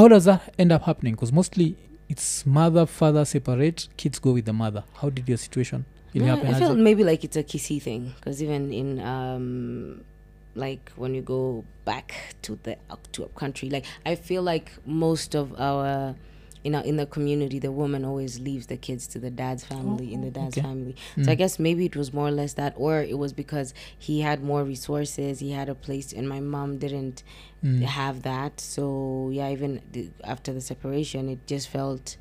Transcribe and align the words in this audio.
how 0.00 0.08
does 0.08 0.24
that 0.24 0.54
end 0.58 0.72
up 0.72 0.82
happening? 0.84 1.14
Because 1.14 1.30
mostly 1.30 1.76
it's 2.08 2.46
mother 2.46 2.86
father 2.86 3.24
separate 3.26 3.88
kids 3.98 4.18
go 4.18 4.32
with 4.32 4.46
the 4.46 4.52
mother. 4.52 4.82
How 4.94 5.10
did 5.10 5.28
your 5.28 5.36
situation 5.36 5.84
ili 6.14 6.24
Yeah, 6.24 6.36
happen? 6.36 6.54
I 6.54 6.58
feel 6.58 6.74
maybe 6.74 7.04
like 7.04 7.22
it's 7.22 7.36
a 7.36 7.42
Kisii 7.42 7.82
thing 7.82 8.14
because 8.16 8.42
even 8.42 8.72
in 8.72 8.98
um, 9.00 10.00
like 10.54 10.90
when 10.96 11.14
you 11.14 11.20
go 11.22 11.64
back 11.84 12.14
to 12.42 12.58
the 12.62 12.76
to 13.12 13.24
a 13.24 13.28
country, 13.28 13.68
like 13.68 13.84
I 14.06 14.14
feel 14.16 14.42
like 14.42 14.72
most 14.86 15.34
of 15.34 15.52
our 15.60 16.14
you 16.64 16.70
know 16.70 16.80
in 16.80 16.96
the 16.96 17.06
community, 17.06 17.58
the 17.58 17.72
woman 17.72 18.04
always 18.04 18.38
leaves 18.40 18.66
the 18.66 18.76
kids 18.76 19.06
to 19.08 19.18
the 19.18 19.30
dad's 19.30 19.64
family 19.64 20.12
in 20.12 20.20
the 20.20 20.30
dad's 20.30 20.58
okay. 20.58 20.66
family. 20.66 20.94
So 21.22 21.30
I 21.32 21.34
Mm. 21.34 21.38
guess 21.38 21.58
maybe 21.58 21.86
it 21.86 21.96
was 21.96 22.12
more 22.12 22.28
or 22.28 22.30
less 22.30 22.52
that, 22.54 22.74
or 22.76 23.00
it 23.00 23.18
was 23.18 23.32
because 23.32 23.72
he 23.98 24.20
had 24.20 24.42
more 24.42 24.62
resources, 24.64 25.40
he 25.40 25.52
had 25.52 25.68
a 25.68 25.74
place, 25.74 26.12
and 26.12 26.28
my 26.28 26.40
mom 26.40 26.78
didn't 26.78 27.22
Mm. 27.64 27.82
have 27.82 28.22
that. 28.22 28.60
So 28.60 29.30
yeah, 29.32 29.50
even 29.50 29.80
after 30.24 30.52
the 30.52 30.60
separation, 30.60 31.28
it 31.28 31.46
just 31.46 31.68
felt, 31.68 32.16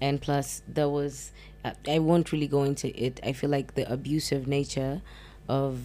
and 0.00 0.20
plus 0.20 0.62
there 0.68 0.88
was, 0.88 1.32
uh, 1.64 1.72
I 1.88 1.98
won't 1.98 2.32
really 2.32 2.48
go 2.48 2.62
into 2.64 2.88
it. 3.00 3.20
I 3.22 3.32
feel 3.32 3.50
like 3.50 3.74
the 3.74 3.90
abusive 3.92 4.46
nature 4.46 5.02
of 5.48 5.80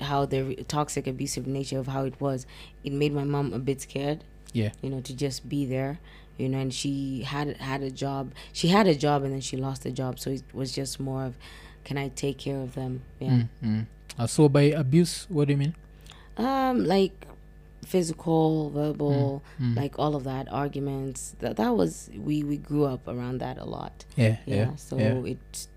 how 0.00 0.26
the 0.26 0.42
re- 0.44 0.56
toxic 0.68 1.06
abusive 1.06 1.46
nature 1.46 1.78
of 1.78 1.86
how 1.86 2.04
it 2.04 2.20
was, 2.20 2.46
it 2.84 2.92
made 2.92 3.12
my 3.12 3.24
mom 3.24 3.52
a 3.52 3.58
bit 3.58 3.80
scared. 3.80 4.24
Yeah. 4.52 4.72
You 4.82 4.90
know, 4.90 5.00
to 5.00 5.14
just 5.14 5.48
be 5.48 5.64
there. 5.66 5.98
You 6.38 6.48
know, 6.50 6.58
and 6.58 6.72
she 6.74 7.22
had 7.22 7.56
had 7.56 7.82
a 7.82 7.90
job. 7.90 8.32
She 8.52 8.68
had 8.68 8.86
a 8.86 8.94
job, 8.94 9.22
and 9.24 9.32
then 9.32 9.40
she 9.40 9.56
lost 9.56 9.82
the 9.84 9.90
job. 9.90 10.18
So 10.18 10.30
it 10.30 10.42
was 10.52 10.72
just 10.72 11.00
more 11.00 11.24
of, 11.24 11.38
can 11.84 11.96
I 11.96 12.08
take 12.08 12.38
care 12.38 12.60
of 12.60 12.74
them? 12.74 13.02
Yeah. 13.20 13.30
Mm, 13.30 13.48
mm. 13.64 13.86
Uh, 14.18 14.26
so 14.26 14.48
by 14.48 14.62
abuse 14.62 15.26
what 15.28 15.46
do 15.48 15.52
you 15.52 15.58
mean 15.58 15.74
Um, 16.36 16.84
like 16.84 17.26
physical, 17.84 18.70
verbal, 18.70 19.42
Mm. 19.60 19.76
like 19.76 19.98
all 19.98 20.14
of 20.16 20.24
that, 20.24 20.50
arguments. 20.52 21.34
That 21.38 21.56
that 21.56 21.76
was 21.76 22.10
we 22.18 22.42
we 22.42 22.56
grew 22.56 22.84
up 22.84 23.06
around 23.08 23.38
that 23.38 23.58
a 23.58 23.64
lot. 23.64 24.04
yeah 24.16 24.36
Yeah. 24.46 24.56
yeah 24.56 24.70
so 24.76 24.98
yeah. 24.98 25.22
it 25.32 25.68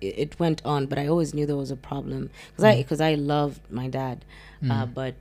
it 0.00 0.38
went 0.40 0.60
on, 0.64 0.86
but 0.86 0.98
I 0.98 1.06
always 1.06 1.32
knew 1.34 1.46
there 1.46 1.56
was 1.56 1.70
a 1.70 1.76
problem 1.76 2.30
because 2.50 2.64
I 2.64 2.74
Mm. 2.74 2.78
because 2.78 3.00
I 3.00 3.14
loved 3.14 3.60
my 3.70 3.88
dad, 3.88 4.24
uh, 4.62 4.86
Mm, 4.86 4.94
but 4.94 5.14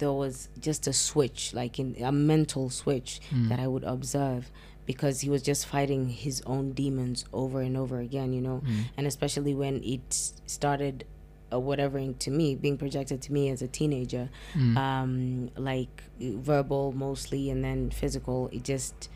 there 0.00 0.12
was 0.12 0.48
just 0.58 0.86
a 0.86 0.92
switch, 0.92 1.54
like 1.54 1.78
in 1.78 1.94
a 2.02 2.10
mental 2.10 2.68
switch 2.70 3.20
mm, 3.30 3.48
that 3.48 3.60
I 3.60 3.68
would 3.68 3.84
observe 3.84 4.50
because 4.84 5.20
he 5.20 5.30
was 5.30 5.42
just 5.42 5.66
fighting 5.66 6.08
his 6.08 6.42
own 6.46 6.72
demons 6.72 7.24
over 7.32 7.60
and 7.60 7.76
over 7.76 8.00
again, 8.00 8.32
you 8.32 8.40
know? 8.40 8.62
Mm, 8.66 8.84
and 8.96 9.06
especially 9.06 9.54
when 9.54 9.84
it 9.84 10.12
started 10.46 11.04
uh, 11.52 11.56
whatevering 11.56 12.18
to 12.18 12.30
me 12.30 12.54
being 12.54 12.78
projected 12.78 13.20
to 13.22 13.32
me 13.32 13.48
as 13.48 13.60
a 13.60 13.66
teenager 13.66 14.30
mm. 14.54 14.76
um 14.76 15.50
like 15.56 16.04
verbal 16.20 16.92
mostly 16.92 17.50
and 17.50 17.64
then 17.64 17.90
physical 17.90 18.48
it 18.52 18.62
just 18.62 19.08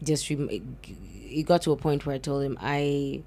just 0.00 0.30
it 0.30 1.42
got 1.44 1.62
to 1.62 1.72
a 1.72 1.76
point 1.76 2.06
where 2.06 2.14
i 2.14 2.18
told 2.18 2.44
him 2.44 2.56
I, 2.60 3.22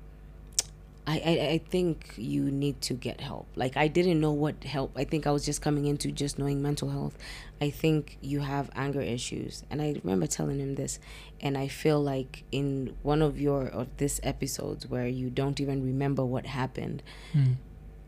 I 1.07 1.21
i 1.25 1.47
i 1.55 1.57
think 1.69 2.13
you 2.17 2.43
need 2.49 2.81
to 2.81 2.93
get 2.95 3.21
help 3.21 3.45
like 3.55 3.77
i 3.77 3.87
didn't 3.87 4.19
know 4.19 4.31
what 4.31 4.63
help 4.63 4.91
i 4.97 5.03
think 5.03 5.27
i 5.27 5.31
was 5.31 5.45
just 5.45 5.61
coming 5.61 5.85
into 5.85 6.11
just 6.11 6.39
knowing 6.39 6.61
mental 6.63 6.89
health 6.89 7.15
i 7.61 7.69
think 7.69 8.17
you 8.21 8.39
have 8.39 8.71
anger 8.75 9.01
issues 9.01 9.63
and 9.69 9.81
i 9.83 9.95
remember 10.03 10.25
telling 10.25 10.59
him 10.59 10.73
this 10.75 10.99
and 11.41 11.57
i 11.57 11.67
feel 11.67 12.01
like 12.01 12.43
in 12.51 12.95
one 13.03 13.21
of 13.21 13.39
your 13.39 13.67
of 13.67 13.87
this 13.97 14.19
episodes 14.23 14.87
where 14.87 15.07
you 15.07 15.29
don't 15.29 15.59
even 15.61 15.83
remember 15.85 16.25
what 16.25 16.45
happened 16.47 17.03
Mm. 17.33 17.55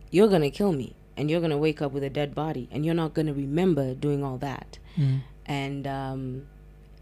you're 0.10 0.28
gonna 0.28 0.50
kill 0.50 0.72
me 0.74 0.96
and 1.16 1.30
you're 1.30 1.42
gonna 1.42 1.58
wake 1.58 1.82
up 1.84 1.92
with 1.92 2.04
a 2.04 2.10
dead 2.10 2.34
body 2.34 2.68
and 2.72 2.84
you're 2.86 2.96
not 3.04 3.14
gonna 3.14 3.34
remember 3.34 3.94
doing 3.94 4.24
all 4.24 4.38
that 4.40 4.80
Mm. 4.98 5.20
and 5.46 5.86
um, 5.86 6.48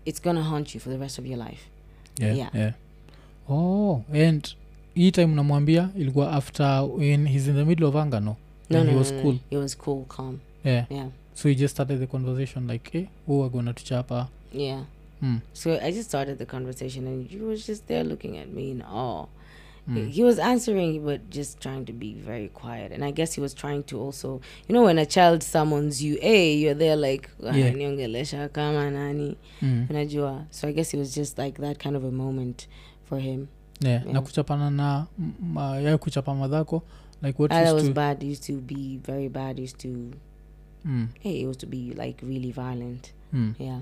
it's 0.06 0.20
gonna 0.20 0.44
haunt 0.44 0.74
you 0.74 0.80
for 0.82 0.90
the 0.90 0.98
rest 1.00 1.18
of 1.20 1.26
your 1.26 1.38
life 1.38 1.70
yeah, 2.18 2.34
Yeah. 2.34 2.50
yeah. 2.54 2.72
oh 3.48 4.04
and 4.12 4.54
hii 4.96 5.12
time 5.12 5.26
namwambia 5.36 5.90
ilikuwa 5.98 6.32
after 6.32 6.84
when 6.98 7.28
he's 7.28 7.48
in 7.48 7.56
the 7.56 7.66
middle 7.66 7.86
of 7.86 7.96
anger 7.96 8.22
no? 8.22 8.36
No 8.70 8.84
no, 8.84 8.92
he 8.92 8.98
was 8.98 9.12
no, 9.12 9.22
cool. 9.22 9.36
it 9.52 9.58
was 9.58 9.78
cool 9.78 10.04
calm. 10.06 10.40
Yeah. 10.64 10.86
Yeah. 10.92 11.08
So 11.34 11.50
he 11.50 11.56
just 11.56 11.74
started 11.76 12.00
the 12.00 12.08
conversation 12.08 12.68
like 12.68 12.92
hey 12.92 13.06
who 13.28 13.42
are 13.44 13.50
gonna 13.50 13.74
tuchapa 13.74 14.28
yeah. 14.54 14.84
Mm. 15.22 15.40
so 15.54 15.72
i 15.82 15.92
just 15.92 16.10
started 16.10 16.38
the 16.38 16.46
conversation 16.46 17.08
and 17.08 17.30
he 17.30 17.38
was 17.40 17.68
just 17.68 17.88
there 17.88 18.04
looking 18.04 18.38
at 18.38 18.48
me 18.48 18.72
in 18.72 18.82
awe. 18.82 19.28
Mm. 19.88 20.10
he 20.10 20.24
was 20.24 20.40
answering 20.40 21.00
but 21.06 21.22
just 21.30 21.60
trying 21.60 21.86
to 21.86 21.94
be 21.94 22.14
very 22.26 22.48
quiet. 22.50 22.92
And 22.92 23.04
i 23.04 23.12
guess 23.12 23.36
he 23.36 23.42
was 23.42 23.54
trying 23.56 23.84
to 23.84 24.00
also 24.02 24.42
you 24.68 24.74
know 24.74 24.86
when 24.86 24.98
a 25.00 25.06
child 25.06 25.44
summons 25.44 26.02
you 26.02 26.18
hey 26.22 26.56
you're 26.58 26.78
there 26.80 26.96
like 26.96 27.30
"Ah, 27.44 27.56
Yeah. 27.56 28.50
kama 28.50 28.92
nani? 28.92 29.36
Mm. 29.62 29.86
unajua? 29.90 30.46
So 30.50 30.68
i 30.68 30.74
guess 30.74 30.94
it 30.94 31.00
was 31.00 31.16
just 31.16 31.38
like 31.38 31.62
that 31.62 31.84
kind 31.84 31.96
of 31.96 32.04
a 32.04 32.12
moment 32.12 32.68
for 33.10 33.20
him 33.20 33.48
yeah. 33.82 34.02
Yeah. 34.04 34.14
na 34.14 34.22
kuchapana 34.22 34.70
na 34.70 35.08
ma- 35.40 35.80
ya 35.80 35.98
kuchapa 35.98 36.36
madhako 36.36 36.84
like 37.22 37.42
what 37.42 37.52
used 37.52 37.74
was 37.74 37.84
to 37.84 37.94
bad 37.94 38.24
used 38.24 38.44
to 38.44 38.54
be 38.62 39.00
very 39.06 39.30
bad 39.30 39.60
used 39.60 39.78
to 39.78 40.12
mm. 40.86 41.08
hey 41.20 41.42
it 41.42 41.48
was 41.48 41.58
to 41.58 41.68
be 41.68 41.94
like 41.98 42.26
really 42.26 42.52
violent 42.52 43.14
Mm. 43.34 43.54
yeah 43.60 43.82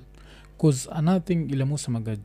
bcause 0.57 0.89
another 0.91 1.25
thing 1.25 1.51
ile 1.51 1.67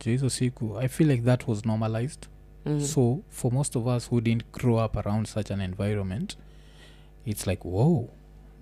hizo 0.05 0.29
siku 0.29 0.79
i 0.79 0.87
feel 0.87 1.09
like 1.09 1.23
that 1.23 1.47
was 1.47 1.65
normalized 1.65 2.27
mm. 2.65 2.81
so 2.81 3.19
for 3.29 3.53
most 3.53 3.75
of 3.75 3.87
us 3.87 4.09
who 4.09 4.21
didn't 4.21 4.51
grow 4.51 4.85
up 4.85 4.97
around 4.97 5.27
such 5.27 5.51
an 5.51 5.61
environment 5.61 6.37
it's 7.25 7.47
like 7.47 7.67
whoa 7.67 8.09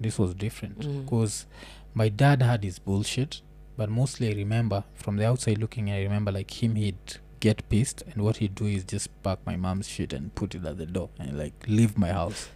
this 0.02 0.20
was 0.20 0.36
different 0.36 0.78
because 0.88 1.46
mm. 1.46 1.96
my 1.96 2.10
dad 2.10 2.44
had 2.44 2.64
his 2.66 2.82
bullshit 2.86 3.44
but 3.78 3.90
mostly 3.90 4.28
i 4.28 4.34
remember 4.34 4.84
from 4.94 5.18
the 5.18 5.26
outside 5.26 5.58
looking 5.58 5.90
i 5.92 6.04
remember 6.04 6.32
like 6.32 6.64
him 6.64 6.76
he'd 6.76 7.20
get 7.40 7.70
pissed 7.70 8.04
and 8.14 8.24
what 8.24 8.38
he'd 8.38 8.56
do 8.56 8.66
is 8.66 8.84
just 8.84 9.10
pack 9.24 9.40
my 9.46 9.56
mom's 9.56 9.88
shit 9.88 10.14
and 10.14 10.34
put 10.36 10.56
it 10.56 10.66
at 10.66 10.78
the 10.78 10.86
door 10.86 11.10
and 11.20 11.38
like 11.38 11.54
leave 11.68 11.98
my 11.98 12.12
house. 12.12 12.50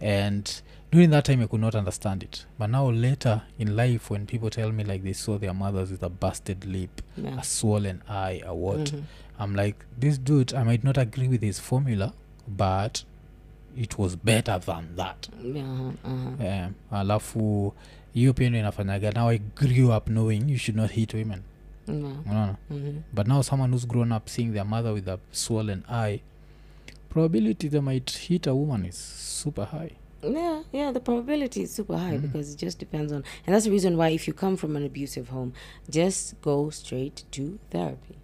And 0.00 0.62
during 0.92 1.10
that 1.10 1.24
time 1.24 1.42
i 1.42 1.46
could 1.46 1.60
not 1.60 1.74
understand 1.74 2.22
it. 2.22 2.46
But 2.58 2.70
now 2.70 2.90
later 2.90 3.42
in 3.58 3.76
life 3.76 4.10
when 4.10 4.26
people 4.26 4.50
tell 4.50 4.72
me 4.72 4.84
like 4.84 5.02
they 5.02 5.12
saw 5.14 5.38
their 5.38 5.54
mothers 5.54 5.90
with 5.90 6.02
a 6.02 6.08
busted 6.08 6.64
lip 6.64 7.02
yeah. 7.16 7.38
a 7.40 7.44
swollen 7.44 8.02
eye 8.08 8.42
a 8.46 8.54
what 8.54 8.92
Mhm. 8.92 9.02
i'm 9.38 9.54
like 9.56 9.76
this 10.00 10.18
dude 10.18 10.54
i 10.54 10.62
might 10.64 10.84
not 10.84 10.98
agree 10.98 11.28
with 11.28 11.42
his 11.42 11.58
formula 11.60 12.12
but 12.48 13.04
it 13.76 13.98
was 13.98 14.16
better 14.16 14.58
than 14.58 14.96
that. 14.96 15.28
Yeah 15.42 15.90
uh-huh. 16.04 16.46
um, 16.46 16.74
alafu 16.90 17.74
hiyo 18.14 18.32
pia 18.34 18.48
ndo 18.50 18.58
inafanyaga 18.58 19.12
now 19.12 19.28
i 19.30 19.38
grew 19.38 19.96
up 19.96 20.06
knowing 20.08 20.50
you 20.50 20.58
should 20.58 20.76
not 20.76 20.90
hit 20.90 21.14
women 21.14 21.40
yeah 21.88 22.16
unaona 22.26 22.56
Mhm. 22.70 23.02
but 23.14 23.26
now 23.26 23.42
someone 23.42 23.72
who's 23.72 23.86
grown 23.86 24.12
up 24.12 24.28
seeing 24.28 24.52
their 24.52 24.64
mother 24.64 24.92
with 24.92 25.08
a 25.08 25.18
swollen 25.32 25.82
eye 25.88 26.20
probability 27.08 27.68
they 27.68 27.80
might 27.80 28.10
hit 28.28 28.46
a 28.46 28.54
woman 28.54 28.84
is 28.86 28.96
super 29.42 29.64
high 29.64 29.90
yeah 30.22 30.62
yeah 30.72 30.92
the 30.92 31.00
probability 31.00 31.62
is 31.62 31.74
super 31.76 31.96
high 31.96 32.16
mm. 32.18 32.22
because 32.22 32.54
it 32.54 32.58
just 32.58 32.78
depends 32.78 33.12
on 33.12 33.22
and 33.46 33.54
that's 33.54 33.64
the 33.64 33.70
reason 33.70 33.96
why 33.96 34.08
if 34.08 34.26
you 34.28 34.34
come 34.34 34.56
from 34.56 34.76
an 34.76 34.84
abusive 34.84 35.28
home 35.28 35.52
just 35.90 36.34
go 36.42 36.70
straight 36.70 37.24
to 37.30 37.58
therapy 37.70 38.16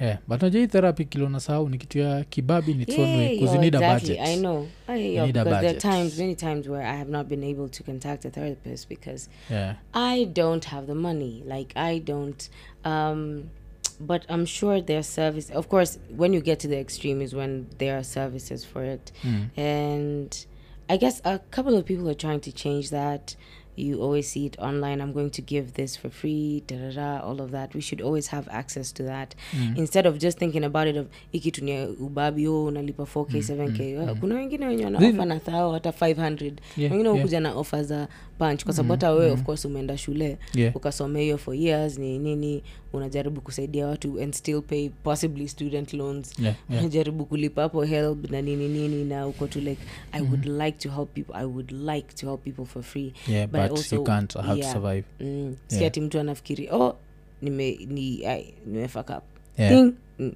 yeah 0.00 0.18
but 0.28 0.42
najai 0.42 0.66
therapy 0.66 1.04
kilona 1.04 1.40
sahau 1.40 1.68
ni 1.68 1.78
kitu 1.78 1.98
ya 1.98 2.24
kibabi 2.24 2.72
in 2.72 2.80
its 2.80 2.98
own 2.98 3.16
way 3.18 3.28
because 3.28 3.54
you 3.54 3.56
yo, 3.56 3.60
need 3.60 3.74
a 3.74 3.78
exactly. 3.78 4.16
budget 4.16 4.28
I 4.28 4.36
know. 4.36 4.68
I, 4.88 4.96
You 4.96 5.12
yeah, 5.12 5.26
need 5.26 5.36
a 5.36 5.44
because 5.44 5.60
there 5.60 5.76
are 5.76 5.80
times, 5.80 6.18
many 6.18 6.34
times, 6.34 6.68
where 6.68 6.82
I 6.82 6.94
have 6.94 7.08
not 7.08 7.28
been 7.28 7.44
able 7.44 7.68
to 7.68 7.82
contact 7.82 8.24
a 8.24 8.30
therapist 8.30 8.88
because 8.88 9.28
yeah 9.50 9.74
I 9.94 10.24
don't 10.24 10.64
have 10.64 10.86
the 10.86 10.94
money. 10.94 11.42
Like 11.46 11.72
I 11.76 11.98
don't. 11.98 12.48
Um, 12.84 13.50
but 13.98 14.26
I'm 14.28 14.44
sure 14.44 14.80
their 14.80 15.02
service. 15.02 15.50
Of 15.50 15.68
course, 15.68 15.98
when 16.10 16.32
you 16.32 16.40
get 16.40 16.60
to 16.60 16.68
the 16.68 16.78
extreme 16.78 17.22
is 17.22 17.34
when 17.34 17.68
there 17.78 17.98
are 17.98 18.02
services 18.02 18.64
for 18.64 18.82
it, 18.84 19.12
mm. 19.22 19.50
and 19.56 20.46
I 20.88 20.96
guess 20.98 21.20
a 21.24 21.38
couple 21.50 21.76
of 21.76 21.86
people 21.86 22.08
are 22.08 22.14
trying 22.14 22.40
to 22.40 22.52
change 22.52 22.90
that. 22.90 23.36
You 23.76 24.02
always 24.02 24.32
see 24.32 24.46
it 24.46 24.58
online. 24.58 25.02
I'm 25.02 25.12
going 25.12 25.30
to 25.30 25.42
give 25.42 25.72
this 25.72 25.98
for 25.98 26.10
free, 26.10 26.62
da 26.66 26.76
da 26.76 26.90
da, 26.94 27.20
all 27.28 27.40
of 27.40 27.50
that. 27.50 27.74
We 27.74 27.80
should 27.80 28.02
always 28.02 28.28
have 28.30 28.48
access 28.50 28.94
to 28.94 29.02
that 29.02 29.34
Mm. 29.54 29.76
instead 29.78 30.06
of 30.06 30.18
just 30.18 30.38
thinking 30.38 30.64
about 30.64 30.88
it 30.88 30.96
of 30.96 31.06
ikitunia 31.32 31.88
ubabi 31.88 32.48
o 32.48 32.64
unalipa 32.64 33.02
4k 33.02 33.38
7k 33.42 33.96
mm, 33.96 34.10
Uh, 34.10 34.18
kuna 34.18 34.34
wengine 34.34 34.66
wenye 34.66 34.84
wanaofa 34.84 35.24
na 35.24 35.40
thao 35.40 35.72
hata 35.72 35.90
500 35.90 36.52
yeah, 36.76 36.92
wengine 36.92 37.28
yeah, 37.30 37.42
na 37.42 37.54
ofa 37.54 37.82
za 37.82 38.08
punch 38.38 38.64
kwa 38.64 38.72
sababu 38.72 38.86
Mm, 38.86 38.90
hata 38.90 39.10
wewe 39.12 39.26
mm. 39.28 39.32
of 39.34 39.42
course 39.42 39.64
umeenda 39.64 39.98
shule 39.98 40.38
yeah. 40.54 40.76
ukasomea 40.76 41.22
hiyo 41.22 41.38
for 41.38 41.54
years 41.54 41.98
ni 41.98 42.18
nini 42.18 42.62
unajaribu 42.92 43.40
kusaidia 43.40 43.86
watu 43.86 44.20
and 44.22 44.34
still 44.34 44.62
pay 44.62 44.88
possibly 44.88 45.48
student 45.48 45.92
loans 45.92 46.38
yeah, 46.38 46.54
yeah. 46.70 46.82
unajaribu 46.82 47.24
kulipa 47.24 47.62
hapo 47.62 47.82
help 47.84 48.30
na 48.30 48.42
nini 48.42 48.68
nini 48.68 49.04
na 49.04 49.26
uko 49.26 49.46
tu 49.46 49.60
like 49.60 49.82
i 50.12 50.20
Mhm. 50.20 50.30
would 50.30 50.46
like 50.46 50.78
to 50.78 50.90
help 50.90 51.14
people 51.14 51.32
i 51.36 51.44
would 51.44 51.70
like 51.72 52.14
to 52.14 52.26
help 52.26 52.44
people 52.44 52.64
for 52.64 52.82
free 52.82 53.12
yeah 53.28 53.46
But 53.48 53.60
but, 53.60 53.70
also- 53.70 53.96
you 53.96 54.04
can't 54.04 54.34
have 54.34 54.60
yeah. 54.60 54.72
to 54.74 54.80
survive 54.80 55.04
mm. 55.20 55.56
Yeah. 55.70 55.86
ati 55.86 56.00
mtu 56.00 56.20
anafikiri 56.20 56.68
oh 56.70 56.96
nime 57.42 57.78
ni 57.88 58.22
nimefuck 58.66 59.10
up 59.10 59.22
Yeah. 59.58 59.70
Ding. 59.72 59.92
Mm, 60.18 60.34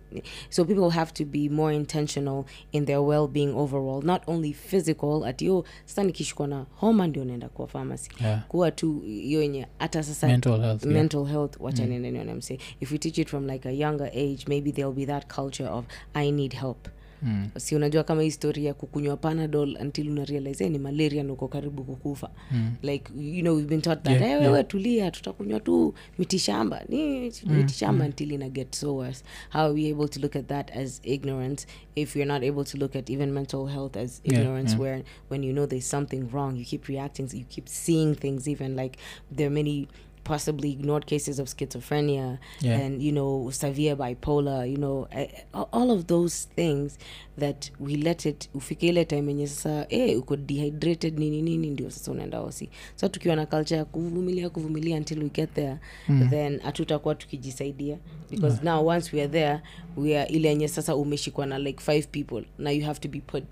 so 0.50 0.64
people 0.64 0.90
have 0.90 1.12
to 1.14 1.24
be 1.24 1.48
more 1.48 1.74
intentional 1.74 2.44
in 2.72 2.84
their 2.84 3.00
well-being 3.02 3.54
overall 3.56 4.02
not 4.02 4.22
only 4.28 4.52
physical 4.52 5.24
ati 5.24 5.46
yo 5.46 5.64
sasa 5.86 6.04
nikishikwa 6.04 6.46
na 6.46 6.66
homa 6.74 7.06
ndio 7.06 7.24
naenda 7.24 7.48
kwa 7.48 7.66
pharmacy 7.66 8.10
yeah. 8.20 8.46
kuwa 8.48 8.70
tu 8.70 9.00
hiyo 9.00 9.42
yenye 9.42 9.66
hata 9.78 10.02
sasa 10.02 10.26
mental 10.26 10.60
health 10.60 10.86
yeah. 10.86 11.28
health 11.28 11.56
wacha 11.60 11.82
Mm. 11.82 11.88
nione 11.88 12.34
mse 12.34 12.58
if 12.80 12.92
we 12.92 12.98
teach 12.98 13.18
it 13.18 13.28
from 13.28 13.46
like 13.46 13.68
a 13.68 13.72
younger 13.72 14.06
age 14.06 14.44
maybe 14.48 14.72
there'll 14.72 14.94
be 14.96 15.06
that 15.06 15.34
culture 15.34 15.68
of 15.68 15.84
i 16.14 16.30
need 16.30 16.54
help 16.54 16.88
mm. 17.22 17.48
si 17.58 17.76
unajua 17.76 18.04
kama 18.04 18.22
histori 18.22 18.64
ya 18.64 18.74
kukunywa 18.74 19.16
panadol 19.16 19.76
until 19.80 20.10
una 20.10 20.24
realize 20.24 20.68
ni 20.68 20.78
malaria 20.78 21.22
na 21.22 21.32
uko 21.32 21.48
karibu 21.48 21.84
kukufa 21.84 22.30
Mm. 22.52 22.72
like 22.82 23.12
you 23.20 23.40
know 23.42 23.54
we've 23.56 23.68
been 23.68 23.80
taught 23.82 24.02
that 24.02 24.12
Yeah, 24.20 24.26
hey, 24.28 24.36
wewe 24.40 24.52
yeah. 24.58 24.66
tulia 24.66 25.10
tutakunywa 25.10 25.60
tu 25.60 25.94
mitishamba 26.18 26.82
ni 26.88 27.32
mitishamba 27.46 28.04
until 28.04 28.32
ina 28.32 28.48
get 28.48 28.74
so 28.74 28.96
worse 28.96 29.24
how 29.52 29.60
are 29.62 29.72
we 29.74 29.90
able 29.90 30.08
to 30.08 30.20
look 30.20 30.36
at 30.36 30.46
that 30.46 30.76
as 30.76 31.00
ignorance 31.04 31.66
if 31.94 32.16
you're 32.16 32.32
not 32.32 32.42
able 32.42 32.64
to 32.64 32.78
look 32.78 32.96
at 32.96 33.10
even 33.10 33.30
mental 33.32 33.66
health 33.66 33.96
as 33.96 34.20
Yeah, 34.24 34.40
ignorance 34.40 34.70
yeah. 34.70 34.80
where 34.80 35.02
when 35.30 35.44
you 35.44 35.52
know 35.52 35.66
there's 35.66 35.90
something 35.90 36.22
wrong 36.32 36.56
you 36.56 36.64
keep 36.64 36.84
reacting 36.88 37.28
you 37.32 37.44
keep 37.48 37.68
seeing 37.68 38.14
things 38.14 38.48
even 38.48 38.76
like 38.76 38.98
there 39.36 39.46
are 39.46 39.54
many 39.54 39.88
possibly 40.24 40.70
ignored 40.70 41.04
cases 41.06 41.38
of 41.38 41.48
schizophrenia 41.48 42.38
Yeah. 42.60 42.86
and 42.86 43.02
you 43.02 43.12
know 43.12 43.50
severe 43.52 43.96
bipolar 43.96 44.66
you 44.70 44.76
know 44.76 45.08
a- 45.12 45.66
all 45.72 45.90
of 45.90 46.06
those 46.06 46.48
things 46.56 46.98
that 47.38 47.72
we 47.80 47.96
let 47.96 48.26
it 48.26 48.48
ufike 48.54 48.88
ile 48.88 49.04
time 49.04 49.28
yenye 49.30 49.46
sasa 49.46 49.86
eh, 49.88 50.18
uko 50.18 50.36
dehydrated 50.36 51.18
nini 51.18 51.42
nini 51.42 51.70
ndio 51.70 51.90
sasa 51.90 52.12
unaenda 52.12 52.38
hosi. 52.38 52.68
So 52.96 53.08
tukiwa 53.08 53.36
na 53.36 53.46
culture 53.46 53.76
ya 53.78 53.84
kuvumilia 53.84 54.50
kuvumilia 54.50 54.96
until 54.96 55.22
we 55.22 55.28
get 55.28 55.54
there 55.54 55.76
Mm. 56.08 56.30
then 56.30 56.60
hatutakuwa 56.60 57.14
tukijisaidia. 57.14 57.98
Because 58.30 58.64
now 58.64 58.86
once 58.86 59.16
we 59.16 59.22
are 59.22 59.32
there 59.32 59.60
we 59.96 60.18
are 60.18 60.30
ile 60.30 60.48
yenye 60.48 60.68
sasa 60.68 60.96
umeshikwa 60.96 61.46
na 61.46 61.58
like 61.58 61.80
five 61.82 62.06
people. 62.08 62.42
Now 62.58 62.72
you 62.72 62.84
have 62.84 63.00
to 63.00 63.08
be 63.08 63.20
put 63.20 63.44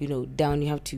you 0.00 0.06
know 0.06 0.26
down. 0.26 0.62
You 0.62 0.68
have 0.68 0.82
to 0.82 0.96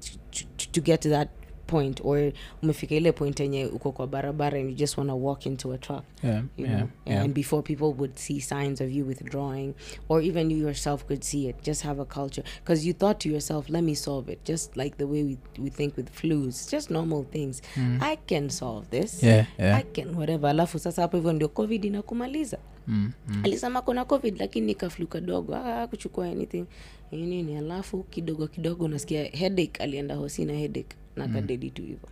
to, 0.00 0.44
to, 0.56 0.68
to 0.72 0.80
get 0.80 1.00
to 1.00 1.08
that 1.08 1.28
point 1.66 2.00
or 2.04 2.32
umefika 2.62 2.94
ile 2.94 3.12
point 3.12 3.40
yenye 3.40 3.66
uko 3.66 3.92
kwa 3.92 4.06
barabara 4.06 4.58
and 4.58 4.68
you 4.70 4.74
just 4.76 4.98
want 4.98 5.10
to 5.10 5.16
walk 5.22 5.46
into 5.46 5.72
a 5.72 5.78
truck 5.78 6.04
yeah. 6.24 6.42
you 6.56 6.66
yeah. 6.66 6.78
know 6.78 6.88
yeah. 7.06 7.22
and 7.24 7.34
before 7.34 7.62
people 7.62 7.84
would 7.98 8.16
see 8.16 8.40
signs 8.40 8.80
of 8.80 8.90
you 8.90 9.06
withdrawing 9.06 9.74
or 10.08 10.22
even 10.22 10.50
you 10.50 10.58
yourself 10.58 11.04
could 11.04 11.22
see 11.22 11.48
it 11.48 11.56
just 11.64 11.82
have 11.82 12.02
a 12.02 12.04
culture 12.04 12.44
because 12.64 12.86
you 12.88 12.94
thought 12.94 13.18
to 13.18 13.28
yourself 13.28 13.68
let 13.70 13.84
me 13.84 13.94
solve 13.94 14.32
it 14.32 14.38
just 14.44 14.76
like 14.76 14.96
the 14.96 15.04
way 15.06 15.22
we, 15.24 15.38
we 15.62 15.70
think 15.70 15.96
with 15.96 16.10
flus 16.10 16.70
just 16.70 16.90
normal 16.90 17.24
things 17.24 17.62
i 18.00 18.16
can 18.16 18.48
solve 18.50 18.86
this 18.90 19.22
yeah. 19.22 19.46
yeah. 19.58 19.78
i 19.78 19.82
can 19.82 20.14
whatever 20.16 20.50
alafu 20.50 20.78
sasa 20.78 21.02
hapo 21.02 21.16
hivyo 21.16 21.32
ndio 21.32 21.48
covid 21.48 21.84
inakumaliza 21.84 22.58
Mm. 22.88 23.12
Mm. 23.28 23.40
alisema 23.44 23.82
kona 23.82 24.04
covid 24.04 24.38
lakini 24.40 24.66
nikaflu 24.66 25.06
kadogo 25.06 25.54
ah, 25.56 25.86
kuchukua 25.86 26.26
anything 26.28 26.64
nini 27.12 27.56
alafu 27.56 28.02
kidogo 28.02 28.46
kidogo 28.46 28.84
unasikia 28.84 29.24
headache 29.24 29.82
alienda 29.82 30.14
hosi 30.14 30.44
na 30.44 30.52
headache 30.52 30.96
na 31.16 31.28
kadedi 31.28 31.70
tu 31.70 31.82
hivyo 31.82 32.08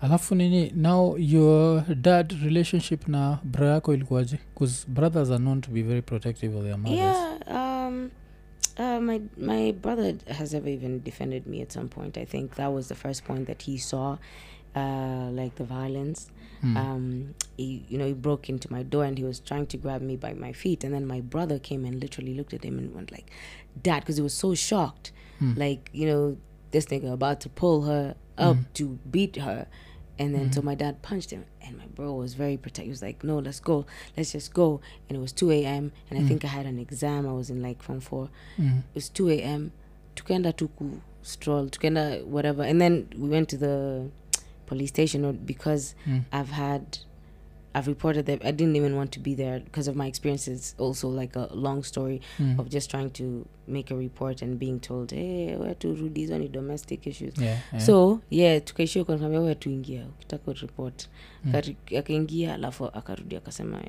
alafu 0.00 0.34
nini 0.34 0.70
now 0.76 1.16
your 1.18 1.84
dad 1.94 2.32
relationship 2.44 3.08
na 3.08 3.38
bra 3.44 3.68
yako 3.70 3.94
ilikuwaje 3.94 4.38
bcause 4.54 4.86
brothers 4.88 5.30
are 5.30 5.38
known 5.38 5.60
to 5.60 5.70
be 5.70 5.82
very 5.82 6.02
protective 6.02 6.56
of 6.58 6.64
their 6.64 6.78
mothers 6.78 6.98
Yeah, 6.98 7.38
um, 7.86 8.10
uh, 8.78 9.00
my 9.02 9.20
my 9.38 9.72
brother 9.72 10.14
has 10.38 10.54
ever 10.54 10.68
even 10.72 11.02
defended 11.04 11.46
me 11.46 11.62
at 11.62 11.72
some 11.72 11.88
point. 11.88 12.16
I 12.18 12.24
think 12.26 12.54
that 12.54 12.72
was 12.72 12.88
the 12.88 12.94
first 12.94 13.24
point 13.24 13.46
that 13.46 13.62
he 13.62 13.78
saw, 13.78 14.18
uh, 14.74 15.30
like 15.32 15.54
the 15.54 15.64
violence. 15.64 16.30
Mm. 16.62 16.76
Um, 16.76 17.34
he, 17.56 17.84
you 17.88 17.98
know, 17.98 18.06
he 18.06 18.12
broke 18.14 18.48
into 18.52 18.72
my 18.72 18.82
door 18.82 19.04
and 19.04 19.18
he 19.18 19.24
was 19.24 19.40
trying 19.40 19.66
to 19.66 19.76
grab 19.78 20.02
me 20.02 20.16
by 20.16 20.34
my 20.34 20.52
feet, 20.52 20.84
and 20.84 20.92
then 20.94 21.06
my 21.06 21.20
brother 21.22 21.58
came 21.58 21.84
and 21.88 22.00
literally 22.02 22.34
looked 22.34 22.54
at 22.54 22.64
him 22.64 22.78
and 22.78 22.94
went 22.94 23.10
like, 23.12 23.30
"Dad," 23.82 24.00
because 24.00 24.16
he 24.16 24.22
was 24.22 24.34
so 24.34 24.54
shocked, 24.54 25.12
Mm. 25.40 25.56
like 25.58 25.90
you 25.92 26.06
know, 26.06 26.36
this 26.70 26.86
nigga 26.86 27.12
about 27.12 27.40
to 27.40 27.48
pull 27.48 27.82
her 27.82 28.14
up 28.38 28.56
to 28.74 28.98
beat 29.10 29.36
her. 29.36 29.66
And 30.18 30.34
then 30.34 30.50
so 30.50 30.62
my 30.62 30.74
dad 30.74 31.02
punched 31.02 31.30
him, 31.30 31.44
and 31.60 31.76
my 31.76 31.84
bro 31.94 32.14
was 32.14 32.32
very 32.32 32.56
protective. 32.56 32.84
He 32.86 32.90
was 32.90 33.02
like, 33.02 33.22
"No, 33.22 33.38
let's 33.38 33.60
go, 33.60 33.84
let's 34.16 34.32
just 34.32 34.54
go." 34.54 34.80
And 35.08 35.18
it 35.18 35.20
was 35.20 35.30
two 35.32 35.50
a.m. 35.50 35.92
and 36.08 36.18
I 36.18 36.22
think 36.26 36.42
I 36.42 36.48
had 36.48 36.64
an 36.64 36.78
exam. 36.78 37.28
I 37.28 37.32
was 37.32 37.50
in 37.50 37.60
like 37.62 37.82
from 37.82 38.00
four. 38.00 38.30
Mm. 38.58 38.78
It 38.78 38.94
was 38.94 39.10
two 39.10 39.28
a.m. 39.28 39.72
Tukenda 40.14 40.54
tuku 40.54 41.00
stroll, 41.22 41.66
tukenda 41.68 42.24
whatever, 42.24 42.62
and 42.62 42.80
then 42.80 43.08
we 43.18 43.28
went 43.28 43.50
to 43.50 43.58
the 43.58 44.08
police 44.64 44.88
station 44.88 45.20
because 45.44 45.94
Mm. 46.06 46.24
I've 46.32 46.48
had, 46.50 46.98
I've 47.78 47.88
reported 47.90 48.26
that 48.26 48.44
I 48.44 48.52
didn't 48.52 48.76
even 48.76 48.94
want 48.96 49.10
to 49.12 49.20
be 49.20 49.34
there 49.34 49.60
because 49.60 49.90
of 49.90 49.96
my 49.96 50.06
experiences. 50.08 50.74
Also, 50.78 51.10
like 51.20 51.38
a 51.38 51.48
long 51.54 51.82
story 51.84 52.20
Mm. 52.38 52.58
of 52.60 52.68
just 52.68 52.90
trying 52.90 53.10
to 53.10 53.44
make 53.68 53.94
a 53.94 53.96
report 53.96 54.42
and 54.42 54.58
being 54.58 54.78
told, 54.80 55.10
"Hey, 55.12 55.56
where 55.56 55.74
to 55.74 55.94
do 55.94 56.08
these 56.08 56.34
only 56.34 56.48
domestic 56.48 57.06
issues." 57.06 57.34
yeah, 57.38 57.58
yeah. 57.72 57.84
so 57.86 58.20
yeah 58.30 58.64
tukaishia 58.64 59.04
kanaambia 59.04 59.40
we 59.40 59.54
tuingia 59.54 60.06
ukitaka 60.06 60.52
report. 60.52 61.08
Mm. 61.44 61.54
akaingia 61.98 62.54
alafu 62.54 62.84
akarudi 62.86 63.36
akasema 63.36 63.82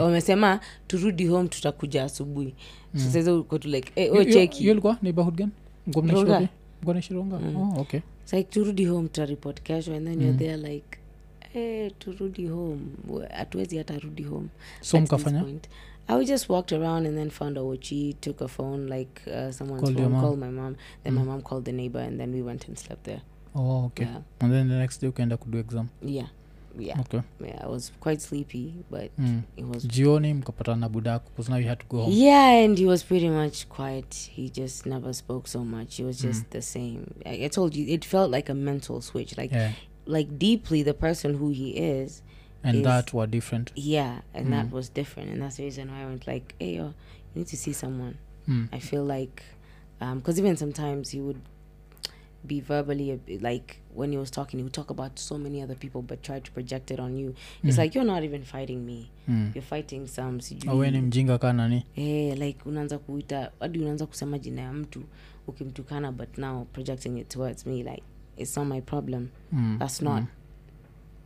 Wamesema 0.00 0.60
turudi 0.86 1.26
home 1.26 1.48
tutakuja 1.48 2.04
asubuhi 2.04 2.54
Mm. 2.94 3.00
so 3.00 3.10
sasa 3.10 3.34
uko 3.34 3.58
tu 3.58 3.68
like 3.68 3.92
hey, 3.94 4.10
oh, 4.10 4.24
cheki 4.24 4.66
yo 4.66 4.72
ilikuwa 4.72 4.98
neighborhood 5.02 5.34
gani 5.36 5.52
Mko 5.86 6.02
mnaishi 6.02 6.20
Ronga. 6.22 6.34
wapi? 6.34 6.48
Mko 6.82 6.90
mnaishi 6.90 7.14
Ronga? 7.14 7.38
Mm. 7.38 7.56
oh, 7.56 7.80
okay 7.80 8.00
It's 8.24 8.32
like 8.32 8.50
turudi 8.50 8.84
home 8.84 9.08
tutaripot 9.08 9.60
kesho 9.62 9.94
and 9.94 10.06
then 10.06 10.20
you're 10.20 10.32
Mm. 10.32 10.38
there 10.38 10.56
like 10.56 10.98
hey, 11.56 11.90
turudi 11.90 12.46
home 12.46 12.80
We- 13.08 13.26
hatuwezi 13.26 13.78
hata 13.78 13.98
rudi 13.98 14.22
home 14.22 14.48
so 14.80 15.00
mkafanya. 15.00 15.44
I 16.08 16.24
just 16.24 16.48
walked 16.50 16.72
around 16.72 17.06
and 17.06 17.16
then 17.16 17.30
found 17.30 17.58
a 17.58 17.60
Ochi, 17.60 18.14
took 18.20 18.40
a 18.42 18.48
phone, 18.48 18.86
like 18.98 19.20
uh, 19.26 19.50
someone's 19.52 19.82
Called 19.82 19.96
phone, 19.98 20.20
called 20.20 20.38
my 20.38 20.50
mom. 20.50 20.76
Then 21.04 21.14
my 21.14 21.20
Mm. 21.22 21.26
mom 21.26 21.42
called 21.42 21.64
the 21.64 21.72
neighbor, 21.72 22.00
and 22.02 22.18
then 22.20 22.32
we 22.34 22.42
went 22.42 22.68
and 22.68 22.76
slept 22.78 23.04
there. 23.04 23.20
oh, 23.54 23.84
okay 23.86 24.04
Yeah, 24.04 24.20
and 24.40 24.52
then 24.52 24.68
the 24.68 24.74
next 24.78 25.00
day 25.00 25.08
ukaenda 25.08 25.36
kudu 25.36 25.58
exam 25.58 25.88
yeah, 26.06 26.28
yeah, 26.78 27.00
okay 27.00 27.20
yeah. 27.44 27.64
I 27.64 27.66
was 27.68 27.92
quite 28.00 28.20
sleepy, 28.20 28.72
but 28.90 29.10
mm. 29.18 29.40
it 29.56 29.64
was 29.64 29.86
jioni 29.88 30.34
mkapatana 30.34 30.76
na 30.76 30.88
budako 30.88 31.30
bcause 31.30 31.50
now 31.52 31.58
you 31.60 31.68
had 31.68 31.78
to 31.80 31.86
go 31.90 32.02
home 32.02 32.14
Yeah, 32.16 32.64
and 32.64 32.78
he 32.78 32.86
was 32.86 33.04
pretty 33.04 33.28
much 33.30 33.66
quiet. 33.66 34.14
He 34.36 34.50
just 34.50 34.86
never 34.86 35.14
spoke 35.14 35.48
so 35.48 35.64
much. 35.64 35.96
He 35.96 36.04
was 36.04 36.22
just 36.22 36.40
Mm. 36.42 36.50
the 36.50 36.62
same. 36.62 37.00
I, 37.24 37.44
I 37.44 37.48
told 37.48 37.76
you, 37.76 37.86
it 37.94 38.04
felt 38.06 38.30
like 38.34 38.52
a 38.52 38.54
mental 38.54 39.00
switch. 39.02 39.36
Like, 39.38 39.54
yeah. 39.54 39.72
Like 40.06 40.38
deeply, 40.38 40.82
the 40.84 40.94
person 40.94 41.34
who 41.34 41.50
he 41.50 41.70
is. 41.70 42.22
and 42.62 42.76
is- 42.78 42.84
that 42.84 43.12
were 43.14 43.26
different 43.30 43.72
Yeah, 43.76 44.20
and 44.34 44.46
Mm. 44.46 44.50
that 44.50 44.72
was 44.72 44.88
different, 44.94 45.30
and 45.30 45.42
that's 45.42 45.56
the 45.56 45.64
reason 45.64 45.88
why 45.88 46.02
I 46.02 46.06
went 46.06 46.26
like, 46.26 46.54
"Hey, 46.58 46.74
yo, 46.76 46.84
you 46.86 46.92
need 47.34 47.46
to 47.46 47.56
see 47.56 47.72
someone." 47.72 48.14
mm. 48.48 48.68
I 48.72 48.80
feel 48.80 49.04
like, 49.04 49.42
because 50.14 50.38
even 50.40 50.56
sometimes 50.56 51.10
he 51.10 51.20
would 51.20 51.38
be 52.46 52.60
verbally 52.60 53.20
like 53.40 53.76
when 53.94 54.12
he 54.12 54.18
was 54.18 54.30
talking, 54.30 54.58
he 54.58 54.64
would 54.64 54.72
talk 54.72 54.90
about 54.90 55.18
so 55.18 55.38
many 55.38 55.62
other 55.62 55.74
people, 55.76 56.02
but 56.02 56.22
try 56.22 56.40
to 56.40 56.50
project 56.52 56.90
it 56.90 57.00
on 57.00 57.16
you. 57.16 57.34
It's 57.64 57.76
Mm. 57.76 57.82
like 57.82 57.94
you're 57.98 58.12
not 58.12 58.24
even 58.24 58.42
fighting 58.44 58.84
me. 58.86 59.10
mm. 59.28 59.50
You're 59.54 59.62
fighting 59.66 60.06
some. 60.06 60.38
sijui- 60.40 60.68
awe 60.70 60.90
ni 60.90 61.00
mjinga 61.00 61.38
kaa 61.38 61.52
nani 61.52 61.84
Eh, 61.96 62.38
like 62.38 62.58
unaanza 62.68 62.98
kuita 62.98 63.50
hadi 63.60 63.78
unaanza 63.78 64.06
kusema 64.06 64.38
jina 64.38 64.62
ya 64.62 64.72
mtu 64.72 65.02
ukimtukana 65.46 66.12
but 66.12 66.38
now 66.38 66.64
projecting 66.64 67.18
it 67.18 67.28
towards 67.28 67.66
me 67.66 67.76
like 67.76 68.02
it's 68.36 68.56
not 68.56 68.64
my 68.64 68.80
problem 68.80 69.30
mm. 69.54 69.78
that's 69.78 70.00
not 70.02 70.22
mm. 70.22 70.28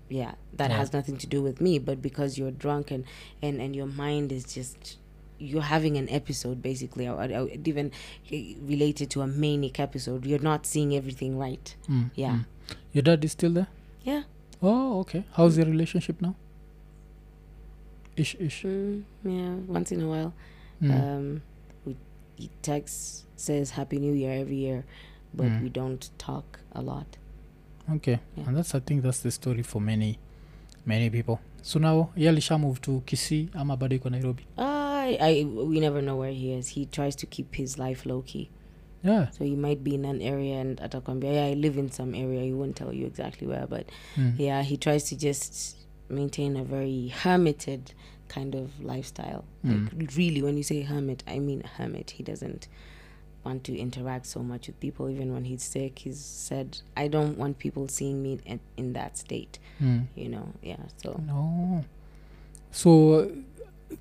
yeah 0.09 0.33
that 0.57 0.71
Yeah. 0.71 0.76
has 0.79 0.93
nothing 0.93 1.17
to 1.19 1.26
do 1.26 1.43
with 1.43 1.61
me 1.61 1.79
but 1.79 2.00
because 2.02 2.38
you're 2.38 2.50
drunk 2.50 2.90
and 2.90 3.05
and 3.43 3.61
and 3.61 3.75
your 3.76 3.87
mind 3.87 4.33
is 4.33 4.45
just 4.45 4.99
you're 5.38 5.62
having 5.62 5.97
an 5.97 6.09
episode 6.11 6.61
basically 6.62 7.09
I, 7.09 7.25
I 7.25 7.61
even 7.64 7.93
related 8.31 9.09
to 9.11 9.23
a 9.23 9.26
manic 9.26 9.81
episode 9.81 10.26
you're 10.26 10.38
not 10.52 10.67
seeing 10.67 10.95
everything 10.95 11.38
right 11.38 11.75
Mm. 11.88 12.11
Yeah. 12.14 12.31
mm. 12.31 12.45
your 12.93 13.02
dad 13.02 13.25
is 13.25 13.33
still 13.33 13.52
there 13.52 13.69
yeah 14.02 14.23
oh 14.62 15.00
okay 15.00 15.25
how's 15.33 15.57
your 15.57 15.67
relationship 15.67 16.21
now 16.21 16.35
ish 18.17 18.35
ish 18.38 18.62
mm, 18.64 19.02
yeah 19.25 19.55
once 19.67 19.93
in 19.93 20.00
a 20.02 20.09
while 20.09 20.35
mm. 20.83 20.90
um 20.93 21.43
we 21.87 21.97
he 22.37 22.50
texts 22.62 23.25
says 23.37 23.71
happy 23.71 23.99
new 23.99 24.12
year 24.12 24.33
every 24.33 24.57
year 24.57 24.85
but 25.34 25.46
Mm. 25.46 25.62
we 25.62 25.68
don't 25.68 26.10
talk 26.18 26.58
a 26.72 26.82
lot 26.82 27.06
okay 27.94 28.18
yeah. 28.37 28.49
and 28.49 28.56
that's 28.56 28.75
i 28.75 28.80
think 28.80 29.02
that's 29.02 29.22
the 29.22 29.30
story 29.30 29.62
for 29.62 29.80
many 29.82 30.18
many 30.87 31.10
people 31.10 31.38
so 31.62 31.78
now 31.78 32.08
ye 32.16 32.28
alisha 32.28 32.58
move 32.58 32.80
to 32.80 33.00
kisii 33.06 33.49
ama 33.54 33.76
bado 33.76 33.96
iko 33.96 34.10
nairobi 34.10 34.42
I, 35.02 35.16
I 35.20 35.44
we 35.44 35.80
never 35.80 36.02
know 36.02 36.18
where 36.20 36.32
he 36.32 36.52
is. 36.58 36.68
He 36.68 36.84
tries 36.87 37.16
to 37.16 37.26
keep 37.26 37.54
his 37.56 37.78
life 37.78 38.06
low 38.08 38.22
key. 38.22 38.49
yeah 39.04 39.30
So 39.30 39.44
he 39.44 39.56
might 39.56 39.82
be 39.82 39.94
in 39.94 40.04
an 40.04 40.20
area 40.22 40.60
and 40.60 40.78
atakwambia, 40.80 41.32
yeah, 41.32 41.46
I 41.46 41.54
live 41.54 41.78
in 41.80 41.90
some 41.90 42.14
area. 42.14 42.42
He 42.44 42.52
won't 42.52 42.76
tell 42.76 42.92
you 42.92 43.06
exactly 43.06 43.46
where, 43.49 43.66
but 43.66 43.87
mm. 44.16 44.34
yeah, 44.38 44.62
he 44.62 44.76
tries 44.76 45.04
to 45.04 45.16
just 45.16 45.76
maintain 46.10 46.54
a 46.56 46.64
very 46.64 47.08
hermited 47.08 47.94
kind 48.28 48.54
of 48.54 48.70
lifestyle. 48.80 49.44
Like 49.64 50.16
really, 50.16 50.42
when 50.42 50.56
you 50.56 50.62
say 50.62 50.82
hermit, 50.82 51.25
I 51.26 51.38
mean 51.38 51.62
hermit. 51.78 52.10
He 52.10 52.22
doesn't 52.22 52.68
want 53.44 53.62
to 53.64 53.76
interact 53.78 54.26
so 54.26 54.42
much 54.42 54.68
with 54.68 54.76
people. 54.80 55.11
Even 55.11 55.32
when 55.32 55.44
he's 55.44 55.62
sick, 55.73 55.99
he's 55.99 56.18
said, 56.49 56.76
I 56.97 57.09
don't 57.09 57.38
want 57.38 57.59
people 57.59 57.88
seeing 57.88 58.23
me 58.23 58.38
in, 58.44 58.61
in 58.76 58.92
that 58.92 59.16
state. 59.18 59.59
Mm. 59.82 60.04
You 60.16 60.28
know, 60.28 60.49
yeah. 60.62 60.76
So 61.02 61.20
no 61.26 61.85
so 62.70 63.26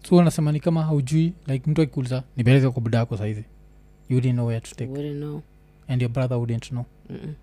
so 0.03 0.15
unasema 0.17 0.51
ni 0.51 0.60
kama 0.60 0.84
haujui 0.84 1.34
like 1.48 1.69
mtu 1.72 1.81
akikuuliza 1.81 2.24
nipeleke 2.38 2.69
kwa 2.69 2.81
buda 2.81 2.98
yako 2.98 3.17
saizi 3.17 3.43
you 4.10 4.15
wouldn't 4.15 4.34
know 4.34 4.48
where 4.48 4.62
to 4.62 4.75
take 4.75 4.91
wouldn't 4.91 5.17
know 5.17 5.41
and 5.88 6.01
your 6.01 6.12
brother 6.12 6.38
wouldn't 6.38 6.67
know 6.69 6.86
Mm-mm. 7.10 7.34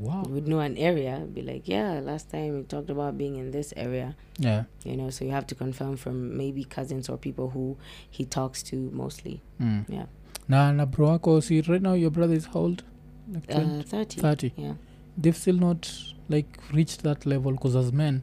wow 0.00 0.22
would 0.22 0.44
know 0.44 0.60
an 0.60 0.76
area 0.76 1.18
be 1.20 1.42
like 1.42 1.72
yeah 1.72 2.04
last 2.04 2.30
time 2.30 2.50
we 2.50 2.62
talked 2.62 2.90
about 2.90 3.14
being 3.14 3.38
in 3.38 3.52
this 3.52 3.72
area 3.76 4.14
yeah 4.38 4.64
you 4.84 4.96
know 4.96 5.10
so 5.10 5.24
you 5.24 5.30
have 5.30 5.46
to 5.46 5.54
confirm 5.54 5.96
from 5.96 6.36
maybe 6.36 6.64
cousins 6.64 7.08
or 7.10 7.18
people 7.18 7.48
who 7.54 7.76
he 8.10 8.24
talks 8.24 8.62
to 8.64 8.76
mostly 8.92 9.40
mm. 9.60 9.84
Yeah. 9.88 10.06
Na 10.48 10.72
na 10.72 10.86
bro 10.86 11.08
wako 11.08 11.40
si 11.40 11.60
right 11.60 11.82
now 11.82 11.94
your 11.94 12.10
brother 12.10 12.36
is 12.36 12.46
how 12.46 12.60
old? 12.60 12.82
Like 13.32 13.54
uh, 13.54 13.82
30 13.82 14.20
30 14.20 14.52
yeah. 14.56 14.74
They've 15.18 15.36
still 15.36 15.56
not 15.56 15.88
like 16.28 16.58
reached 16.72 17.02
that 17.02 17.26
level 17.26 17.52
bcause 17.52 17.76
as 17.78 17.92
men 17.92 18.20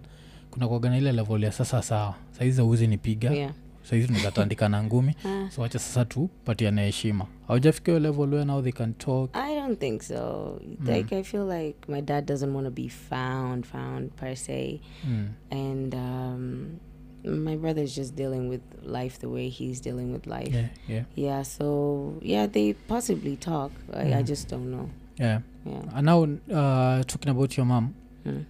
kuna 0.52 0.68
kuagana 0.68 0.98
ile 0.98 1.12
level 1.12 1.44
ya 1.44 1.52
sasa 1.52 1.82
sawa. 1.82 2.16
Saizi 2.32 2.62
auzi 2.62 2.88
nipiga. 2.88 3.32
Yeah. 3.32 3.52
Saizi 3.84 4.08
tunazatandika 4.08 4.70
na 4.70 4.84
ngumi. 4.84 5.16
Ah, 5.26 5.50
so 5.52 5.62
wacha 5.62 5.80
sasa 5.80 6.06
tupatiane 6.06 6.86
heshima. 6.86 7.26
Aujafika 7.48 7.92
hiyo 7.92 8.00
level 8.00 8.30
where 8.34 8.46
now 8.46 8.62
they 8.62 8.72
can 8.72 8.94
talk? 8.94 9.30
I 9.36 9.56
don't 9.56 9.80
think 9.80 10.02
so. 10.04 10.60
Like 10.86 11.16
I 11.16 11.24
feel 11.24 11.46
like 11.48 11.78
my 11.92 12.02
dad 12.02 12.26
doesn't 12.26 12.54
want 12.54 12.66
to 12.68 12.72
be 12.72 12.90
found, 12.90 13.66
found 13.66 14.16
per 14.16 14.36
se, 14.36 14.80
mm. 15.08 15.28
and 15.52 15.94
um, 15.96 16.80
my 17.24 17.56
brother's 17.56 17.96
just 17.96 18.16
dealing 18.16 18.50
with 18.50 18.62
life 18.84 19.20
the 19.20 19.30
way 19.30 19.50
he's 19.50 19.80
dealing 19.80 20.12
with 20.12 20.28
life. 20.28 20.54
yeah, 20.54 20.68
yeah, 20.88 21.04
Yeah, 21.16 21.42
so 21.44 22.20
yeah, 22.22 22.46
they 22.48 22.74
possibly 22.74 23.36
talk. 23.38 23.72
I, 23.94 24.02
I 24.02 24.06
Mhm. 24.22 24.26
just 24.28 24.48
don't 24.50 24.70
know. 24.72 24.90
yeah. 25.18 25.40
Yeah. 25.66 25.82
And 25.96 26.06
now 26.06 26.24
uh, 26.54 27.04
talking 27.04 27.30
about 27.32 27.56
your 27.58 27.66
mom 27.66 27.96
Mm. 28.26 28.46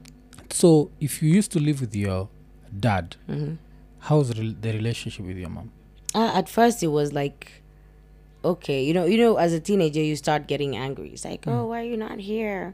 so 0.50 0.90
if 1.00 1.22
you 1.22 1.30
used 1.40 1.52
to 1.52 1.60
live 1.60 1.80
with 1.82 1.96
your 1.96 2.30
dad 2.80 3.16
hmm 3.28 3.54
how's 4.00 4.30
re- 4.40 4.56
the 4.62 4.72
relationship 4.72 5.26
with 5.26 5.38
your 5.38 5.50
mom 5.50 5.70
Uh, 6.16 6.32
at 6.40 6.48
first, 6.50 6.84
it 6.84 6.92
was 7.00 7.12
like, 7.14 7.64
okay, 8.46 8.84
you 8.84 8.94
know, 8.94 9.06
you 9.06 9.18
know, 9.18 9.38
as 9.38 9.52
a 9.54 9.60
teenager, 9.60 10.02
you 10.02 10.16
start 10.16 10.48
getting 10.48 10.76
angry. 10.76 11.10
It's 11.10 11.26
like, 11.26 11.44
oh, 11.48 11.66
why 11.70 11.82
are 11.82 11.90
you 11.94 11.98
not 11.98 12.20
here? 12.20 12.74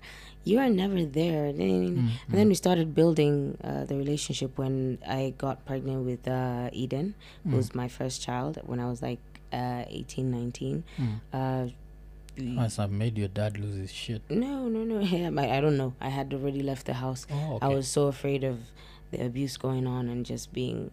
You 0.50 0.58
are 0.60 0.70
never 0.70 1.02
there. 1.06 1.46
Then, 1.54 1.70
Mm, 1.98 2.10
and 2.30 2.38
then 2.40 2.48
we 2.48 2.56
started 2.56 2.88
building 3.00 3.58
uh, 3.64 3.86
the 3.90 3.96
relationship 4.04 4.58
when 4.58 4.98
I 5.08 5.34
got 5.38 5.66
pregnant 5.66 6.06
with 6.06 6.28
uh, 6.28 6.70
Eden, 6.84 7.14
who 7.48 7.56
was 7.58 7.74
my 7.76 7.88
first 7.88 8.22
child 8.22 8.60
when 8.66 8.80
I 8.80 8.88
was 8.90 9.02
like 9.02 9.20
uh, 9.54 9.84
18, 9.88 10.32
19. 10.32 10.84
Mm. 10.98 11.20
Uh, 11.34 11.72
must 12.42 12.78
have 12.78 12.92
made 12.92 13.18
your 13.18 13.28
dad 13.28 13.58
lose 13.60 13.76
his 13.76 13.92
shit 13.92 14.22
no, 14.30 14.70
no, 14.70 14.84
no. 14.86 15.00
Yeah, 15.16 15.30
I, 15.44 15.58
I 15.58 15.62
don't 15.62 15.76
know. 15.78 15.94
I 16.00 16.10
had 16.10 16.34
already 16.34 16.64
left 16.64 16.86
the 16.86 16.94
house. 16.94 17.28
oh, 17.32 17.56
okay. 17.56 17.66
I 17.66 17.70
was 17.70 17.88
so 17.88 18.08
afraid 18.08 18.44
of 18.46 18.60
the 19.12 19.26
abuse 19.26 19.58
going 19.58 19.86
on 19.88 20.08
and 20.08 20.26
just 20.26 20.54
being, 20.54 20.92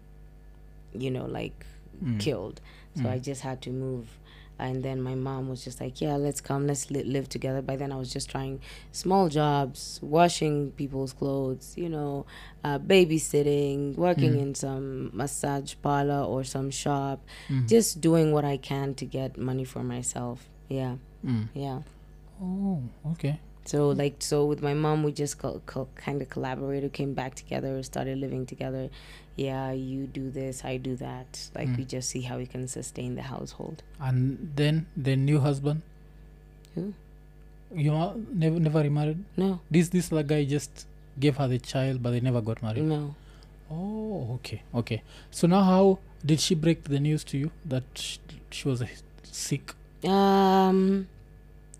you 0.92 1.10
know, 1.10 1.26
like 1.26 1.64
Mm. 2.04 2.20
killed. 2.20 2.60
So 2.96 3.04
Mm. 3.04 3.10
I 3.12 3.18
just 3.18 3.40
had 3.40 3.62
to 3.62 3.70
move. 3.70 4.06
And 4.58 4.82
then 4.82 5.02
my 5.02 5.14
mom 5.14 5.48
was 5.50 5.62
just 5.64 5.80
like, 5.80 6.00
yeah, 6.00 6.16
let's 6.16 6.40
come, 6.40 6.66
let's 6.66 6.90
li- 6.90 7.04
live 7.04 7.28
together. 7.28 7.60
By 7.60 7.76
then, 7.76 7.92
I 7.92 7.96
was 7.96 8.10
just 8.12 8.30
trying 8.30 8.60
small 8.92 9.28
jobs, 9.28 10.00
washing 10.02 10.70
people's 10.72 11.12
clothes, 11.12 11.74
you 11.76 11.88
know, 11.90 12.24
uh, 12.64 12.78
babysitting, 12.78 13.96
working 13.96 14.32
Mm. 14.34 14.40
in 14.42 14.54
some 14.54 15.10
massage 15.12 15.74
parlor 15.82 16.22
or 16.24 16.42
some 16.44 16.70
shop, 16.70 17.20
Mm. 17.48 17.68
just 17.68 18.00
doing 18.00 18.32
what 18.32 18.44
I 18.44 18.56
can 18.56 18.94
to 18.94 19.04
get 19.04 19.36
money 19.36 19.64
for 19.64 19.82
myself. 19.82 20.48
Yeah, 20.68 20.96
Mm. 21.24 21.48
yeah. 21.54 21.80
oh 22.42 22.82
okay 23.12 23.38
So 23.64 23.88
like 23.90 24.16
so 24.20 24.44
with 24.46 24.62
my 24.62 24.74
mom, 24.74 25.02
we 25.02 25.10
just 25.12 25.38
co- 25.38 25.60
co- 25.66 25.88
kind 25.96 26.22
of 26.22 26.28
collaborated, 26.28 26.92
came 26.92 27.14
back 27.14 27.34
together, 27.34 27.82
started 27.82 28.16
living 28.18 28.46
together. 28.46 28.90
Yeah, 29.36 29.72
you 29.72 30.06
do 30.06 30.30
this, 30.30 30.64
I 30.64 30.78
do 30.78 30.96
that. 30.96 31.50
Like 31.54 31.68
Mm. 31.68 31.76
we 31.78 31.84
just 31.84 32.08
see 32.08 32.22
how 32.22 32.38
we 32.38 32.46
can 32.46 32.66
sustain 32.68 33.14
the 33.16 33.22
household. 33.22 33.82
and 34.00 34.52
then 34.56 34.86
the 34.96 35.14
new 35.16 35.40
husband 35.40 35.82
Who? 36.74 36.94
you 37.74 37.92
are 37.94 38.14
never 38.32 38.58
never 38.60 38.80
remarried 38.82 39.24
No, 39.36 39.60
this 39.70 39.88
this 39.90 40.10
other 40.12 40.22
guy 40.22 40.44
just 40.44 40.86
gave 41.18 41.36
her 41.36 41.48
the 41.48 41.58
child 41.58 42.02
but 42.02 42.10
they 42.12 42.20
never 42.20 42.40
got 42.40 42.62
married 42.62 42.84
no. 42.84 43.14
oh 43.70 44.34
okay 44.36 44.62
okay 44.74 45.02
so 45.30 45.46
now 45.46 45.62
how 45.62 45.98
did 46.24 46.40
she 46.40 46.54
break 46.54 46.84
the 46.84 47.00
news 47.00 47.24
to 47.24 47.36
you 47.38 47.50
that 47.64 47.84
sh- 47.94 48.18
she 48.50 48.68
was 48.68 48.82
sick 49.24 49.74
Um, 50.04 51.08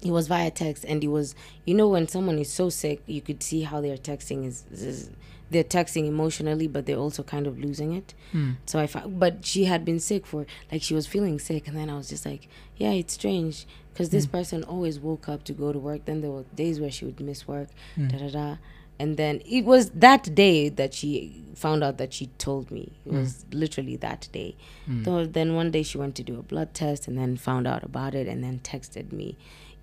it 0.03 0.11
was 0.11 0.27
via 0.29 0.51
text, 0.51 0.85
and 0.85 1.03
it 1.05 1.09
was 1.09 1.35
you 1.65 1.75
know 1.75 1.89
when 1.89 2.07
someone 2.09 2.39
is 2.39 2.51
so 2.53 2.69
sick, 2.71 2.99
you 3.07 3.21
could 3.21 3.43
see 3.43 3.63
how 3.63 3.81
they're 3.81 3.97
texting 4.13 4.45
is, 4.47 4.65
is 4.73 5.11
they're 5.51 5.65
texting 5.65 6.07
emotionally, 6.07 6.67
but 6.67 6.87
they're 6.87 6.99
also 6.99 7.23
kind 7.23 7.47
of 7.47 7.59
losing 7.59 7.93
it. 7.93 8.15
mm. 8.33 8.57
So 8.67 8.79
I 8.79 8.87
found, 8.87 9.21
but 9.21 9.45
she 9.45 9.65
had 9.67 9.85
been 9.85 10.01
sick 10.01 10.27
for 10.27 10.47
like 10.73 10.83
she 10.83 10.95
was 10.95 11.07
feeling 11.07 11.39
sick, 11.39 11.69
and 11.69 11.77
then 11.77 11.89
I 11.91 11.97
was 11.97 12.09
just 12.09 12.27
like, 12.27 12.49
yeah, 12.77 12.91
it's 12.93 13.15
strange 13.15 13.67
because 13.93 14.11
this 14.11 14.27
Mm. 14.27 14.33
person 14.33 14.65
always 14.65 14.99
woke 14.99 15.29
up 15.29 15.45
to 15.45 15.53
go 15.53 15.73
to 15.73 15.79
work. 15.79 16.05
Then 16.05 16.21
there 16.21 16.31
were 16.31 16.45
days 16.55 16.81
where 16.81 16.91
she 16.91 17.05
would 17.05 17.21
miss 17.21 17.47
work, 17.49 17.69
Mm. 17.97 18.11
da 18.11 18.19
da 18.19 18.29
da. 18.31 18.57
And 18.99 19.19
then 19.19 19.43
it 19.47 19.65
was 19.67 19.91
that 19.91 20.35
day 20.35 20.71
that 20.71 20.95
she 20.95 21.43
found 21.55 21.85
out 21.85 21.99
that 21.99 22.13
she 22.15 22.27
told 22.39 22.71
me. 22.71 22.93
It 23.05 23.13
Mm. 23.13 23.21
was 23.21 23.45
literally 23.53 23.97
that 23.97 24.29
day. 24.33 24.57
Mm. 24.89 25.05
So 25.05 25.27
then 25.27 25.55
one 25.55 25.71
day 25.71 25.83
she 25.83 25.99
went 25.99 26.15
to 26.17 26.23
do 26.23 26.39
a 26.39 26.43
blood 26.43 26.73
test 26.75 27.07
and 27.07 27.17
then 27.19 27.37
found 27.37 27.67
out 27.67 27.83
about 27.85 28.15
it 28.15 28.27
and 28.27 28.43
then 28.43 28.59
texted 28.65 29.13
me 29.13 29.37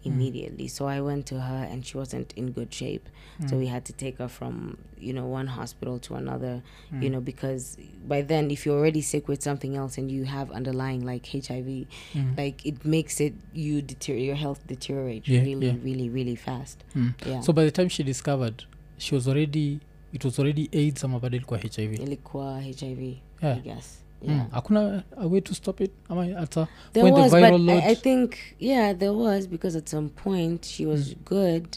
Mm. 0.06 0.12
immediately. 0.14 0.68
So 0.68 0.88
I 0.90 1.02
went 1.02 1.26
to 1.26 1.36
her 1.40 1.68
and 1.72 1.86
she 1.86 1.98
wasn't 1.98 2.34
in 2.38 2.52
good 2.52 2.74
shape. 2.74 3.10
So 3.50 3.56
Mm. 3.56 3.60
we 3.60 3.68
had 3.68 3.84
to 3.86 3.94
take 3.94 4.18
her 4.18 4.28
from, 4.30 4.78
you 5.02 5.14
know, 5.14 5.34
one 5.34 5.48
hospital 5.50 6.00
to 6.00 6.16
another, 6.16 6.62
you 6.92 6.98
Mm. 7.10 7.12
know, 7.12 7.22
because 7.22 7.78
by 8.08 8.22
then 8.24 8.52
if 8.52 8.66
you're 8.66 8.78
already 8.80 9.02
sick 9.02 9.28
with 9.28 9.42
something 9.44 9.76
else 9.76 10.02
and 10.02 10.12
you 10.12 10.26
have 10.26 10.52
underlying 10.56 11.06
like 11.06 11.26
HIV, 11.38 11.88
Mm. 12.16 12.38
like 12.38 12.70
it 12.70 12.86
makes 12.86 13.22
it 13.22 13.34
you 13.56 13.82
deteriorate 13.82 14.28
your 14.28 14.36
health 14.38 14.60
deteriorate 14.68 15.28
Yeah, 15.32 15.44
really, 15.44 15.68
yeah. 15.68 15.76
really, 15.84 16.10
really 16.10 16.36
fast. 16.36 16.80
Mm. 16.96 17.14
Yeah. 17.28 17.42
so 17.42 17.54
by 17.54 17.66
the 17.66 17.72
time 17.72 17.90
she 17.90 18.04
discovered 18.04 18.64
she 18.98 19.16
was 19.16 19.28
already 19.28 19.80
it 20.14 20.24
was 20.26 20.40
already 20.40 20.70
aids 20.72 21.04
ama 21.04 21.20
bado 21.20 21.38
ilikuwa 21.38 21.60
hiv 21.60 21.94
ilikuwa 21.94 22.62
HIV, 22.62 23.00
I 23.42 23.48
yeah. 23.48 23.62
guess. 23.64 24.03
Yeah. 24.24 24.46
hakuna 24.52 25.04
a 25.18 25.28
way 25.28 25.42
to 25.42 25.54
stop 25.54 25.82
it 25.82 25.92
ama 26.10 26.26
hata 26.40 26.68
There 26.94 27.04
when 27.04 27.14
the 27.14 27.30
but 27.30 27.44
I, 27.70 27.92
I 27.92 27.96
think 27.96 28.36
yeah, 28.60 28.94
there 28.98 29.12
was 29.14 29.48
because 29.48 29.78
at 29.78 29.90
some 29.90 30.10
point 30.10 30.66
she 30.66 30.86
was 30.86 31.10
Mm. 31.10 31.16
good, 31.26 31.68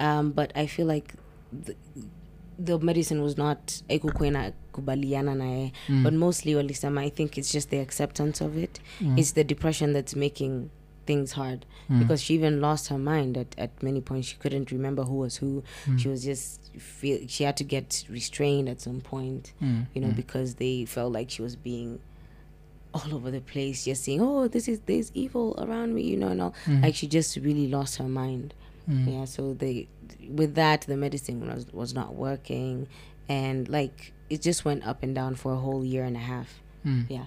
um, 0.00 0.32
but 0.32 0.52
I 0.56 0.66
feel 0.66 0.86
like 0.86 1.14
the, 1.64 1.74
the 2.58 2.78
medicine 2.78 3.20
was 3.22 3.38
not 3.38 3.58
ekukwena 3.88 4.52
kubaliana 4.72 5.34
naye, 5.34 5.72
Mm. 5.88 6.02
but 6.04 6.12
mostly 6.14 6.54
walisema 6.54 7.00
I 7.02 7.10
think 7.10 7.38
it's 7.38 7.52
just 7.52 7.70
the 7.70 7.80
acceptance 7.80 8.44
of 8.44 8.56
it. 8.56 8.80
Mm. 9.00 9.18
It's 9.18 9.34
the 9.34 9.44
depression 9.44 9.92
that's 9.92 10.16
making 10.16 10.68
things 11.10 11.32
hard 11.40 11.60
Mm. 11.88 11.98
because 12.00 12.20
she 12.24 12.32
even 12.40 12.54
lost 12.68 12.84
her 12.92 12.98
mind 13.12 13.32
at, 13.42 13.50
at 13.64 13.72
many 13.88 14.00
points. 14.08 14.26
She 14.30 14.36
couldn't 14.42 14.68
remember 14.76 15.02
who 15.10 15.16
was 15.24 15.34
who. 15.42 15.50
Mm. 15.86 15.98
She 16.00 16.08
was 16.12 16.20
just 16.30 16.48
feel 16.98 17.18
she 17.34 17.42
had 17.48 17.56
to 17.62 17.64
get 17.76 17.88
restrained 18.18 18.68
at 18.74 18.78
some 18.86 19.00
point 19.14 19.44
Mm. 19.60 19.86
you 19.94 20.00
know, 20.02 20.12
Mm. 20.12 20.16
because 20.22 20.48
they 20.62 20.74
felt 20.96 21.10
like 21.18 21.28
she 21.36 21.42
was 21.48 21.56
being 21.70 21.90
all 22.92 23.10
over 23.16 23.30
the 23.38 23.40
place, 23.52 23.76
just 23.84 24.00
saying, 24.04 24.20
"Oh, 24.20 24.48
this 24.54 24.66
is 24.72 24.78
there's 24.86 25.10
evil 25.14 25.48
around 25.64 25.94
me," 25.96 26.02
you 26.12 26.16
know, 26.22 26.28
and 26.34 26.40
all. 26.44 26.54
Mm. 26.66 26.82
Like 26.84 26.94
she 27.00 27.06
just 27.18 27.30
really 27.48 27.68
lost 27.76 27.92
her 28.02 28.08
mind. 28.22 28.48
Mm. 28.88 29.12
Yeah, 29.12 29.24
so 29.34 29.42
they, 29.62 29.86
with 30.40 30.52
that, 30.62 30.80
the 30.92 30.96
medicine 31.06 31.38
was 31.46 31.66
was 31.80 31.90
not 32.00 32.10
working, 32.26 32.88
and 33.28 33.68
like 33.78 33.98
it 34.34 34.40
just 34.48 34.64
went 34.64 34.82
up 34.90 34.98
and 35.04 35.12
down 35.20 35.32
for 35.40 35.50
a 35.58 35.60
whole 35.66 35.84
year 35.92 36.04
and 36.10 36.16
a 36.16 36.24
half. 36.34 36.50
Yeah. 37.16 37.26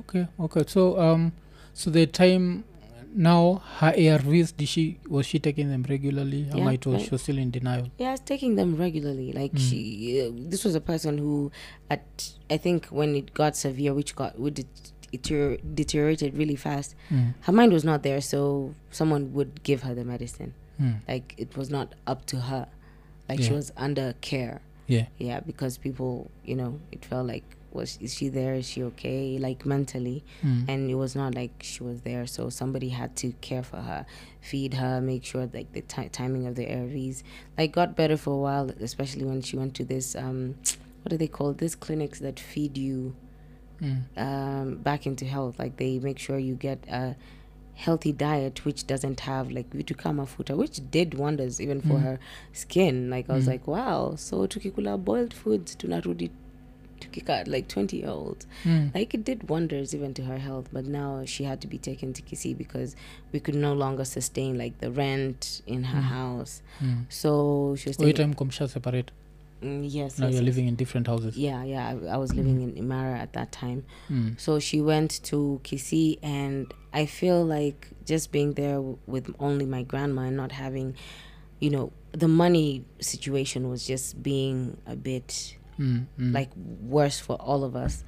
okay 0.00 0.24
okay 0.46 0.64
so 0.66 0.82
um 1.06 1.32
so 1.72 1.86
the 1.96 2.04
time 2.22 2.44
now 3.16 3.62
her 3.78 3.92
arvs 3.92 4.54
did 4.56 4.68
she 4.68 4.98
was 5.08 5.24
she 5.26 5.38
taking 5.38 5.68
them 5.70 5.82
regularly 5.88 6.42
Yeah, 6.54 6.70
it 6.70 6.84
was 6.86 6.94
right. 6.96 7.04
she 7.04 7.10
was 7.10 7.22
still 7.22 7.38
in 7.38 7.50
denial 7.50 7.90
Yeah, 7.98 8.08
I 8.08 8.10
was 8.12 8.20
taking 8.20 8.56
them 8.56 8.76
regularly. 8.76 9.32
Like 9.32 9.52
Mm. 9.52 9.58
she, 9.70 10.20
uh, 10.22 10.32
this 10.50 10.64
was 10.64 10.74
a 10.74 10.80
person 10.80 11.16
who, 11.18 11.50
at 11.90 12.04
I 12.50 12.56
think 12.58 12.86
when 12.88 13.14
it 13.16 13.32
got 13.32 13.56
severe, 13.56 13.94
which 13.94 14.14
got 14.14 14.38
would 14.38 14.62
deterior- 15.12 15.58
deteriorated 15.74 16.36
really 16.36 16.56
fast, 16.56 16.94
mm. 17.10 17.32
her 17.40 17.52
mind 17.52 17.72
was 17.72 17.84
not 17.84 18.02
there, 18.02 18.20
so 18.20 18.74
someone 18.90 19.32
would 19.32 19.62
give 19.62 19.82
her 19.82 19.94
the 19.94 20.04
medicine. 20.04 20.52
Mm. 20.78 20.96
like 21.08 21.32
it 21.38 21.56
was 21.56 21.70
not 21.70 21.94
up 22.06 22.26
to 22.26 22.36
her 22.52 22.66
like 23.30 23.40
she 23.40 23.50
was 23.50 23.72
under 23.78 24.12
care 24.20 24.60
yeah 24.86 25.06
yeah 25.16 25.40
because 25.40 25.78
people 25.78 26.30
you 26.44 26.54
know 26.54 26.78
it 26.92 27.02
felt 27.02 27.26
like 27.26 27.44
was 27.76 27.98
is 28.00 28.14
she 28.18 28.26
there 28.38 28.54
is 28.60 28.66
she 28.72 28.82
okay 28.90 29.38
like 29.46 29.60
mentally 29.74 30.24
mm. 30.42 30.64
and 30.68 30.90
it 30.90 30.94
was 31.04 31.14
not 31.20 31.34
like 31.40 31.52
she 31.72 31.82
was 31.88 32.00
there 32.08 32.26
so 32.26 32.48
somebody 32.60 32.88
had 33.00 33.14
to 33.22 33.28
care 33.48 33.62
for 33.62 33.80
her 33.90 34.04
feed 34.40 34.74
her 34.74 35.00
make 35.00 35.24
sure 35.30 35.44
like 35.58 35.70
the 35.72 35.82
ti 35.82 36.08
timing 36.18 36.46
of 36.46 36.54
the 36.60 36.66
arvs 36.78 37.22
like 37.58 37.70
got 37.72 37.94
better 38.00 38.16
for 38.16 38.32
a 38.38 38.42
while 38.46 38.68
especially 38.90 39.24
when 39.24 39.40
she 39.42 39.56
went 39.56 39.74
to 39.74 39.84
this 39.84 40.16
um 40.16 40.54
what 41.02 41.10
do 41.10 41.16
they 41.16 41.28
call 41.38 41.52
this 41.52 41.74
clinics 41.86 42.18
that 42.18 42.38
feed 42.40 42.76
you 42.88 43.14
Mm. 43.80 44.04
um, 44.16 44.76
back 44.76 45.06
into 45.06 45.26
health. 45.26 45.58
Like 45.58 45.76
they 45.76 45.98
make 45.98 46.18
sure 46.18 46.38
you 46.38 46.54
get 46.54 46.78
a 46.88 47.14
healthy 47.74 48.10
diet 48.10 48.64
which 48.64 48.86
doesn't 48.86 49.20
have 49.20 49.50
like 49.50 49.68
vitu 49.70 49.94
kama 49.94 50.24
futa, 50.24 50.56
which 50.56 50.80
did 50.90 51.12
wonders 51.12 51.60
even 51.60 51.82
for 51.82 51.98
Mm. 51.98 52.02
her 52.02 52.18
skin. 52.54 53.10
Like 53.10 53.28
I 53.28 53.34
was 53.34 53.44
Mm. 53.44 53.48
like, 53.54 53.66
wow. 53.66 54.14
So 54.16 54.46
tukikula 54.46 54.96
boiled 55.04 55.34
foods 55.34 55.74
do 55.74 55.88
tunarudi 55.88 56.30
tukika 57.06 57.44
like 57.46 57.68
20 57.68 57.96
year 57.96 58.10
olds 58.10 58.46
Mm. 58.64 58.90
like 58.94 59.14
it 59.16 59.24
did 59.24 59.48
wonders 59.50 59.94
even 59.94 60.14
to 60.14 60.22
her 60.22 60.38
health 60.38 60.68
but 60.72 60.84
now 60.86 61.24
she 61.24 61.44
had 61.44 61.60
to 61.60 61.68
be 61.68 61.78
taken 61.78 62.12
to 62.12 62.22
Kisii 62.22 62.56
because 62.58 62.96
we 63.32 63.40
could 63.40 63.54
no 63.54 63.74
longer 63.74 64.04
sustain 64.04 64.58
like 64.58 64.78
the 64.78 64.90
rent 64.90 65.62
in 65.66 65.84
her 65.84 66.00
house 66.00 66.62
Mm. 66.82 67.04
so 67.08 67.74
she 67.78 67.88
was 67.88 67.98
Wait, 67.98 68.16
time 68.16 68.34
komsha 68.34 68.68
separate. 68.68 69.10
Mm, 69.62 69.84
yes 69.90 70.18
Now 70.18 70.26
yes, 70.26 70.34
you're 70.34 70.42
yes. 70.42 70.54
living 70.56 70.68
in 70.68 70.74
different 70.76 71.06
houses. 71.06 71.36
yeah 71.36 71.64
yeah 71.64 71.88
I, 71.88 72.14
I 72.14 72.16
was 72.18 72.34
living 72.34 72.60
in 72.60 72.72
Imara 72.74 73.18
at 73.18 73.32
that 73.32 73.52
time 73.52 73.84
Mm. 74.10 74.38
so 74.38 74.58
she 74.60 74.80
went 74.82 75.22
to 75.24 75.60
Kisii, 75.64 76.18
and 76.22 76.72
I 76.92 77.06
feel 77.06 77.42
like 77.44 77.88
just 78.04 78.32
being 78.32 78.52
there 78.54 78.74
w- 78.76 78.98
with 79.06 79.34
only 79.40 79.64
my 79.66 79.82
grandma 79.82 80.22
and 80.22 80.36
not 80.36 80.52
having, 80.52 80.94
you 81.60 81.70
know, 81.70 81.90
the 82.12 82.28
money 82.28 82.84
situation 83.00 83.68
was 83.70 83.86
just 83.86 84.22
being 84.22 84.76
a 84.86 84.94
bit 84.96 85.56
Mm. 85.78 86.06
Mm. 86.18 86.32
like 86.34 86.50
worse 86.82 87.18
for 87.20 87.36
all 87.36 87.64
of 87.64 87.76
us 87.76 88.04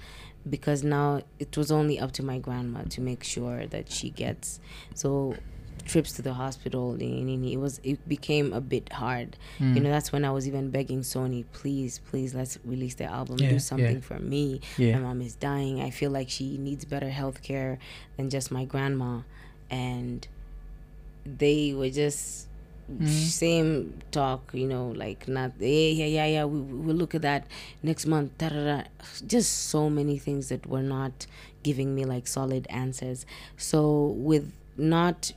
because 0.48 0.82
now 0.82 1.20
it 1.38 1.56
was 1.56 1.70
only 1.70 1.98
up 1.98 2.12
to 2.12 2.22
my 2.22 2.38
grandma 2.38 2.82
to 2.90 3.00
make 3.00 3.22
sure 3.22 3.66
that 3.66 3.90
she 3.92 4.08
gets 4.10 4.60
so 4.94 5.34
trips 5.84 6.12
to 6.12 6.22
the 6.22 6.34
hospital 6.34 6.96
it 7.00 7.56
was 7.56 7.80
it 7.82 8.06
became 8.08 8.52
a 8.52 8.60
bit 8.60 8.92
hard 8.92 9.36
Mm. 9.58 9.74
you 9.74 9.80
know 9.80 9.90
that's 9.90 10.12
when 10.12 10.24
i 10.24 10.30
was 10.30 10.46
even 10.46 10.70
begging 10.70 11.00
sony 11.00 11.44
please 11.52 12.00
please 12.10 12.34
let's 12.34 12.58
release 12.64 12.94
the 12.96 13.04
album 13.04 13.36
Yeah, 13.38 13.48
do 13.48 13.54
yeah. 13.54 13.60
something 13.60 14.00
for 14.02 14.18
me 14.18 14.60
yeah. 14.76 14.96
my 14.96 15.00
mom 15.08 15.22
is 15.22 15.34
dying 15.34 15.80
i 15.80 15.90
feel 15.90 16.10
like 16.10 16.28
she 16.28 16.58
needs 16.58 16.84
better 16.84 17.08
health 17.08 17.42
care 17.42 17.78
than 18.16 18.28
just 18.28 18.50
my 18.50 18.64
grandma 18.64 19.20
and 19.70 20.26
they 21.24 21.74
were 21.74 21.90
just 21.90 22.47
Mm. 22.90 23.06
same 23.06 24.00
talk 24.10 24.50
you 24.54 24.66
know 24.66 24.88
like 24.96 25.28
not 25.28 25.52
yeah 25.60 25.68
yeah 25.68 26.06
yeah 26.06 26.26
yeah 26.26 26.44
we, 26.46 26.58
we'll 26.58 26.96
look 26.96 27.14
at 27.14 27.20
that 27.20 27.46
next 27.82 28.06
month 28.06 28.38
da, 28.38 28.48
da, 28.48 28.64
da. 28.64 28.82
just 29.26 29.68
so 29.68 29.90
many 29.90 30.16
things 30.16 30.48
that 30.48 30.66
were 30.66 30.82
not 30.82 31.26
giving 31.62 31.94
me 31.94 32.06
like 32.06 32.26
solid 32.26 32.66
answers 32.70 33.26
so 33.58 34.06
with 34.16 34.52
not 34.78 35.32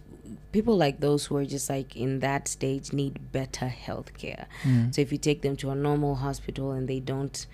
people 0.53 0.77
like 0.77 1.01
those 1.01 1.25
who 1.25 1.35
are 1.35 1.43
just 1.45 1.69
like 1.69 1.93
in 1.97 2.19
that 2.19 2.47
stage 2.47 2.93
need 2.93 3.19
better 3.33 3.67
health 3.67 4.17
care 4.17 4.47
Mm. 4.63 4.95
so 4.95 5.01
if 5.01 5.11
you 5.11 5.17
take 5.17 5.41
them 5.41 5.57
to 5.57 5.71
a 5.71 5.75
normal 5.75 6.15
hospital 6.15 6.71
and 6.71 6.87
they 6.87 7.01
don't 7.01 7.45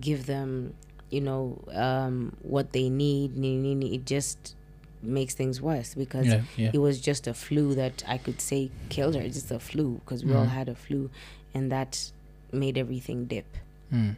give 0.00 0.24
them, 0.24 0.72
you 1.10 1.20
know, 1.20 1.62
um, 1.74 2.34
what 2.40 2.72
they 2.72 2.88
need, 2.88 3.36
nee, 3.36 3.58
nee, 3.58 3.74
nee, 3.74 3.94
it 3.96 4.06
just 4.06 4.56
makes 5.02 5.34
things 5.34 5.60
worse 5.60 5.94
because 5.94 6.26
Yeah. 6.26 6.42
Yeah. 6.56 6.70
it 6.72 6.78
was 6.78 7.00
just 7.00 7.26
a 7.26 7.34
flu 7.34 7.74
that 7.74 8.02
I 8.06 8.18
could 8.18 8.40
say 8.40 8.70
killed 8.88 9.14
her. 9.16 9.22
Just 9.28 9.50
a 9.50 9.58
flu 9.58 10.00
because 10.04 10.24
we 10.24 10.32
all 10.34 10.46
Mm. 10.46 10.50
had 10.50 10.68
a 10.68 10.74
flu, 10.74 11.10
and 11.54 11.70
that 11.72 12.10
made 12.52 12.76
everything 12.78 13.24
dip. 13.26 13.56
Mm. 13.92 14.16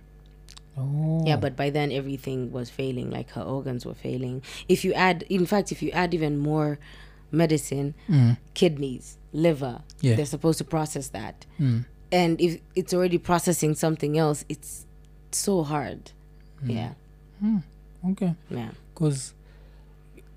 Oh. 0.76 1.22
Yeah, 1.24 1.36
but 1.36 1.56
by 1.56 1.70
then 1.70 1.92
everything 1.92 2.50
was 2.50 2.68
failing. 2.70 3.10
Like 3.10 3.30
her 3.30 3.42
organs 3.42 3.86
were 3.86 3.94
failing. 3.94 4.42
If 4.68 4.84
you 4.84 4.92
add, 4.92 5.24
in 5.28 5.46
fact, 5.46 5.70
if 5.72 5.82
you 5.82 5.90
add 5.92 6.12
even 6.14 6.38
more 6.38 6.78
medicine, 7.30 7.94
Mm. 8.08 8.36
kidneys, 8.54 9.16
liver, 9.32 9.82
Yeah. 10.00 10.16
they're 10.16 10.26
supposed 10.26 10.58
to 10.58 10.64
process 10.64 11.08
that. 11.08 11.46
Mm. 11.60 11.84
and 12.12 12.40
if 12.40 12.60
it's 12.76 12.94
already 12.94 13.18
processing 13.18 13.74
something 13.74 14.16
else 14.16 14.44
it's 14.48 14.86
so 15.32 15.64
hard 15.64 16.12
yeah 16.64 16.92
Mm. 17.42 17.62
Okay. 18.10 18.34
yeah 18.50 18.70
Because 18.94 19.34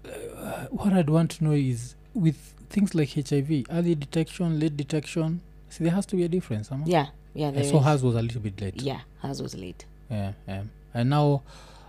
uh, 0.09 0.65
what 0.71 0.93
I'd 0.93 1.09
want 1.09 1.31
to 1.31 1.43
know 1.43 1.51
is 1.51 1.95
with 2.13 2.35
things 2.69 2.93
like 2.95 3.09
HIV, 3.13 3.65
early 3.69 3.95
detection, 3.95 4.59
late 4.59 4.75
detection. 4.77 5.41
See, 5.69 5.83
there 5.83 5.93
has 5.93 6.05
to 6.07 6.15
be 6.15 6.23
a 6.23 6.27
difference. 6.29 6.69
Huh? 6.69 6.77
yeah 6.85 7.07
yeah 7.33 7.51
there 7.51 7.63
saw 7.63 7.79
is. 7.79 7.85
hers 7.85 8.03
was 8.03 8.15
a 8.15 8.21
little 8.21 8.41
bit 8.41 8.59
late. 8.59 8.81
yeah 8.81 9.01
hers 9.21 9.41
was 9.41 9.53
late 9.55 9.85
Yeah, 10.09 10.31
yeah. 10.47 10.63
And 10.93 11.09
now, 11.11 11.43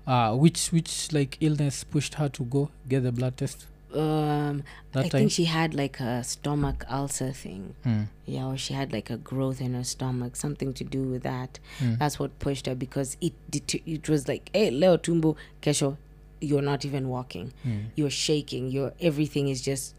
uh, 0.06 0.34
which 0.36 0.68
which 0.72 1.12
like 1.12 1.38
illness 1.40 1.84
pushed 1.84 2.14
her 2.14 2.28
to 2.28 2.42
go 2.44 2.70
get 2.88 3.02
the 3.04 3.12
blood 3.12 3.36
test 3.36 3.66
um 3.94 4.62
that 4.92 5.06
i 5.06 5.08
time? 5.08 5.10
think 5.20 5.30
she 5.32 5.46
had 5.46 5.72
like 5.72 5.98
a 6.00 6.22
stomach 6.22 6.84
ulcer 6.90 7.32
thing 7.32 7.74
Mm. 7.86 8.08
yeah 8.26 8.44
or 8.44 8.58
she 8.58 8.74
had 8.74 8.92
like 8.92 9.08
a 9.08 9.16
growth 9.16 9.62
in 9.62 9.72
her 9.72 9.84
stomach 9.84 10.36
something 10.36 10.74
to 10.74 10.84
do 10.84 11.02
with 11.04 11.22
that 11.22 11.58
Mm. 11.80 11.98
that's 11.98 12.18
what 12.18 12.38
pushed 12.38 12.66
her 12.66 12.74
because 12.74 13.16
it 13.22 13.32
det- 13.50 13.82
it 13.86 14.06
was 14.10 14.28
like 14.28 14.50
hey 14.52 14.70
leo 14.70 14.98
tumbo 14.98 15.36
kesho 15.62 15.96
you're 16.40 16.62
not 16.62 16.84
even 16.84 17.08
walking 17.08 17.52
Mm. 17.66 17.86
you're 17.96 18.10
shaking 18.10 18.68
your 18.70 18.92
everything 19.00 19.48
is 19.48 19.60
just 19.60 19.94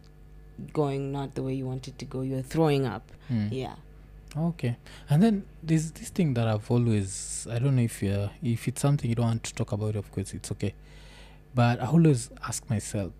going 0.73 1.12
not 1.12 1.36
the 1.36 1.43
way 1.43 1.54
you 1.54 1.65
want 1.65 1.88
it 1.88 1.97
to 1.99 2.06
go 2.06 2.21
you're 2.21 2.41
throwing 2.41 2.86
up 2.86 3.12
Mm. 3.32 3.49
yeah 3.52 3.75
Okay, 4.38 4.78
and 5.10 5.23
then 5.23 5.43
there's 5.63 5.89
this 5.91 6.10
thing 6.10 6.36
that 6.36 6.47
I've 6.47 6.69
always 6.69 7.47
I 7.49 7.58
don't 7.58 7.75
know 7.75 7.82
if 7.82 8.04
you 8.04 8.30
if 8.43 8.67
it's 8.67 8.80
something 8.80 9.10
you 9.10 9.15
don't 9.15 9.25
want 9.25 9.43
to 9.45 9.56
talk 9.56 9.71
about, 9.71 9.95
of 9.95 10.12
course 10.12 10.36
it's 10.36 10.52
okay, 10.52 10.75
but 11.56 11.82
I 11.82 11.88
always 11.88 12.30
ask 12.47 12.69
myself, 12.69 13.12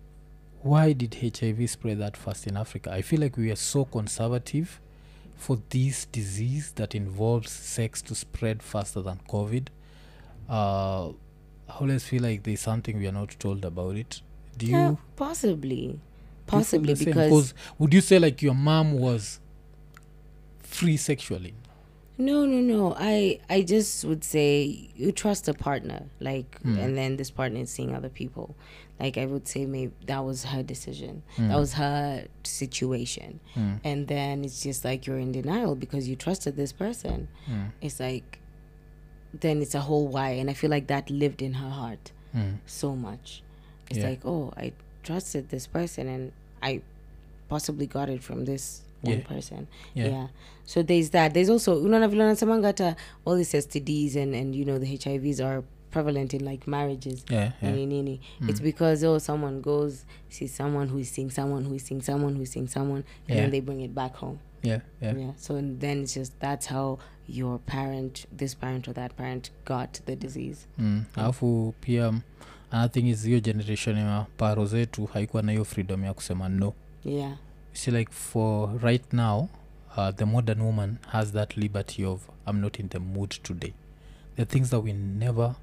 why 0.62 0.92
did 0.92 1.14
HIV 1.20 1.68
spread 1.68 1.98
that 1.98 2.16
fast 2.16 2.46
in 2.46 2.56
Africa? 2.56 2.92
I 2.92 3.02
feel 3.02 3.18
like 3.20 3.36
we 3.36 3.50
are 3.50 3.56
so 3.56 3.84
conservative 3.86 4.80
for 5.34 5.58
this 5.70 6.04
disease 6.04 6.70
that 6.76 6.94
involves 6.94 7.50
sex 7.50 8.00
to 8.02 8.14
spread 8.14 8.62
faster 8.62 9.02
than 9.02 9.18
COVID. 9.28 9.66
Uh, 10.48 11.10
I 11.70 11.78
always 11.80 12.04
feel 12.04 12.22
like 12.22 12.42
there's 12.42 12.60
something 12.60 12.98
we 12.98 13.06
are 13.06 13.12
not 13.12 13.30
told 13.38 13.64
about 13.64 13.96
it. 13.96 14.20
Do 14.58 14.66
you? 14.66 14.72
yeah 14.72 14.94
possibly 15.16 15.76
do 15.76 15.86
you 15.86 15.98
feel 15.98 16.58
possibly 16.58 16.94
the 16.94 17.12
same? 17.44 17.56
would 17.78 17.94
you 17.94 18.00
say 18.00 18.18
like 18.18 18.42
your 18.42 18.54
mom 18.54 18.92
was 18.98 19.40
free 20.62 20.96
sexually? 20.96 21.54
no 22.18 22.44
no 22.44 22.58
no 22.60 22.94
i 22.98 23.38
i 23.48 23.62
just 23.62 24.04
would 24.04 24.22
say 24.22 24.90
you 24.94 25.10
trust 25.10 25.48
a 25.48 25.54
partner 25.54 26.00
like 26.20 26.60
Hmm. 26.60 26.76
and 26.78 26.94
then 26.98 27.16
this 27.16 27.30
partner 27.30 27.60
is 27.60 27.70
seeing 27.70 27.94
other 27.94 28.10
people 28.10 28.54
like 29.02 29.16
i 29.16 29.24
would 29.24 29.48
say 29.48 29.64
maybe 29.64 29.92
that 30.04 30.22
was 30.22 30.44
her 30.44 30.62
decision 30.62 31.22
Mm. 31.38 31.48
that 31.48 31.56
was 31.58 31.72
her 31.74 32.26
situation 32.44 33.40
Mm. 33.56 33.80
and 33.84 34.08
then 34.08 34.44
it's 34.44 34.62
just 34.62 34.84
like 34.84 35.06
you're 35.06 35.18
in 35.18 35.32
denial 35.32 35.74
because 35.74 36.10
you 36.10 36.14
trusted 36.26 36.56
this 36.56 36.72
person 36.74 37.28
Mm. 37.48 37.70
it's 37.80 37.98
like 38.00 38.38
then 39.38 39.62
it's 39.62 39.74
a 39.74 39.80
whole 39.80 40.08
why 40.08 40.30
and 40.30 40.50
i 40.50 40.52
feel 40.54 40.70
like 40.70 40.86
that 40.86 41.10
lived 41.10 41.42
in 41.42 41.54
her 41.54 41.70
heart 41.70 42.12
Mm. 42.34 42.54
so 42.66 42.94
much 42.96 43.42
it's 43.88 43.98
Yeah. 43.98 44.10
like 44.10 44.20
oh 44.24 44.52
i 44.56 44.72
trusted 45.02 45.48
this 45.48 45.66
person 45.66 46.06
and 46.08 46.32
i 46.62 46.80
possibly 47.48 47.86
got 47.86 48.08
it 48.08 48.22
from 48.22 48.44
this 48.44 48.82
one 49.02 49.18
Yeah. 49.18 49.24
person 49.26 49.66
Yeah. 49.94 50.06
yeah. 50.08 50.26
so 50.64 50.82
there's 50.82 51.10
that 51.10 51.34
there's 51.34 51.50
also 51.50 51.82
unaona 51.84 52.08
vile 52.08 52.20
wanasemanga 52.22 52.66
hata 52.66 52.96
all 53.26 53.36
these 53.36 53.52
stds 53.66 54.16
and, 54.16 54.34
and 54.34 54.54
you 54.54 54.64
know 54.64 54.78
the 54.78 54.86
hivs 54.86 55.40
are 55.44 55.62
prevalent 55.90 56.34
in 56.34 56.44
like 56.44 56.70
marriages 56.70 57.24
Yeah, 57.30 57.52
yeah. 57.62 57.72
nini 57.72 57.86
nini. 57.86 58.20
it's 58.48 58.60
because 58.62 59.02
oh 59.06 59.18
someone 59.18 59.60
goes 59.60 60.04
sees 60.28 60.52
someone 60.56 60.86
who 60.92 60.98
is 60.98 61.10
seeing 61.14 61.30
someone 61.30 61.64
who 61.64 61.74
is 61.74 61.82
seeing 61.82 62.02
someone 62.02 62.34
who 62.36 62.42
is 62.42 62.50
seeing 62.52 62.68
someone 62.68 63.02
and 63.28 63.36
Yeah. 63.36 63.40
then 63.42 63.50
they 63.50 63.60
bring 63.60 63.80
it 63.80 63.92
back 63.94 64.14
home 64.16 64.38
yeah, 64.62 64.80
yeah. 65.02 65.18
yeah 65.18 65.32
so 65.36 65.62
then 65.62 66.02
it's 66.02 66.14
just 66.14 66.32
that's 66.40 66.68
how 66.68 66.98
your 67.28 67.58
parent 67.58 68.26
this 68.36 68.56
parent 68.56 68.88
or 68.88 68.94
that 68.94 69.14
parent 69.16 69.50
got 69.64 70.00
the 70.06 70.16
disease. 70.16 70.66
Mm. 70.78 71.04
alafu 71.14 71.74
pia 71.80 72.08
um, 72.08 72.20
another 72.70 72.92
thing 72.92 73.08
is 73.08 73.24
hiyo 73.24 73.40
generation 73.40 73.96
ya 73.96 74.26
paro 74.36 74.66
zetu 74.66 75.06
haikuwa 75.06 75.42
na 75.42 75.52
hiyo 75.52 75.64
freedom 75.64 76.04
ya 76.04 76.14
kusema 76.14 76.48
no. 76.48 76.74
Yeah. 77.04 77.36
See 77.72 77.90
like 77.90 78.12
for 78.12 78.80
right 78.82 79.12
now 79.12 79.48
uh, 79.96 80.10
the 80.10 80.24
modern 80.24 80.60
woman 80.60 80.96
has 81.08 81.32
that 81.32 81.56
liberty 81.56 82.04
of 82.04 82.28
i'm 82.46 82.60
not 82.60 82.78
in 82.78 82.88
the 82.88 82.98
mood 82.98 83.30
today. 83.42 83.72
The 84.36 84.44
things 84.44 84.70
that 84.70 84.84
we 84.84 84.92
never 84.92 85.54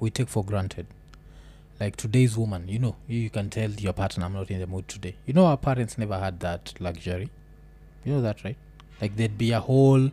we 0.00 0.10
take 0.10 0.30
for 0.30 0.44
granted. 0.44 0.86
Like 1.80 1.96
today's 1.96 2.36
woman 2.36 2.68
you 2.68 2.78
know 2.78 2.94
you 3.08 3.30
can 3.30 3.50
tell 3.50 3.70
your 3.70 3.94
partner 3.94 4.26
i'm 4.26 4.32
not 4.32 4.50
in 4.50 4.60
the 4.60 4.66
mood 4.66 4.88
today. 4.88 5.14
You 5.26 5.34
know 5.34 5.46
our 5.46 5.58
parents 5.58 5.98
never 5.98 6.18
had 6.18 6.38
that 6.40 6.80
luxury 6.80 7.28
you 8.06 8.12
know 8.12 8.22
that 8.22 8.44
right? 8.44 8.56
Like 9.00 9.16
there'd 9.16 9.38
be 9.38 9.52
a 9.52 9.60
whole 9.60 10.10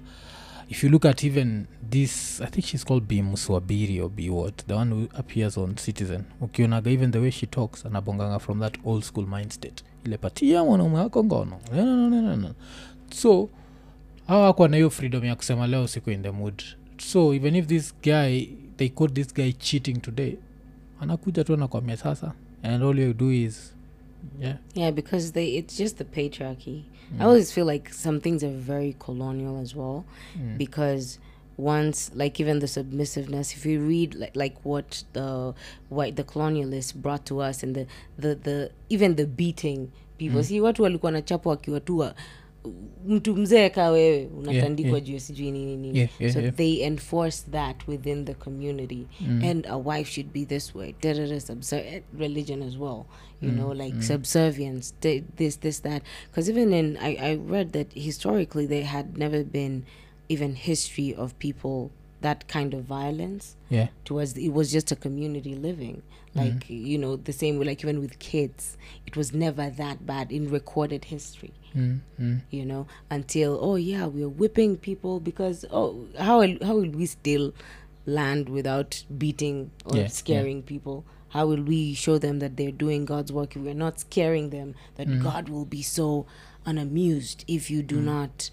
if 0.70 0.84
you 0.84 0.90
look 0.90 1.06
at 1.06 1.24
even 1.24 1.68
this 1.90 2.42
i 2.42 2.46
think 2.48 2.66
she's 2.66 2.84
called 2.86 3.08
bimuswabiri 3.08 4.02
or 4.02 4.10
b. 4.10 4.30
What 4.30 4.58
the 4.68 4.76
one 4.76 4.90
who 4.90 5.08
appears 5.14 5.58
on 5.58 5.78
citizen. 5.78 6.26
Ukionaga 6.42 6.88
even 6.88 7.12
the 7.12 7.20
way 7.20 7.32
she 7.32 7.46
talks 7.46 7.86
anabonganga 7.86 8.40
from 8.40 8.60
that 8.60 8.78
old 8.86 9.04
school 9.04 9.28
mind 9.28 9.52
state 9.52 9.84
ile 10.06 10.62
mwanaume 10.62 10.98
wako 10.98 11.24
ngono. 11.24 11.60
No, 11.76 11.86
no, 11.86 12.10
no, 12.10 12.22
no, 12.22 12.36
no. 12.36 12.54
so 13.12 13.50
hawakwa 14.28 14.68
na 14.68 14.78
hiyo 14.78 14.90
freedom 14.90 15.26
ya 15.26 15.36
kusema 15.36 15.68
leo 15.68 15.88
siku 15.88 16.12
in 16.12 16.22
the 16.22 16.32
mood. 16.32 16.64
So 16.98 17.34
even 17.34 17.56
if 17.56 17.68
this 17.68 17.94
guy 18.04 18.46
they 18.78 18.90
caught 18.90 19.14
this 19.14 19.34
guy 19.34 19.52
cheating 19.52 20.02
today 20.02 20.38
anakuja 21.02 21.44
tu 21.44 21.54
anakwambia 21.54 21.98
sasa 21.98 22.34
and 22.64 22.84
all 22.84 23.00
you 23.00 23.14
do 23.14 23.32
is 23.32 23.76
yeah 24.40 24.58
yeah 24.74 24.92
because 24.92 25.32
they 25.32 25.48
it's 25.58 25.78
just 25.78 25.98
the 25.98 26.06
patriarchy 26.06 26.84
Mm. 27.14 27.22
i 27.22 27.26
always 27.26 27.52
feel 27.52 27.66
like 27.66 27.94
some 27.94 28.20
things 28.20 28.44
are 28.44 28.58
very 28.58 28.96
colonial 29.00 29.58
as 29.62 29.76
well 29.76 30.04
Mm. 30.38 30.58
because 30.58 31.20
once 31.58 32.12
like 32.16 32.40
even 32.44 32.60
the 32.60 32.68
submissiveness 32.68 33.54
if 33.54 33.66
you 33.66 33.80
read 33.82 34.16
like, 34.16 34.36
like 34.36 34.56
what 34.64 35.04
the 35.14 35.54
white 35.90 36.16
the 36.16 36.24
colonialists 36.24 36.96
brought 36.96 37.26
to 37.26 37.40
us 37.42 37.64
and 37.64 37.76
the 37.76 37.86
the, 38.18 38.36
the 38.36 38.72
even 38.90 39.16
the 39.16 39.26
beating 39.26 39.92
people 40.18 40.38
Mm. 40.40 40.44
see 40.44 40.62
watu 40.62 40.84
walikuwa 40.84 41.12
na 41.12 41.22
chapo 41.22 41.50
wakiwa 41.50 41.80
tu 41.80 41.98
mtu 43.08 43.36
mzee 43.36 43.70
ka 43.70 43.90
wewe 43.90 44.26
unatandikwa 44.26 44.92
yeah. 44.92 45.04
juu 45.04 45.20
sijui 45.20 45.52
nini 45.52 45.76
nini. 45.78 45.98
Yeah, 46.00 46.10
yeah, 46.20 46.34
so 46.34 46.40
yeah. 46.40 46.56
they 46.56 46.84
enforce 46.86 47.44
that 47.52 47.88
within 47.88 48.26
the 48.26 48.34
community. 48.34 49.08
Mm. 49.22 49.44
And 49.44 49.66
a 49.70 49.78
wife 49.78 50.12
should 50.12 50.34
be 50.34 50.46
this 50.46 50.76
way. 50.76 50.96
Subser- 51.02 51.96
eh, 51.96 52.02
religion 52.18 52.62
as 52.62 52.78
well 52.78 53.06
you 53.44 53.52
mm, 53.52 53.58
know 53.58 53.68
like 53.68 53.94
mm. 53.94 54.04
subservience 54.04 54.94
this 55.02 55.58
this 55.58 55.80
that. 55.80 56.02
Because 56.30 56.50
even 56.50 56.74
in 56.74 56.98
I, 56.98 57.16
I 57.20 57.36
read 57.36 57.74
that 57.74 57.92
historically 57.94 58.66
there 58.66 58.86
had 58.86 59.18
never 59.18 59.44
been 59.44 59.86
even 60.30 60.56
history 60.56 61.14
of 61.14 61.38
people 61.40 61.92
that 62.24 62.48
kind 62.48 62.74
of 62.74 62.84
violence 62.84 63.56
yeah. 63.70 63.88
towards 64.06 64.36
it 64.38 64.50
was 64.50 64.72
just 64.72 64.92
a 64.92 64.96
community 64.96 65.56
living. 65.56 66.02
Like 66.36 66.68
you 66.68 66.98
know 66.98 67.16
the 67.16 67.32
same 67.32 67.60
way 67.60 67.66
like 67.68 67.84
even 67.84 68.00
with 68.00 68.18
kids 68.18 68.76
it 69.06 69.16
was 69.16 69.34
never 69.34 69.70
that 69.70 69.98
bad 70.08 70.32
in 70.32 70.50
recorded 70.50 71.06
history. 71.06 71.54
Mm, 71.76 72.00
mm. 72.20 72.42
you 72.52 72.66
know 72.66 72.86
until 73.10 73.58
oh 73.62 73.76
yeah 73.76 74.06
we're 74.08 74.30
whipping 74.42 74.78
people 74.78 75.20
because 75.20 75.64
oh 75.72 76.08
how 76.20 76.40
will- 76.42 76.58
how 76.68 76.76
will 76.76 76.90
we 77.02 77.06
still 77.06 77.54
land 78.06 78.50
without 78.50 79.04
beating 79.18 79.70
or 79.86 79.96
Yeah, 79.98 80.02
yeah. 80.04 80.08
scaring 80.08 80.64
people? 80.64 81.06
How 81.30 81.46
will 81.48 81.64
we 81.64 81.94
show 81.96 82.18
them 82.20 82.40
that 82.40 82.58
they're 82.58 82.72
doing 82.86 83.06
god's 83.06 83.32
work 83.32 83.56
if 83.56 83.62
we're 83.62 83.74
not 83.88 84.00
scaring 84.00 84.50
them? 84.50 84.74
That 84.96 85.08
god 85.22 85.50
will 85.50 85.66
be 85.66 85.82
so 85.84 86.26
unamused 86.66 87.44
if 87.48 87.70
you 87.70 87.84
do 87.84 88.00
not 88.02 88.50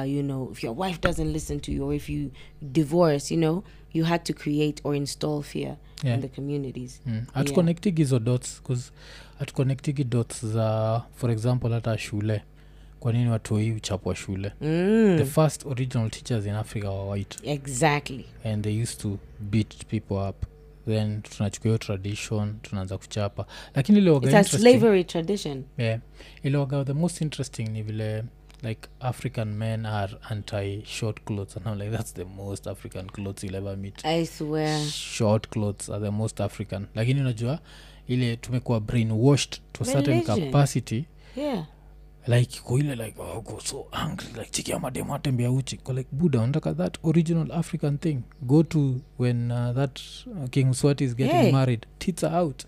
uh, 0.00 0.10
you 0.14 0.22
know 0.22 0.48
if 0.52 0.64
your 0.64 0.78
wife 0.78 1.00
doesn't 1.00 1.32
listen 1.32 1.60
to 1.60 1.72
you 1.72 1.86
or 1.86 1.94
if 1.94 2.08
you 2.08 2.30
divorce 2.62 3.34
you 3.34 3.40
know 3.40 3.62
you 3.92 4.04
had 4.04 4.22
to 4.24 4.32
create 4.32 4.80
or 4.84 4.96
install 4.96 5.42
fear 5.42 5.76
Yeah. 6.04 6.14
in 6.14 6.20
the 6.22 6.28
communities. 6.28 7.00
Mm. 7.06 7.24
hatuconnectigi 7.32 8.02
hizo 8.02 8.18
dots 8.18 8.62
bcause 8.62 8.90
hatuconnectigi 9.38 10.04
dots 10.04 10.46
za 10.46 11.02
for 11.14 11.30
example 11.30 11.70
hata 11.72 11.98
shule. 11.98 12.42
Kwa 13.00 13.12
nini 13.12 13.30
watoi 13.30 13.72
uchapwa 13.72 14.14
shule? 14.16 14.52
Mm, 14.60 15.14
the 15.18 15.24
first 15.24 15.66
original 15.66 16.10
teachers 16.10 16.46
in 16.46 16.52
africa 16.54 16.84
were 16.88 17.10
white. 17.10 17.36
Exactly. 17.50 18.24
And 18.44 18.64
they 18.64 18.82
used 18.82 19.00
to 19.00 19.18
beat 19.40 19.86
people 19.86 20.14
up. 20.28 20.44
Then 20.86 21.22
tunachukua 21.22 21.68
hiyo 21.68 21.78
tradition 21.78 22.54
tunaanza 22.62 22.98
kuchapa. 22.98 23.46
Lakini 23.74 23.98
ile 23.98 24.10
waga 24.10 24.26
it's 24.26 24.34
a 24.36 24.40
interesting- 24.56 24.60
slavery 24.60 25.04
tradition. 25.04 25.64
Yeah, 25.78 26.00
ile 26.42 26.66
the 26.84 26.92
most 26.92 27.20
interesting 27.20 27.68
ni 27.68 27.82
vile 27.82 28.24
like 28.62 28.88
african 29.00 29.48
men 29.58 29.86
are 29.86 30.12
anti 30.30 30.82
short 30.84 31.24
clothes 31.24 31.56
and 31.56 31.66
I'm 31.66 31.78
like 31.78 31.90
that's 31.90 32.14
the 32.14 32.24
most 32.24 32.66
african 32.66 33.06
clothes 33.10 33.44
you'll 33.44 33.56
ever 33.56 33.76
meet. 33.76 34.04
I 34.06 34.24
swear. 34.26 34.78
Short 34.90 35.48
clothes 35.50 35.88
are 35.90 36.00
the 36.00 36.10
most 36.10 36.40
african. 36.40 36.86
Lakini 36.94 37.20
unajua 37.20 37.58
ile 38.08 38.36
tumekuwa 38.36 38.80
brainwashed 38.80 39.60
to 39.72 39.82
a 39.84 39.86
certain 39.86 40.14
Religion. 40.14 40.40
capacity. 40.46 41.04
Yeah. 41.36 41.64
Like 42.26 42.60
koile 42.60 42.94
like 42.96 43.14
oh, 43.22 43.40
go 43.40 43.58
so 43.64 43.86
angry. 43.92 44.28
Like 44.38 44.50
chiki 44.50 44.72
amademu 44.72 45.14
atembea 45.14 45.50
uchi. 45.50 45.76
Ko 45.76 45.92
like 45.92 46.08
buda 46.12 46.40
unataka 46.40 46.74
that 46.74 46.98
original 47.04 47.52
african 47.52 47.98
thing? 47.98 48.22
Go 48.42 48.62
to 48.62 49.00
when 49.18 49.50
uh, 49.50 49.72
that 49.74 50.00
uh, 50.26 50.48
king 50.50 50.74
swat 50.74 51.00
is 51.00 51.16
getting 51.16 51.36
Hey. 51.42 51.52
married. 51.52 51.86
Tits 51.98 52.24
are 52.24 52.36
out 52.36 52.64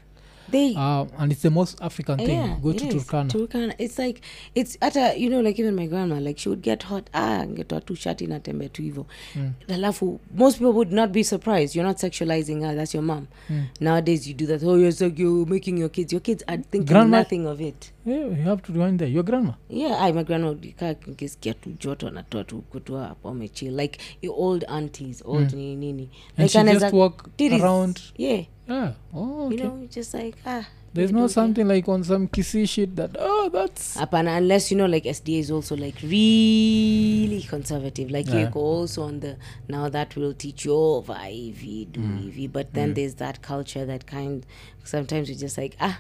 they 0.51 0.75
uh, 0.77 1.07
and 1.19 1.33
it's 1.33 1.43
the 1.43 1.51
most 1.51 1.81
african 1.83 2.17
thing. 2.19 2.31
Yeah, 2.39 2.57
go 2.63 2.73
to 2.73 2.85
turkana. 2.85 3.29
Turkana. 3.31 3.75
It's 3.79 3.99
like 3.99 4.21
it's 4.55 4.77
at 4.81 4.97
a 4.97 5.17
you 5.19 5.31
know 5.31 5.41
like 5.41 5.59
even 5.59 5.75
my 5.75 5.87
grandma 5.87 6.19
like 6.21 6.39
she 6.39 6.49
would 6.49 6.63
get 6.63 6.83
hot 6.83 7.11
ah 7.15 7.45
ngetoa 7.47 7.81
tu 7.81 7.95
shati 7.97 8.27
natembea 8.27 8.69
tu 8.69 8.83
hivo 8.83 9.07
Mm. 9.37 9.53
alafu 9.69 10.21
most 10.35 10.59
people 10.59 10.73
would 10.73 10.93
not 10.93 11.11
be 11.11 11.25
surprised. 11.25 11.77
You're 11.77 11.89
not 11.89 11.97
sexualizing 11.99 12.61
her 12.63 12.75
that's 12.77 12.95
your 12.95 13.03
mom. 13.05 13.27
Mm. 13.51 13.65
nowadays 13.81 14.27
you 14.29 14.35
do 14.35 14.47
that. 14.47 14.63
Oh 14.63 14.77
you're, 14.77 14.93
so, 14.93 15.07
you're 15.17 15.47
making 15.51 15.79
your 15.79 15.89
kids. 15.91 16.13
Your 16.13 16.21
kids 16.23 16.45
are 16.49 16.59
thinking 16.59 16.85
Grandma- 16.85 17.19
nothing 17.19 17.47
of 17.47 17.61
it. 17.61 17.93
Yeah, 18.07 18.17
you 18.27 18.43
have 18.45 18.63
to 18.63 18.73
rewind 18.73 18.99
there. 18.99 19.09
Your 19.09 19.23
grandma? 19.25 19.53
Yeah 19.69 19.97
I, 20.05 20.13
my 20.13 20.23
grandma 20.25 20.55
kaa 20.77 20.95
kisikia 20.95 21.55
tu 21.55 21.71
joto 21.81 22.09
anatoa 22.09 22.45
tu 22.45 22.63
kutoa 22.71 23.07
hapo 23.07 23.29
amechill. 23.29 23.75
Like 23.77 23.99
old 24.29 24.65
aunties 24.69 25.23
old 25.25 25.51
Mm. 25.53 25.57
nini 25.59 25.77
nini. 25.77 26.11
And 26.37 26.51
she 26.51 26.63
just 26.65 26.93
walk 26.93 27.29
around. 27.41 28.01
Yeah 28.17 28.45
yeah 28.69 28.93
oh, 29.15 29.47
okay. 29.47 29.57
you 29.57 29.63
know 29.65 29.87
just 29.91 30.15
like 30.15 30.37
ah 30.47 30.67
there's 30.95 31.11
we 31.11 31.15
no 31.15 31.21
don't 31.21 31.29
care. 31.29 31.35
something 31.35 31.69
like 31.69 31.89
on 31.89 32.05
some 32.05 32.29
Kisii 32.29 32.69
shit 32.69 32.97
that 32.97 33.17
oh 33.19 33.49
that's 33.53 33.97
Apana, 33.97 34.37
unless 34.39 34.71
you 34.71 34.79
know 34.79 34.87
like 34.87 35.05
sda 35.05 35.39
is 35.39 35.51
also 35.51 35.77
like 35.77 35.97
really 36.03 37.43
conservative 37.43 38.11
like 38.11 38.27
Yeah. 38.29 38.41
you 38.41 38.47
go 38.47 38.61
also 38.61 39.03
on 39.03 39.21
the 39.21 39.37
now 39.69 39.89
that 39.89 40.17
will 40.17 40.35
teach 40.35 40.65
you 40.65 40.75
over 40.75 41.13
vaa 41.15 41.25
hivi 41.27 41.89
do 41.93 42.01
hivi 42.01 42.49
but 42.49 42.73
then 42.73 42.95
there's 42.95 43.15
that 43.17 43.41
culture 43.41 43.87
that 43.87 44.05
kind 44.07 44.47
sometimes 44.85 45.29
we 45.29 45.35
just 45.35 45.59
like 45.59 45.77
ah 45.81 45.99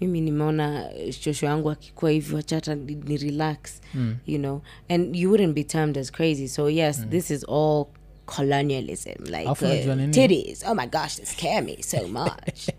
mimi 0.00 0.20
nimeona 0.20 0.90
shosho 1.20 1.46
yangu 1.46 1.70
akikuwa 1.70 2.10
hivi 2.10 2.34
wachata 2.34 2.74
ni, 2.74 2.94
ni 2.94 3.16
relax 3.16 3.80
mm. 3.94 4.16
you 4.26 4.38
know 4.38 4.60
and 4.88 5.16
you 5.16 5.30
wouldn't 5.30 5.54
be 5.54 5.64
termed 5.64 5.98
as 5.98 6.12
crazy 6.12 6.48
so 6.48 6.70
yes 6.70 7.06
this 7.08 7.30
is 7.30 7.44
all 7.48 7.86
colonialism 8.26 9.24
like 9.24 9.48
uh, 9.48 9.54
titties. 9.54 10.62
Oh 10.66 10.74
my 10.74 10.86
gosh 10.86 11.16
they 11.16 11.24
scare 11.24 11.62
me 11.62 11.82
so 11.82 12.08
much. 12.08 12.68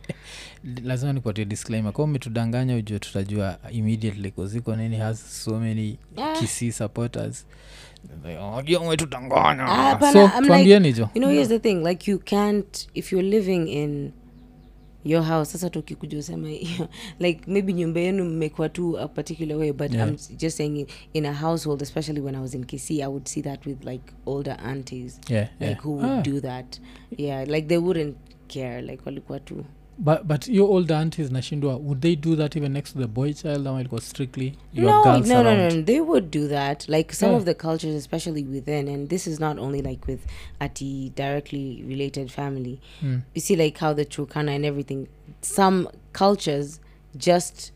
Lazima 0.84 1.14
nikupatie 1.14 1.46
disclaimer. 1.46 1.94
Kama 1.94 2.04
umetudanganya 2.04 2.76
ujue 2.76 3.00
tutajua 3.00 3.58
immediately 3.72 4.32
kuziko 4.32 4.76
nini 4.76 4.98
has 4.98 5.44
so 5.44 5.60
many 5.60 5.98
yeah. 6.18 6.40
kisi 6.40 6.72
supporters. 6.72 7.46
Like, 8.26 8.38
"Oh, 8.40 8.54
unajua 8.54 8.82
umetudanganya. 8.82 9.66
Ah, 9.66 10.14
so 10.14 10.28
tuambieni 10.46 10.94
jo 10.94 11.10
you 11.16 11.22
know 11.22 11.32
here's 11.32 11.50
the 11.50 11.60
thing 11.60 11.76
like 11.76 12.12
you 12.12 12.20
can't 12.20 12.88
if 12.94 13.12
you're 13.12 13.30
living 13.30 13.68
in 13.68 14.12
your 15.06 15.24
house 15.24 15.52
sasa 15.52 15.70
tukikuja 15.70 16.18
usema 16.20 16.48
like 17.20 17.42
maybe 17.48 17.74
nyumba 17.74 18.00
yenu 18.00 18.26
mmekuwa 18.26 18.70
tu 18.70 19.00
a 19.00 19.08
particular 19.08 19.58
way 19.58 19.72
but 19.74 19.94
Yeah. 19.94 20.08
i'm 20.10 20.18
just 20.38 20.58
saying 20.58 20.88
in 21.14 21.26
a 21.26 21.34
household 21.34 21.82
especially 21.82 22.20
when 22.22 22.36
i 22.36 22.42
was 22.42 22.54
in 22.54 22.66
kc 22.66 22.92
i 22.92 23.08
would 23.08 23.26
see 23.28 23.42
that 23.42 23.66
with 23.66 23.84
like 23.86 24.04
older 24.26 24.58
aunties. 24.66 25.20
Yeah, 25.30 25.48
like 25.60 25.66
yeah. 25.66 25.82
who 25.84 25.92
would 25.92 26.06
Ah, 26.10 26.22
do 26.22 26.40
that? 26.42 26.80
Yeah 27.18 27.48
like 27.50 27.68
they 27.68 27.78
wouldn't 27.78 28.16
care. 28.48 28.82
Like 28.82 29.02
walikuwa 29.06 29.40
tu 29.40 29.66
but, 29.98 30.28
but 30.28 30.48
your 30.48 30.68
older 30.70 30.94
aunties 30.96 31.30
nashindwa 31.30 31.80
would 31.80 32.02
they 32.02 32.16
do 32.16 32.36
that 32.36 32.56
even 32.56 32.74
next 32.74 32.94
to 32.94 33.00
the 33.00 33.08
boy 33.08 33.34
child 33.34 33.68
ama 33.68 33.80
ilikuwa 33.80 34.02
strictly 34.02 34.54
your 34.74 34.92
no, 34.92 35.04
girls 35.04 35.28
no, 35.28 35.44
no, 35.44 35.50
around 35.50 35.74
no, 35.76 35.82
they 35.84 36.00
would 36.02 36.32
do 36.32 36.48
that. 36.48 36.88
Like 36.90 37.14
some 37.14 37.30
Yeah. 37.32 37.38
of 37.40 37.46
the 37.46 37.54
cultures, 37.54 37.96
especially 37.96 38.44
within, 38.44 38.88
and 38.88 39.10
this 39.10 39.28
is 39.28 39.40
not 39.40 39.60
only 39.60 39.82
like 39.82 40.08
with 40.12 40.20
Ati 40.60 41.12
directly 41.16 41.84
related 41.88 42.32
family. 42.32 42.80
Mm. 43.02 43.22
You 43.36 43.42
see, 43.42 43.56
like 43.56 43.78
how 43.80 43.94
the 43.94 44.06
Turkana 44.06 44.56
and 44.56 44.66
everything. 44.66 45.08
Some 45.42 45.88
cultures 46.14 46.80
just 47.18 47.72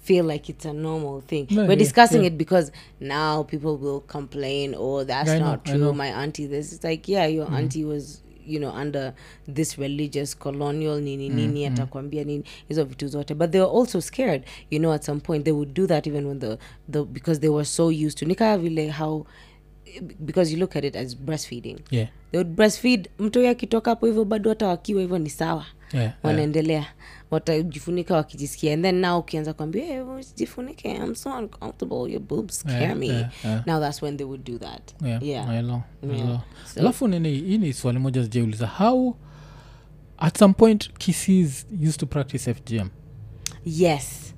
feel 0.00 0.24
like 0.24 0.48
it's 0.48 0.64
a 0.64 0.72
normal 0.72 1.20
thing. 1.20 1.46
No, 1.50 1.62
We're 1.62 1.70
yeah, 1.70 1.74
discussing 1.76 2.22
yeah. 2.22 2.28
it 2.28 2.38
because 2.38 2.72
now 3.00 3.42
people 3.42 3.76
will 3.76 4.00
complain, 4.00 4.74
"Oh, 4.78 5.04
that's 5.04 5.30
I 5.30 5.38
not 5.38 5.68
I 5.68 5.72
true." 5.76 5.92
My 5.92 6.08
auntie, 6.08 6.46
this. 6.46 6.72
It's 6.72 6.84
like, 6.84 7.08
yeah, 7.08 7.26
your 7.26 7.46
Mhm. 7.46 7.56
auntie 7.58 7.84
was 7.84 8.22
you 8.48 8.58
know 8.60 8.72
under 8.82 9.14
this 9.54 9.78
religious 9.78 10.38
colonial 10.38 11.00
nini 11.00 11.30
Mm, 11.30 11.36
nini 11.36 11.66
mm. 11.68 11.72
atakwambia 11.74 12.24
nini 12.24 12.44
hizo 12.68 12.84
vitu 12.84 13.08
zote. 13.08 13.34
But 13.34 13.50
they 13.50 13.60
were 13.60 13.78
also 13.80 14.00
scared 14.00 14.42
you 14.70 14.78
know 14.78 14.92
at 14.92 15.04
some 15.04 15.20
point 15.20 15.44
they 15.44 15.52
would 15.52 15.74
do 15.74 15.86
that 15.86 16.06
even 16.06 16.26
when 16.26 16.38
the, 16.38 16.58
the 16.92 17.02
because 17.04 17.40
they 17.40 17.50
were 17.50 17.64
so 17.64 17.90
used 17.90 18.18
to 18.18 18.26
nikaa 18.26 18.58
vile 18.58 18.90
how 18.90 19.26
because 20.20 20.52
you 20.52 20.58
look 20.58 20.76
at 20.76 20.84
it 20.84 20.96
as 20.96 21.16
breastfeeding. 21.16 21.78
Yeah, 21.90 22.08
they 22.32 22.38
would 22.38 22.56
breastfeed 22.56 23.08
mtoi 23.18 23.46
akitoka 23.48 23.90
hapo 23.90 24.06
hivyo 24.06 24.24
bado 24.24 24.50
hata 24.50 24.66
wakiwa 24.68 25.00
hivyo 25.00 25.18
ni 25.18 25.30
sawa. 25.30 25.66
Yeah, 25.92 26.12
yeah. 26.78 26.94
Watajifunika 27.30 28.14
wakijisikia. 28.16 28.74
And 28.74 28.82
then 28.82 28.94
now 29.00 29.18
ukianza 29.18 29.52
kwambia 29.52 29.84
hey, 29.84 30.02
jifunike 30.36 30.94
i'm 30.94 31.14
so 31.14 31.38
uncomfortable 31.38 32.12
your 32.12 32.22
boobs 32.22 32.58
scare 32.60 32.82
Yeah, 32.82 32.96
me. 32.96 33.06
yeah, 33.06 33.30
yeah. 33.44 33.66
now 33.66 33.80
that's 33.80 34.02
when 34.02 34.16
they 34.16 34.26
would 34.26 34.44
do 34.44 34.58
that. 34.58 34.94
Yeah, 35.04 35.22
Yeah. 35.22 35.46
naelewa, 35.48 35.82
Yeah. 36.12 36.40
So- 36.74 36.80
alafu 36.80 37.08
nini 37.08 37.30
hii 37.34 37.58
ni 37.58 37.72
swali 37.72 37.98
moja 37.98 38.22
zijauliza 38.22 38.66
how 38.66 39.14
at 40.18 40.38
some 40.38 40.54
point 40.54 40.92
kisses 40.98 41.66
used 41.82 41.96
to 42.00 42.06
practice 42.06 42.54
fgm 42.54 42.88
yes. 43.64 44.34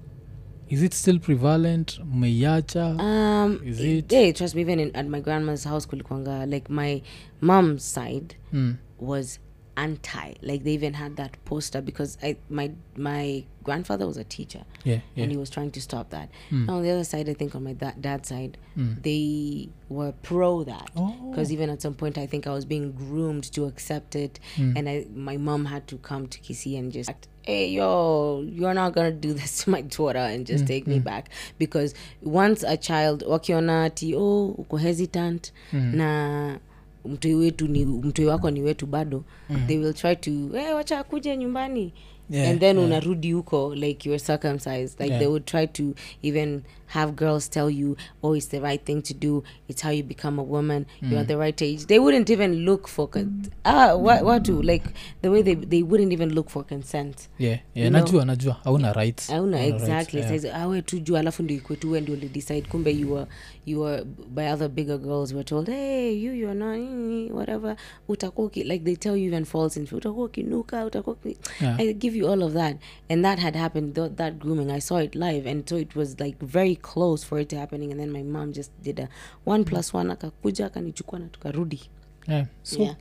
Is 0.68 0.82
it 0.82 0.94
still 0.94 1.18
prevalent? 1.20 2.00
Mmeiacha? 2.04 2.86
Um 2.86 3.60
Is 3.66 3.80
it- 3.80 4.12
yeah, 4.12 4.34
trust 4.34 4.54
me 4.54 4.60
even 4.62 4.80
in, 4.80 4.90
at 4.94 5.06
my 5.06 5.20
grandma's 5.20 5.64
house 5.64 5.88
kulikwanga 5.88 6.46
like 6.46 6.72
my 6.72 7.02
mom's 7.40 7.94
side 7.94 8.34
mm. 8.52 8.74
was 9.00 9.40
anti 9.76 10.34
like 10.42 10.64
they 10.64 10.72
even 10.72 10.94
had 10.94 11.16
that 11.16 11.36
poster 11.44 11.80
because 11.80 12.18
i 12.22 12.36
my 12.48 12.70
my 12.96 13.44
grandfather 13.62 14.06
was 14.06 14.16
a 14.16 14.24
teacher 14.24 14.62
yeah, 14.84 15.00
yeah. 15.14 15.22
and 15.22 15.30
he 15.32 15.36
was 15.38 15.50
trying 15.50 15.70
to 15.70 15.80
stop 15.80 16.10
that 16.10 16.28
Mm. 16.50 16.66
now 16.66 16.76
on 16.76 16.82
the 16.82 16.90
other 16.90 17.04
side 17.04 17.28
i 17.28 17.34
think 17.34 17.54
on 17.54 17.62
my 17.64 17.72
da- 17.74 17.92
dad's 18.00 18.28
side 18.28 18.56
Mm. 18.76 19.02
they 19.02 19.68
were 19.88 20.12
pro 20.22 20.64
that 20.64 20.90
Oh. 20.96 21.14
because 21.30 21.52
even 21.52 21.68
at 21.70 21.82
some 21.82 21.94
point 21.94 22.16
i 22.18 22.26
think 22.26 22.46
i 22.46 22.50
was 22.50 22.64
being 22.64 22.92
groomed 22.92 23.44
to 23.52 23.64
accept 23.66 24.14
it 24.16 24.40
Mm. 24.56 24.76
and 24.76 24.88
I, 24.88 25.06
my 25.14 25.36
mom 25.36 25.64
had 25.66 25.86
to 25.88 25.96
come 25.98 26.26
to 26.28 26.38
Kisii 26.40 26.78
and 26.78 26.92
just 26.92 27.10
hey 27.42 27.68
yo 27.70 28.42
you're 28.46 28.74
not 28.74 28.94
gonna 28.94 29.10
do 29.12 29.32
this 29.34 29.64
to 29.64 29.70
my 29.70 29.80
daughter 29.82 30.18
and 30.18 30.46
just 30.46 30.66
take 30.66 30.86
me 30.86 30.98
back 30.98 31.30
because 31.58 31.94
once 32.22 32.62
a 32.62 32.76
child 32.76 33.24
wakiona 33.26 33.84
ati 33.84 34.14
oh 34.16 34.54
uko 34.58 34.76
hesitant 34.78 35.52
Mm. 35.72 35.94
na 35.94 36.58
mtoi 37.04 37.34
wetu 37.34 37.68
ni 37.68 37.84
mtoi 37.86 38.26
wako 38.26 38.50
ni 38.50 38.62
wetu 38.62 38.86
bado 38.86 39.24
they 39.66 39.78
will 39.78 39.94
try 39.94 40.16
to 40.16 40.30
hey, 40.52 40.72
wacha 40.74 40.98
akuje 40.98 41.36
nyumbani 41.36 41.92
Yeah, 42.32 42.50
and 42.50 42.60
then 42.60 42.76
yeah. 42.76 42.88
unarudi 42.88 43.32
huko 43.32 43.74
like 43.74 44.08
you're 44.08 44.24
circumcised 44.26 45.00
like 45.00 45.04
Yeah. 45.10 45.18
they 45.18 45.26
would 45.28 45.44
try 45.44 45.66
to 45.66 45.94
even 46.22 46.62
have 46.90 47.12
girls 47.16 47.48
tell 47.50 47.70
you 47.70 47.96
oh 48.22 48.34
it's 48.36 48.48
the 48.48 48.60
right 48.60 48.84
thing 48.84 49.02
to 49.02 49.14
do. 49.14 49.42
It's 49.68 49.82
how 49.82 49.90
you 49.90 50.02
become 50.04 50.38
a 50.40 50.44
woman. 50.44 50.86
You're 51.02 51.10
Mm. 51.12 51.20
at 51.22 51.28
the 51.28 51.36
right 51.36 51.62
age. 51.62 51.86
They 51.86 51.98
wouldn't 51.98 52.30
even 52.30 52.64
look 52.64 52.88
for 52.88 53.08
con- 53.08 53.42
ah 53.64 53.96
what, 53.96 54.22
what 54.22 54.42
do, 54.42 54.62
like 54.62 54.84
the 55.22 55.28
way 55.30 55.42
they 55.42 55.54
they 55.54 55.82
wouldn't 55.82 56.12
even 56.12 56.34
look 56.34 56.50
for 56.50 56.64
consent. 56.66 57.28
Yeah, 57.38 57.58
yeah. 57.74 57.84
You 57.84 57.90
know? 57.90 58.24
najua 58.24 58.52
hauna 58.64 58.92
rights. 58.92 59.30
Auna 59.30 59.36
Hauna 59.40 59.58
rights, 59.58 59.82
exactly. 59.82 60.20
yeah. 60.20 60.62
Awe 60.62 60.82
tu 60.82 60.98
juu 60.98 61.16
alafu 61.16 61.42
ndio 61.42 61.56
ikwe 61.56 61.76
tu 61.76 62.00
ndio 62.00 62.14
ulidecide 62.14 62.62
kumbe 62.68 62.90
you 62.90 63.12
were, 63.12 63.26
you 63.66 63.80
were 63.80 64.04
by 64.34 64.52
other 64.52 64.68
bigger 64.68 64.98
girls 64.98 65.32
were 65.32 65.44
told 65.44 65.66
hey 65.68 66.12
you 66.22 66.32
you're 66.34 66.58
not 66.58 66.78
mm, 66.78 67.28
whatever. 67.32 67.76
Utakuwa 68.08 68.50
like 68.54 68.84
they 68.84 68.96
tell 68.96 69.16
you 69.16 69.26
even 69.26 69.44
false 69.44 69.80
info 69.80 69.96
utakuwa 69.96 70.26
ukinuka 70.26 70.84
utakuwa 70.86 71.16
Yeah. 71.60 71.80
i 71.80 71.92
give 71.94 72.18
you 72.18 72.32
all 72.32 72.42
of 72.42 72.52
that. 72.52 72.76
And 73.08 73.24
that 73.24 73.38
had 73.38 73.56
happened 73.58 73.94
th- 73.94 74.10
that 74.16 74.34
grooming. 74.34 74.70
I 74.70 74.80
saw 74.80 74.98
it 75.02 75.14
live 75.14 75.50
and 75.50 75.68
so 75.68 75.78
it 75.78 75.96
was 75.96 76.20
like 76.20 76.36
very 76.46 76.76
close 76.82 77.26
for 77.26 77.40
it 77.40 77.52
happening 77.54 77.90
and 77.92 78.00
then 78.00 78.10
my 78.10 78.22
mom 78.22 78.52
just 78.52 78.72
did 78.82 79.00
a 79.00 79.08
one 79.46 79.64
plus 79.64 79.94
one 79.94 80.12
akakuja 80.12 80.66
akanichukua 80.66 81.18
na 81.18 81.28
tukarudi. 81.28 81.80
Yeah. 82.28 82.46
so 82.62 82.82
Yeah. 82.82 82.96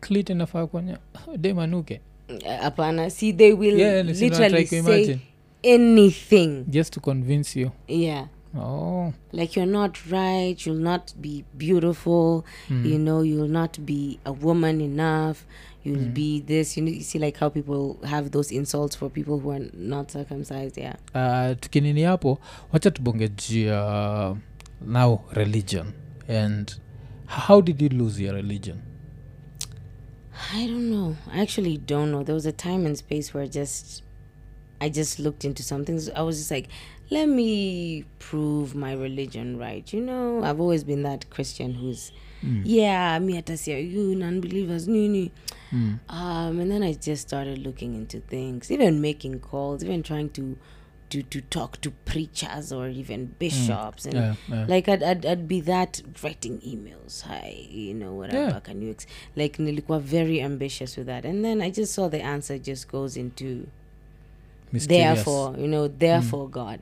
clit 0.00 0.30
inafaa 0.30 0.66
kwenye 0.66 0.96
demanuke 1.38 2.00
apana 2.28 2.62
hapana. 2.62 3.10
See 3.10 3.32
they 3.32 3.52
will 3.52 3.78
Yeah, 3.80 4.06
literally 4.06 4.66
say 4.66 5.18
anything. 5.62 6.64
Just 6.68 6.92
to 6.94 7.00
convince 7.00 7.60
you. 7.60 7.70
Yeah. 7.88 8.26
Oh. 8.58 9.12
Like 9.32 9.60
you're 9.60 9.72
not 9.72 9.98
right 10.10 10.66
you'll 10.66 10.82
not 10.82 11.14
be 11.16 11.44
beautiful 11.54 12.44
Mm. 12.70 12.86
you 12.86 12.98
know 12.98 13.22
you'll 13.24 13.52
not 13.52 13.80
be 13.80 14.18
a 14.24 14.32
woman 14.32 14.80
enough 14.80 15.44
you'll 15.86 16.08
be 16.08 16.40
this. 16.40 16.76
You, 16.76 16.82
know, 16.82 16.90
you 16.90 17.02
see 17.02 17.18
like 17.18 17.36
how 17.36 17.48
people 17.48 17.98
have 18.04 18.30
those 18.30 18.50
insults 18.50 18.96
for 18.96 19.08
people 19.10 19.38
who 19.38 19.50
are 19.50 19.66
not 19.72 20.10
circumcised 20.10 20.76
yeah. 20.76 20.96
Uh, 21.14 21.54
tukinini 21.60 22.02
hapo 22.02 22.38
wacha 22.72 22.90
tubongejia 22.90 24.36
now 24.86 25.20
religion. 25.32 25.92
And 26.28 26.74
how 27.26 27.60
did 27.60 27.82
you 27.82 27.88
lose 27.88 28.20
your 28.20 28.34
religion? 28.34 28.82
I 30.52 30.66
don't 30.66 30.90
know. 30.90 31.16
I 31.32 31.40
actually 31.40 31.78
don't 31.78 32.10
know. 32.10 32.22
There 32.22 32.34
was 32.34 32.46
a 32.46 32.52
time 32.52 32.86
and 32.86 32.96
space 32.96 33.32
where 33.32 33.44
I 33.44 33.48
just 33.48 34.02
i 34.80 34.88
just 34.88 35.18
looked 35.18 35.44
into 35.44 35.62
something 35.62 35.98
i 36.14 36.22
was 36.22 36.38
just 36.38 36.50
like 36.50 36.68
let 37.10 37.28
me 37.28 38.04
prove 38.18 38.74
my 38.74 38.92
religion 38.92 39.58
right 39.58 39.92
you 39.92 40.00
know? 40.00 40.42
I've 40.42 40.60
always 40.60 40.84
been 40.84 41.02
that 41.04 41.30
christian 41.30 41.74
who's 41.74 42.12
yeah 42.64 43.18
me 43.18 43.40
atasia 43.40 43.78
you 43.78 44.14
non-believers 44.14 44.86
nini 44.86 45.32
Mm. 45.72 45.98
um, 46.08 46.60
and 46.60 46.70
then 46.70 46.82
I 46.82 46.92
just 46.92 47.22
started 47.28 47.58
looking 47.58 47.94
into 47.94 48.20
things, 48.20 48.70
even 48.70 49.00
making 49.00 49.40
calls, 49.40 49.82
even 49.84 50.02
trying 50.02 50.30
to 50.30 50.56
to 51.08 51.22
to 51.22 51.40
talk 51.40 51.80
to 51.80 51.90
preachers 52.04 52.72
or 52.72 52.88
even 52.88 53.34
bishops, 53.38 54.06
and 54.06 54.14
yeah, 54.14 54.34
yeah. 54.48 54.66
like 54.68 54.88
I'd, 54.88 55.02
I'd 55.02 55.26
I'd 55.26 55.46
be 55.48 55.60
that 55.62 56.02
writing 56.22 56.58
emails. 56.60 57.22
Hi, 57.22 57.66
you 57.70 57.94
know 57.94 58.12
whatever. 58.12 58.54
Yeah. 58.54 58.60
Can 58.60 58.82
you 58.82 58.90
ex-? 58.90 59.06
like 59.36 59.58
nilikuwa 59.58 60.00
very 60.00 60.40
ambitious 60.42 60.96
with 60.96 61.06
that, 61.06 61.24
and 61.24 61.44
then 61.44 61.60
I 61.62 61.70
just 61.70 61.94
saw 61.94 62.08
the 62.08 62.22
answer 62.22 62.58
just 62.58 62.88
goes 62.88 63.16
into 63.16 63.66
Mysterious. 64.72 65.04
therefore, 65.16 65.54
you 65.58 65.68
know, 65.68 65.88
therefore 65.88 66.48
God. 66.48 66.80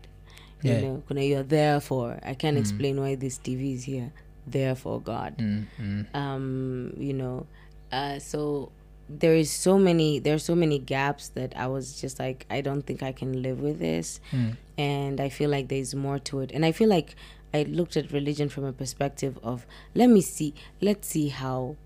You 0.63 0.73
Yeah. 0.73 0.81
know, 0.81 1.03
kuna 1.07 1.21
you're 1.23 1.43
therefore. 1.43 2.19
I 2.23 2.35
can't 2.35 2.57
explain 2.57 2.99
why 3.01 3.17
this 3.17 3.39
TV 3.39 3.75
is 3.75 3.85
here. 3.85 4.11
Therefore 4.47 5.01
God 5.01 5.39
Mm, 5.39 5.67
mm. 5.81 6.15
um 6.15 6.93
you 6.99 7.15
know 7.15 7.47
uh 7.93 8.19
so 8.19 8.71
there 9.09 9.35
is 9.35 9.51
so 9.51 9.79
many 9.79 10.19
there 10.19 10.35
are 10.35 10.39
so 10.39 10.55
many 10.55 10.79
gaps 10.79 11.29
that 11.29 11.53
i 11.57 11.67
was 11.67 12.01
just 12.01 12.19
like 12.19 12.47
i 12.51 12.61
don't 12.61 12.83
think 12.83 13.03
i 13.03 13.13
can 13.13 13.43
live 13.43 13.61
with 13.61 13.79
this 13.79 14.19
Mm. 14.33 14.57
and 14.79 15.21
i 15.21 15.29
feel 15.29 15.51
like 15.51 15.69
there's 15.69 15.95
more 15.95 16.19
to 16.21 16.41
it 16.41 16.51
and 16.53 16.65
i 16.65 16.73
feel 16.73 16.89
like 16.89 17.15
i 17.53 17.65
looked 17.65 17.97
at 17.97 18.11
religion 18.13 18.49
from 18.49 18.65
a 18.65 18.73
perspective 18.73 19.39
of 19.43 19.67
let 19.95 20.09
me 20.09 20.21
see 20.23 20.55
let's 20.81 21.07
see 21.09 21.29
how 21.29 21.77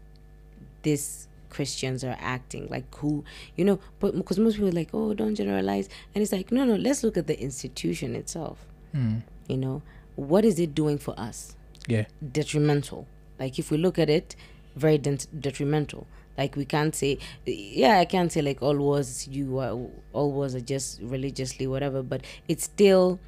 these 0.82 1.26
christians 1.50 2.04
are 2.04 2.16
acting 2.20 2.68
like 2.68 2.84
who 2.96 3.24
you 3.56 3.64
know 3.64 3.78
but 4.00 4.14
because 4.16 4.38
most 4.38 4.54
people 4.54 4.68
are 4.68 4.72
like 4.72 4.90
oh 4.92 5.12
don't 5.14 5.34
generalize 5.34 5.88
and 6.14 6.22
it's 6.22 6.30
like 6.32 6.52
no 6.52 6.64
no 6.64 6.76
let's 6.76 7.02
look 7.02 7.16
at 7.16 7.26
the 7.26 7.40
institution 7.40 8.14
itself 8.14 8.64
Mm. 8.94 9.20
you 9.48 9.56
know 9.58 9.82
what 10.16 10.44
is 10.46 10.58
it 10.58 10.74
doing 10.74 10.96
for 10.98 11.18
us 11.20 11.54
yeah 11.86 12.04
detrimental. 12.32 13.06
Like 13.38 13.58
if 13.58 13.70
we 13.70 13.76
look 13.76 13.98
at 13.98 14.08
it, 14.10 14.34
very 14.74 14.98
dent- 14.98 15.26
detrimental. 15.38 16.06
Like 16.38 16.56
we 16.56 16.64
can't 16.64 16.94
say, 16.94 17.18
yeah, 17.44 17.98
I 17.98 18.04
can't 18.06 18.32
say 18.32 18.40
like 18.40 18.62
all 18.62 18.76
wars 18.76 19.28
you 19.28 19.58
are, 19.58 19.76
all 20.12 20.32
wars 20.32 20.54
are 20.54 20.60
just 20.60 21.00
religiously 21.02 21.66
whatever, 21.66 22.02
but 22.02 22.22
it's 22.46 22.64
still 22.64 23.18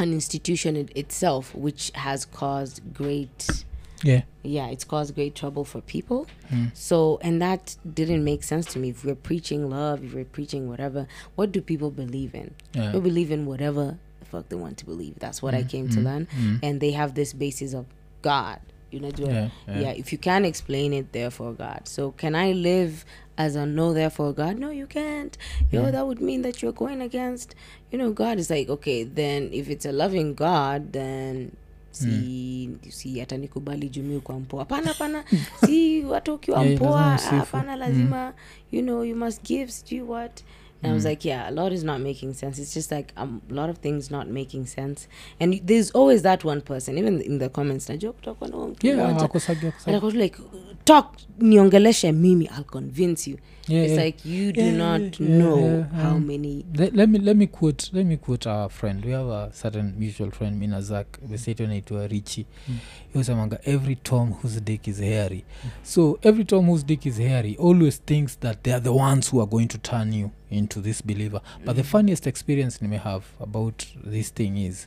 an 0.00 0.12
institution 0.12 0.76
in 0.76 0.88
itself 0.96 1.54
which 1.54 1.92
has 1.94 2.24
caused 2.24 2.80
great 2.94 3.64
yeah. 4.02 4.22
yeah 4.42 4.68
it's 4.68 4.84
caused 4.84 5.14
great 5.14 5.34
trouble 5.34 5.64
for 5.64 5.82
people. 5.82 6.26
Mm. 6.50 6.74
so 6.74 7.18
and 7.22 7.40
that 7.42 7.76
didn't 7.94 8.24
make 8.24 8.42
sense 8.42 8.66
to 8.72 8.78
me. 8.78 8.90
If 8.90 9.04
we're 9.04 9.14
preaching 9.14 9.68
love 9.68 10.02
if 10.02 10.14
we're 10.14 10.24
preaching 10.24 10.68
whatever 10.68 11.06
what 11.34 11.52
do 11.52 11.60
people 11.60 11.90
believe 11.90 12.34
in? 12.34 12.54
Yeah. 12.72 12.92
They 12.92 13.00
believe 13.00 13.30
in 13.30 13.44
whatever 13.44 13.98
the 14.20 14.26
fuck 14.26 14.48
they 14.48 14.56
want 14.56 14.78
to 14.78 14.86
believe. 14.86 15.18
That's 15.18 15.42
what 15.42 15.54
i 15.54 15.62
came 15.62 15.90
to 15.90 16.00
learn. 16.00 16.26
Mm. 16.34 16.60
and 16.62 16.80
they 16.80 16.92
have 16.92 17.14
this 17.14 17.34
basis 17.34 17.74
of 17.74 17.86
God. 18.22 18.60
You 18.90 19.00
know, 19.00 19.10
do 19.10 19.24
yeah, 19.24 19.48
yeah. 19.68 19.80
yeah. 19.80 19.90
If 19.92 20.12
you 20.12 20.18
can 20.18 20.44
explain 20.44 20.92
it, 20.92 21.12
therefore 21.12 21.52
God. 21.52 21.82
So 21.88 22.10
can 22.12 22.34
I 22.34 22.52
live 22.52 23.04
as 23.38 23.54
a 23.56 23.64
no, 23.66 23.92
therefore 23.92 24.32
God? 24.32 24.58
No, 24.58 24.70
you 24.70 24.86
can't. 24.86 25.36
Yo, 25.70 25.82
Yeah. 25.82 25.90
that 25.92 26.06
would 26.06 26.20
mean 26.20 26.42
that 26.42 26.60
you're 26.62 26.72
going 26.72 27.00
against. 27.00 27.54
You 27.92 27.98
know, 27.98 28.10
God 28.12 28.38
is 28.38 28.50
like, 28.50 28.68
okay, 28.68 29.04
then 29.04 29.50
if 29.52 29.68
it's 29.70 29.86
a 29.86 29.92
loving 29.92 30.34
God, 30.34 30.92
then 30.92 31.56
si 31.92 32.70
si 32.88 33.20
atanikubali 33.20 33.88
jumi 33.88 34.16
ukiwa 34.16 34.40
mpoa 34.40 34.58
hapana 34.60 34.88
hapana 34.92 35.24
si 35.66 36.04
watu 36.04 36.34
ukiwa 36.34 36.64
mpoa 36.64 37.02
hapana 37.16 37.76
lazima 37.76 38.32
you 38.72 38.82
know 38.82 39.04
you 39.04 39.16
must 39.16 39.42
give 39.44 39.72
sijui 39.72 40.00
what 40.02 40.42
and 40.82 40.92
I 40.92 40.94
was 40.94 41.04
Mm. 41.04 41.08
like, 41.10 41.28
yeah, 41.28 41.48
a 41.48 41.50
lot 41.50 41.72
is 41.72 41.84
not 41.84 42.00
making 42.00 42.34
sense. 42.34 42.58
It's 42.62 42.74
just 42.74 42.90
like 42.92 43.12
um, 43.16 43.40
a 43.50 43.54
lot 43.54 43.70
of 43.70 43.78
things 43.78 44.10
not 44.10 44.28
making 44.28 44.66
sense. 44.66 45.08
And 45.40 45.60
there's 45.66 45.90
always 45.94 46.22
that 46.22 46.44
one 46.44 46.60
person, 46.60 46.98
even 46.98 47.20
in 47.20 47.38
the 47.38 47.48
comments, 47.48 47.88
najua 47.88 48.12
kutakuwa 48.12 48.50
na 48.50 48.56
mtu 48.66 48.86
mmoja. 48.96 50.18
like, 50.18 50.38
talk, 50.84 51.16
niongeleshe 51.38 52.12
mimi, 52.12 52.44
I'll 52.46 52.64
convince 52.64 53.30
you. 53.30 53.38
yeah, 53.68 53.82
it's 53.84 53.92
yeah. 53.92 54.04
like 54.04 54.28
you 54.28 54.52
do 54.52 54.60
Yeah, 54.60 54.76
not 54.76 55.20
yeah, 55.20 55.38
know 55.38 55.58
yeah, 55.60 55.88
how 56.02 56.16
um, 56.16 56.26
many. 56.26 56.64
let, 56.74 56.94
let 56.94 57.08
me 57.08 57.18
let 57.18 57.36
me 57.36 57.46
quote 57.46 57.90
let 57.92 58.06
me 58.06 58.16
quote 58.16 58.46
our 58.50 58.68
friend 58.70 59.04
we 59.04 59.12
have 59.12 59.28
a 59.28 59.50
certain 59.52 59.94
mutual 59.98 60.30
friend 60.30 60.56
minazak 60.62 61.06
besetu 61.28 61.64
anaitwa 61.64 62.06
Richie. 62.06 62.46
Mm. 62.68 62.76
yosemanga 63.14 63.58
every 63.64 63.96
tom 63.96 64.32
whose 64.32 64.60
dick 64.60 64.88
is 64.88 64.98
hairy 65.00 65.44
so 65.82 66.18
every 66.22 66.44
tom 66.44 66.66
whose 66.66 66.84
dick 66.86 67.06
is 67.06 67.18
hairy 67.18 67.56
always 67.60 68.02
thinks 68.04 68.38
that 68.40 68.62
they 68.62 68.72
are 68.74 68.82
the 68.84 68.88
ones 68.90 69.30
who 69.32 69.40
are 69.42 69.50
going 69.50 69.66
to 69.66 69.78
turn 69.78 70.12
you 70.12 70.30
into 70.50 70.80
this 70.80 71.00
believer. 71.00 71.40
But 71.64 71.76
the 71.76 71.84
funniest 71.84 72.26
experience 72.26 72.80
may 72.82 72.96
have 72.96 73.24
about 73.40 73.86
this 74.02 74.30
thing 74.30 74.56
is 74.56 74.86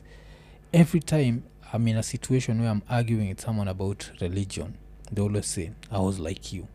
every 0.72 1.00
time 1.00 1.44
i'm 1.72 1.86
in 1.88 1.96
a 1.96 2.02
situation 2.02 2.60
where 2.60 2.68
i'm 2.70 2.82
arguing 2.90 3.28
with 3.28 3.40
someone 3.40 3.68
about 3.68 4.10
religion 4.20 4.76
they 5.12 5.22
always 5.22 5.46
say 5.46 5.70
i 5.90 5.98
was 5.98 6.18
like 6.18 6.52
you. 6.52 6.66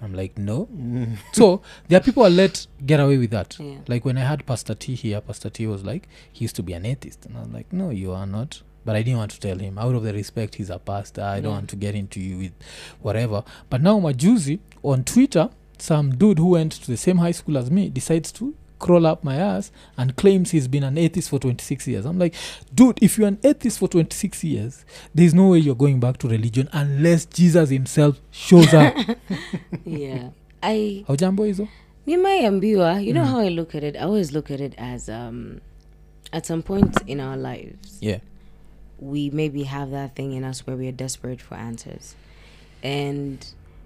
I'm 0.00 0.14
like 0.14 0.38
no. 0.38 0.66
Mm. 0.66 1.16
so 1.32 1.60
there 1.88 1.98
are 1.98 2.02
people 2.02 2.24
are 2.24 2.30
let 2.30 2.68
get 2.86 3.00
away 3.00 3.18
with 3.18 3.30
that. 3.30 3.58
Yeah. 3.58 3.78
like 3.88 4.04
when 4.04 4.16
i 4.16 4.20
had 4.20 4.46
pastor 4.46 4.74
t 4.76 4.94
here 4.94 5.20
pastor 5.20 5.50
t 5.50 5.66
was 5.66 5.84
like 5.84 6.08
he 6.32 6.44
used 6.44 6.54
to 6.56 6.62
be 6.62 6.72
an 6.72 6.86
atheist. 6.86 7.26
And 7.26 7.36
i 7.36 7.40
was 7.40 7.48
like 7.50 7.72
no 7.72 7.90
you 7.90 8.12
are 8.12 8.26
not. 8.26 8.62
But 8.84 8.94
i 8.94 9.02
didn't 9.02 9.18
want 9.18 9.32
to 9.32 9.40
tell 9.40 9.58
him. 9.58 9.76
Out 9.76 9.96
of 9.96 10.04
the 10.04 10.12
respect 10.12 10.54
he's 10.54 10.70
a 10.70 10.78
pastor. 10.78 11.22
I 11.22 11.40
don't 11.40 11.52
want 11.52 11.70
to 11.70 11.76
get 11.76 11.96
into 11.96 12.20
you 12.20 12.38
with 12.38 12.52
whatever. 13.00 13.42
But 13.68 13.82
now 13.82 13.98
majuzi 13.98 14.60
on 14.84 15.02
twitter 15.02 15.50
some 15.78 16.10
dude 16.16 16.38
who 16.38 16.50
went 16.50 16.72
to 16.72 16.86
the 16.86 16.96
same 16.96 17.18
high 17.18 17.32
school 17.32 17.56
as 17.58 17.70
me 17.70 17.88
decides 17.88 18.32
to 18.32 18.54
crawl 18.78 19.06
up 19.06 19.24
my 19.24 19.34
ass 19.36 19.72
and 19.96 20.14
claims 20.14 20.52
he's 20.52 20.68
been 20.68 20.84
an 20.84 20.96
atheist 20.96 21.30
for 21.30 21.38
26 21.40 21.88
years. 21.88 22.06
I'm 22.06 22.18
like 22.18 22.34
dude 22.74 22.98
if 23.02 23.18
you're 23.18 23.26
an 23.28 23.38
atheist 23.42 23.78
for 23.80 23.88
26 23.88 24.44
years 24.44 24.84
there's 25.14 25.34
no 25.34 25.48
way 25.48 25.58
you're 25.58 25.74
going 25.74 25.98
back 26.00 26.18
to 26.18 26.28
religion 26.28 26.68
unless 26.72 27.24
jesus 27.26 27.70
himself 27.70 28.20
shows 28.30 28.72
up. 28.74 28.94
Yeah. 29.84 30.28
I 30.62 31.04
haujambo 31.06 31.44
hizo 31.44 31.68
nimeambiwa 32.06 33.00
you 33.00 33.12
know 33.12 33.24
Mm. 33.24 33.30
how 33.30 33.40
i 33.40 33.48
look 33.50 33.74
at 33.74 33.82
it? 33.84 33.96
I 33.96 34.00
always 34.00 34.32
look 34.32 34.50
at 34.50 34.60
it 34.60 34.74
as 34.78 35.08
um 35.08 35.60
at 36.32 36.46
some 36.46 36.62
point 36.62 36.96
in 37.06 37.20
our 37.20 37.36
lives 37.36 37.98
yeah. 38.00 38.18
we 39.00 39.30
maybe 39.30 39.62
have 39.64 39.90
that 39.90 40.14
thing 40.14 40.32
in 40.32 40.44
us 40.44 40.66
where 40.66 40.76
we 40.76 40.86
are 40.88 40.96
desperate 40.96 41.42
for 41.42 41.54
answers. 41.56 42.14
And 42.82 43.38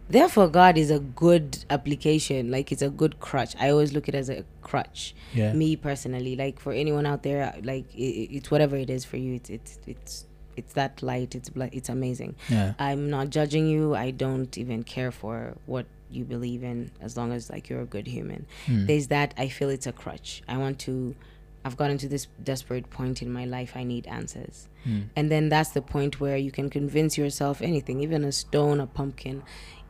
therefore 0.08 0.48
god 0.48 0.76
is 0.78 0.90
a 0.90 0.98
good 1.00 1.64
application. 1.70 2.50
Like 2.50 2.72
it's 2.72 2.82
a 2.82 2.90
good 2.90 3.20
crutch. 3.20 3.54
I 3.58 3.70
always 3.70 3.92
look 3.92 4.08
at 4.08 4.14
it 4.14 4.18
as 4.18 4.30
a 4.30 4.44
crutch. 4.62 5.14
Yeah. 5.34 5.52
Me 5.52 5.76
personally. 5.76 6.36
Like 6.36 6.60
for 6.60 6.72
anyone 6.72 7.06
out 7.06 7.22
there 7.22 7.54
like 7.62 7.86
i 7.94 8.02
i- 8.02 8.28
it's 8.36 8.50
whatever 8.50 8.76
it 8.76 8.90
is 8.90 9.04
for 9.04 9.16
you. 9.16 9.34
It's 9.34 9.50
it's 9.50 9.78
it's 9.86 10.26
it's 10.56 10.72
that 10.74 11.02
light. 11.02 11.34
It's 11.34 11.50
it's 11.72 11.88
amazing. 11.88 12.34
Yeah. 12.48 12.74
I'm 12.78 13.08
not 13.10 13.30
judging 13.30 13.66
you. 13.66 13.94
I 13.94 14.10
don't 14.10 14.56
even 14.58 14.82
care 14.82 15.10
for 15.10 15.56
what 15.66 15.86
you 16.10 16.24
believe 16.24 16.62
in 16.62 16.90
as 17.00 17.16
long 17.16 17.32
as 17.32 17.48
like 17.48 17.70
you're 17.70 17.80
a 17.80 17.86
good 17.86 18.06
human. 18.06 18.44
Mm. 18.66 18.86
there's 18.86 19.06
that 19.06 19.32
i 19.38 19.48
feel 19.48 19.70
it's 19.70 19.86
a 19.86 19.92
crutch. 19.92 20.42
I 20.46 20.58
want 20.58 20.78
to 20.80 21.14
i've 21.64 21.76
gotten 21.78 21.96
to 21.96 22.08
this 22.08 22.26
desperate 22.44 22.90
point 22.90 23.22
in 23.22 23.32
my 23.32 23.46
life. 23.46 23.72
I 23.76 23.84
need 23.84 24.06
answers. 24.08 24.68
Mm. 24.86 25.04
and 25.16 25.30
then 25.30 25.48
that's 25.48 25.70
the 25.70 25.80
point 25.80 26.20
where 26.20 26.36
you 26.36 26.50
can 26.50 26.68
convince 26.68 27.16
yourself 27.16 27.62
anything 27.62 28.00
even 28.02 28.24
a 28.24 28.32
stone 28.32 28.78
a 28.80 28.86
pumpkin 28.86 29.42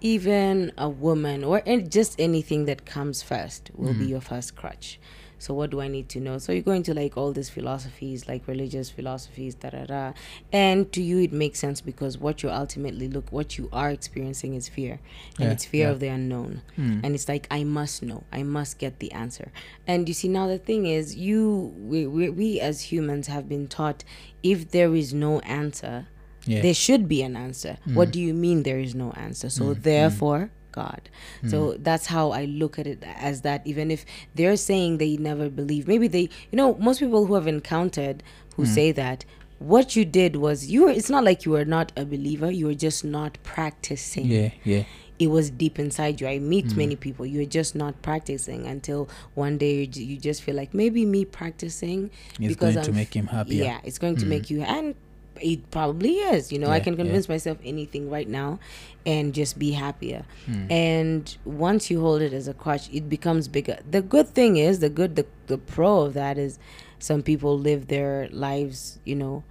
even 0.02 0.72
a 0.76 0.88
woman 0.88 1.44
or 1.44 1.60
just 1.98 2.20
anything 2.20 2.64
that 2.66 2.84
comes 2.84 3.22
first 3.22 3.70
will 3.76 3.94
be 3.94 4.06
Mhm. 4.06 4.08
your 4.10 4.20
first 4.20 4.56
crutch. 4.56 4.98
So 5.38 5.52
what 5.54 5.70
do 5.70 5.80
i 5.80 5.88
need 5.88 6.08
to 6.10 6.20
know? 6.20 6.38
So 6.38 6.52
you 6.52 6.62
go 6.62 6.70
into 6.70 6.94
like 6.94 7.16
all 7.16 7.32
these 7.32 7.50
philosophies 7.50 8.28
like 8.28 8.46
religious 8.46 8.90
philosophies 8.90 9.56
da 9.56 9.70
da 9.70 9.84
da. 9.86 10.12
And 10.52 10.92
to 10.92 11.02
you 11.02 11.18
it 11.18 11.32
makes 11.32 11.58
sense 11.58 11.80
because 11.80 12.16
what 12.16 12.44
you 12.44 12.48
ultimately 12.50 13.08
look 13.08 13.26
what 13.32 13.58
you 13.58 13.68
are 13.72 13.90
experiencing 13.90 14.54
is 14.54 14.68
fear. 14.68 15.00
And 15.38 15.46
Yeah, 15.46 15.52
it's 15.52 15.64
fear 15.64 15.86
yeah. 15.86 15.92
of 15.92 15.98
the 15.98 16.06
unknown. 16.08 16.62
Mm. 16.78 17.00
and 17.04 17.14
it's 17.16 17.28
like 17.28 17.46
i 17.50 17.64
must 17.64 18.04
know. 18.04 18.22
I 18.32 18.42
must 18.44 18.78
get 18.78 19.00
the 19.00 19.10
answer. 19.10 19.50
And 19.86 20.06
you 20.08 20.14
see 20.14 20.28
now 20.28 20.46
the 20.46 20.58
thing 20.58 20.86
is 20.86 21.16
you 21.16 21.72
we, 21.76 22.06
we, 22.06 22.28
we 22.30 22.60
as 22.60 22.92
humans 22.92 23.26
have 23.26 23.48
been 23.48 23.66
taught 23.66 24.04
if 24.44 24.70
there 24.70 24.94
is 24.94 25.12
no 25.12 25.40
answer 25.40 26.06
yeah. 26.44 26.62
there 26.62 26.74
should 26.74 27.08
be 27.08 27.22
an 27.22 27.36
answer. 27.36 27.78
Mm. 27.86 27.94
What 27.94 28.12
do 28.12 28.20
you 28.20 28.34
mean 28.34 28.62
there 28.62 28.78
is 28.78 28.94
no 28.94 29.12
answer? 29.12 29.50
So 29.50 29.64
mm. 29.64 29.74
Mm. 29.74 29.82
therefore 29.82 30.50
god. 30.72 31.10
So 31.46 31.74
that's 31.74 32.06
how 32.06 32.30
i 32.30 32.46
look 32.46 32.78
at 32.78 32.86
it 32.86 33.04
as 33.04 33.42
that. 33.42 33.64
Even 33.66 33.90
if 33.90 34.04
they're 34.34 34.56
saying 34.56 34.98
they 34.98 35.16
never 35.16 35.48
believe 35.48 35.86
maybe 35.86 36.08
they 36.08 36.22
you 36.50 36.56
know 36.56 36.74
most 36.74 36.98
people 36.98 37.26
who 37.26 37.34
have 37.34 37.46
encountered 37.46 38.22
who 38.56 38.66
say 38.66 38.90
that 38.92 39.24
what 39.58 39.94
you 39.94 40.04
did 40.04 40.36
was 40.36 40.66
you 40.66 40.84
were 40.84 40.90
it's 40.90 41.10
not 41.10 41.24
like 41.24 41.44
you 41.44 41.52
were 41.52 41.64
not 41.64 41.92
a 41.96 42.04
believer 42.04 42.50
you 42.50 42.66
were 42.66 42.74
just 42.74 43.04
not 43.04 43.38
practicing. 43.42 44.26
Yeah, 44.26 44.50
yeah. 44.64 44.84
it 45.18 45.28
was 45.28 45.50
deep 45.50 45.78
inside 45.78 46.20
you. 46.20 46.26
I 46.26 46.38
meet 46.38 46.74
many 46.76 46.96
people. 46.96 47.24
You're 47.24 47.44
just 47.44 47.74
not 47.74 48.00
practicing 48.02 48.66
until 48.66 49.08
one 49.34 49.58
day 49.58 49.88
you, 49.92 50.04
you 50.04 50.16
just 50.16 50.42
feel 50.42 50.56
like 50.56 50.74
maybe 50.74 51.04
me 51.04 51.24
practicing 51.24 52.10
It's 52.40 52.56
going 52.56 52.74
to 52.74 52.80
I'm 52.80 52.94
make 52.94 53.14
him 53.14 53.26
happier. 53.26 53.64
Yeah, 53.64 53.80
it's 53.84 53.98
going 53.98 54.16
to 54.16 54.26
make 54.26 54.50
you 54.50 54.62
and 54.62 54.94
it 55.42 55.70
probably 55.70 56.14
is. 56.16 56.52
You 56.52 56.58
know, 56.58 56.68
I 56.70 56.76
Yeah, 56.76 56.84
can 56.84 56.92
yeah. 56.94 57.02
convince 57.04 57.28
myself 57.28 57.58
anything 57.64 58.08
right 58.10 58.28
now 58.28 58.58
and 59.04 59.34
just 59.34 59.58
be 59.58 59.72
happier. 59.72 60.24
Hmm. 60.46 60.70
And 60.70 61.36
once 61.44 61.90
you 61.90 62.00
hold 62.00 62.22
it 62.22 62.32
as 62.32 62.48
a 62.48 62.54
crutch, 62.54 62.88
it 62.92 63.08
becomes 63.08 63.48
bigger. 63.48 63.78
The 63.90 64.02
good 64.02 64.28
thing 64.28 64.56
is 64.56 64.78
the 64.80 64.88
good 64.90 65.16
the, 65.16 65.26
the 65.46 65.58
pro 65.58 66.02
of 66.02 66.14
that 66.14 66.38
is 66.38 66.58
some 66.98 67.22
people 67.22 67.58
live 67.58 67.88
their 67.88 68.28
lives, 68.30 68.98
you 69.04 69.16
know, 69.16 69.42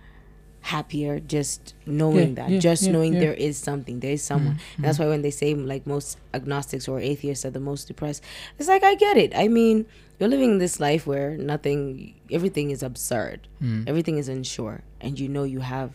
happier 0.61 1.19
just 1.19 1.73
knowing 1.87 2.29
Yeah, 2.29 2.35
that 2.43 2.49
yeah, 2.51 2.59
just 2.59 2.83
yeah, 2.83 2.91
knowing 2.91 3.13
yeah. 3.15 3.19
there 3.19 3.33
is 3.33 3.57
something 3.57 3.99
there 3.99 4.11
is 4.11 4.21
someone 4.21 4.59
And 4.75 4.85
that's 4.85 4.99
why 4.99 5.07
when 5.07 5.23
they 5.23 5.31
say 5.31 5.55
like 5.55 5.87
most 5.87 6.19
agnostics 6.35 6.87
or 6.87 6.99
atheists 6.99 7.43
are 7.45 7.49
the 7.49 7.59
most 7.59 7.87
depressed 7.87 8.23
it's 8.59 8.69
like 8.69 8.83
i 8.83 8.93
get 8.93 9.17
it 9.17 9.33
i 9.35 9.47
mean 9.47 9.87
you're 10.21 10.29
living 10.29 10.59
this 10.59 10.79
life 10.79 11.07
where 11.07 11.35
nothing 11.37 12.13
everything 12.29 12.69
is 12.69 12.83
absurd. 12.83 13.47
Mm. 13.61 13.89
everything 13.89 14.17
is 14.17 14.29
unsure 14.29 14.81
and 15.01 15.19
you 15.19 15.27
know 15.27 15.43
you 15.43 15.59
have 15.59 15.91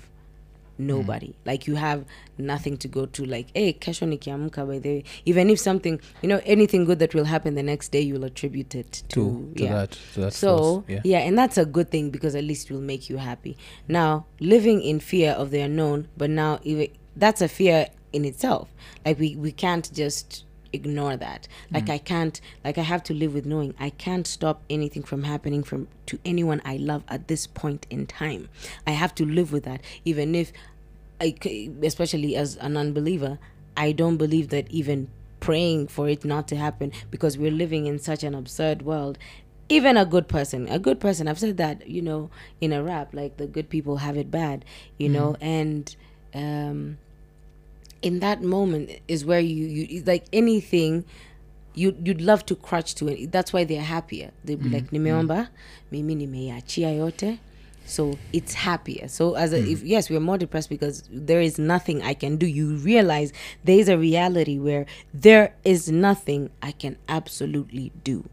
nobody. 0.78 1.34
Like 1.44 1.66
you 1.66 1.76
have 1.76 2.04
nothing 2.36 2.76
to 2.78 2.88
go 2.88 3.06
to. 3.06 3.24
Like 3.24 3.46
hey 3.54 3.72
kesho 3.72 4.06
nikiamka 4.06 4.66
by 4.66 4.78
the 4.80 4.88
way. 4.88 5.04
Even 5.24 5.48
if 5.48 5.60
something 5.60 6.00
you 6.22 6.28
know 6.28 6.40
anything 6.44 6.84
good 6.84 6.98
that 6.98 7.14
will 7.14 7.24
happen 7.24 7.54
the 7.54 7.62
next 7.62 7.92
day 7.92 8.00
you'll 8.00 8.24
attribute 8.24 8.74
it 8.74 8.92
to, 8.92 9.02
to, 9.04 9.52
to 9.56 9.62
yeah. 9.62 9.72
that 9.72 9.90
to 10.14 10.20
that 10.20 10.32
so 10.32 10.58
force, 10.58 10.84
yeah. 10.88 11.00
yeah. 11.04 11.18
and 11.18 11.38
that's 11.38 11.56
a 11.56 11.64
good 11.64 11.90
thing 11.90 12.10
because 12.10 12.34
at 12.34 12.44
least 12.44 12.68
it 12.68 12.74
will 12.74 12.80
make 12.80 13.08
you 13.08 13.18
happy. 13.18 13.56
Now 13.86 14.26
living 14.40 14.82
in 14.82 14.98
fear 14.98 15.32
of 15.32 15.52
the 15.52 15.60
unknown 15.60 16.08
but 16.16 16.30
now 16.30 16.58
even, 16.64 16.88
that's 17.14 17.40
a 17.40 17.48
fear 17.48 17.86
in 18.12 18.24
itself. 18.24 18.74
Like 19.04 19.20
we 19.20 19.36
we 19.36 19.52
can't 19.52 19.88
just 19.94 20.45
ignore 20.72 21.16
that. 21.16 21.48
Like 21.70 21.88
i 21.88 21.98
can't 21.98 22.40
like 22.64 22.78
i 22.78 22.82
have 22.82 23.02
to 23.04 23.14
live 23.14 23.34
with 23.34 23.46
knowing 23.46 23.74
i 23.78 23.90
can't 23.90 24.26
stop 24.26 24.62
anything 24.68 25.02
from 25.02 25.24
happening 25.24 25.62
from 25.62 25.88
to 26.06 26.18
anyone 26.24 26.60
i 26.64 26.76
love 26.76 27.02
at 27.08 27.28
this 27.28 27.46
point 27.46 27.86
in 27.90 28.06
time. 28.06 28.48
I 28.86 28.92
have 28.92 29.14
to 29.16 29.24
live 29.24 29.52
with 29.52 29.64
that. 29.64 29.80
Even 30.04 30.34
if 30.34 30.52
I, 31.20 31.34
especially 31.82 32.36
as 32.36 32.56
an 32.56 32.76
unbeliever, 32.76 33.38
I 33.76 33.92
don't 33.92 34.16
believe 34.16 34.48
that 34.50 34.70
even 34.70 35.08
praying 35.40 35.88
for 35.88 36.08
it 36.08 36.24
not 36.24 36.48
to 36.48 36.56
happen 36.56 36.92
because 37.10 37.38
we're 37.38 37.50
living 37.50 37.86
in 37.86 37.98
such 37.98 38.22
an 38.22 38.34
absurd 38.34 38.82
world. 38.82 39.18
Even 39.68 39.96
a 39.96 40.04
good 40.04 40.28
person, 40.28 40.68
a 40.68 40.78
good 40.78 41.00
person, 41.00 41.26
I've 41.26 41.38
said 41.38 41.56
that, 41.56 41.88
you 41.88 42.00
know, 42.00 42.30
in 42.60 42.72
a 42.72 42.82
rap, 42.82 43.12
like 43.12 43.36
the 43.36 43.46
good 43.46 43.68
people 43.68 43.96
have 43.96 44.16
it 44.16 44.30
bad, 44.30 44.64
you 44.98 45.08
know, 45.08 45.36
and 45.40 45.94
um, 46.34 46.98
in 48.02 48.20
that 48.20 48.42
moment 48.42 48.90
is 49.08 49.24
where 49.24 49.40
you, 49.40 49.66
you 49.66 50.02
like 50.06 50.24
anything 50.32 51.04
you 51.74 51.94
you'd 52.04 52.20
love 52.22 52.44
to 52.46 52.54
crutch 52.54 52.94
to 52.94 53.08
it. 53.08 53.30
That's 53.32 53.52
why 53.52 53.64
they're 53.64 53.82
happier. 53.82 54.30
They'd 54.44 54.62
be 54.62 54.68
like, 54.70 54.90
nimeomba, 54.90 55.48
mimi 55.90 56.14
nimeyachia 56.14 56.96
yote. 56.96 57.38
So 57.86 58.18
it's 58.32 58.54
happier. 58.54 59.08
So 59.08 59.34
as 59.34 59.52
a, 59.52 59.58
if 59.58 59.82
yes, 59.84 60.10
we're 60.10 60.20
more 60.20 60.38
depressed 60.38 60.70
because 60.70 61.04
there 61.12 61.40
is 61.40 61.58
nothing 61.58 62.02
I 62.02 62.14
can 62.14 62.36
do. 62.36 62.46
You 62.46 62.76
realize 62.76 63.32
there 63.64 63.78
is 63.78 63.88
a 63.88 63.96
reality 63.98 64.58
where 64.58 64.86
there 65.14 65.54
is 65.64 65.88
nothing 65.90 66.50
I 66.62 66.72
can 66.72 66.96
absolutely 67.08 67.92
do. 68.04 68.24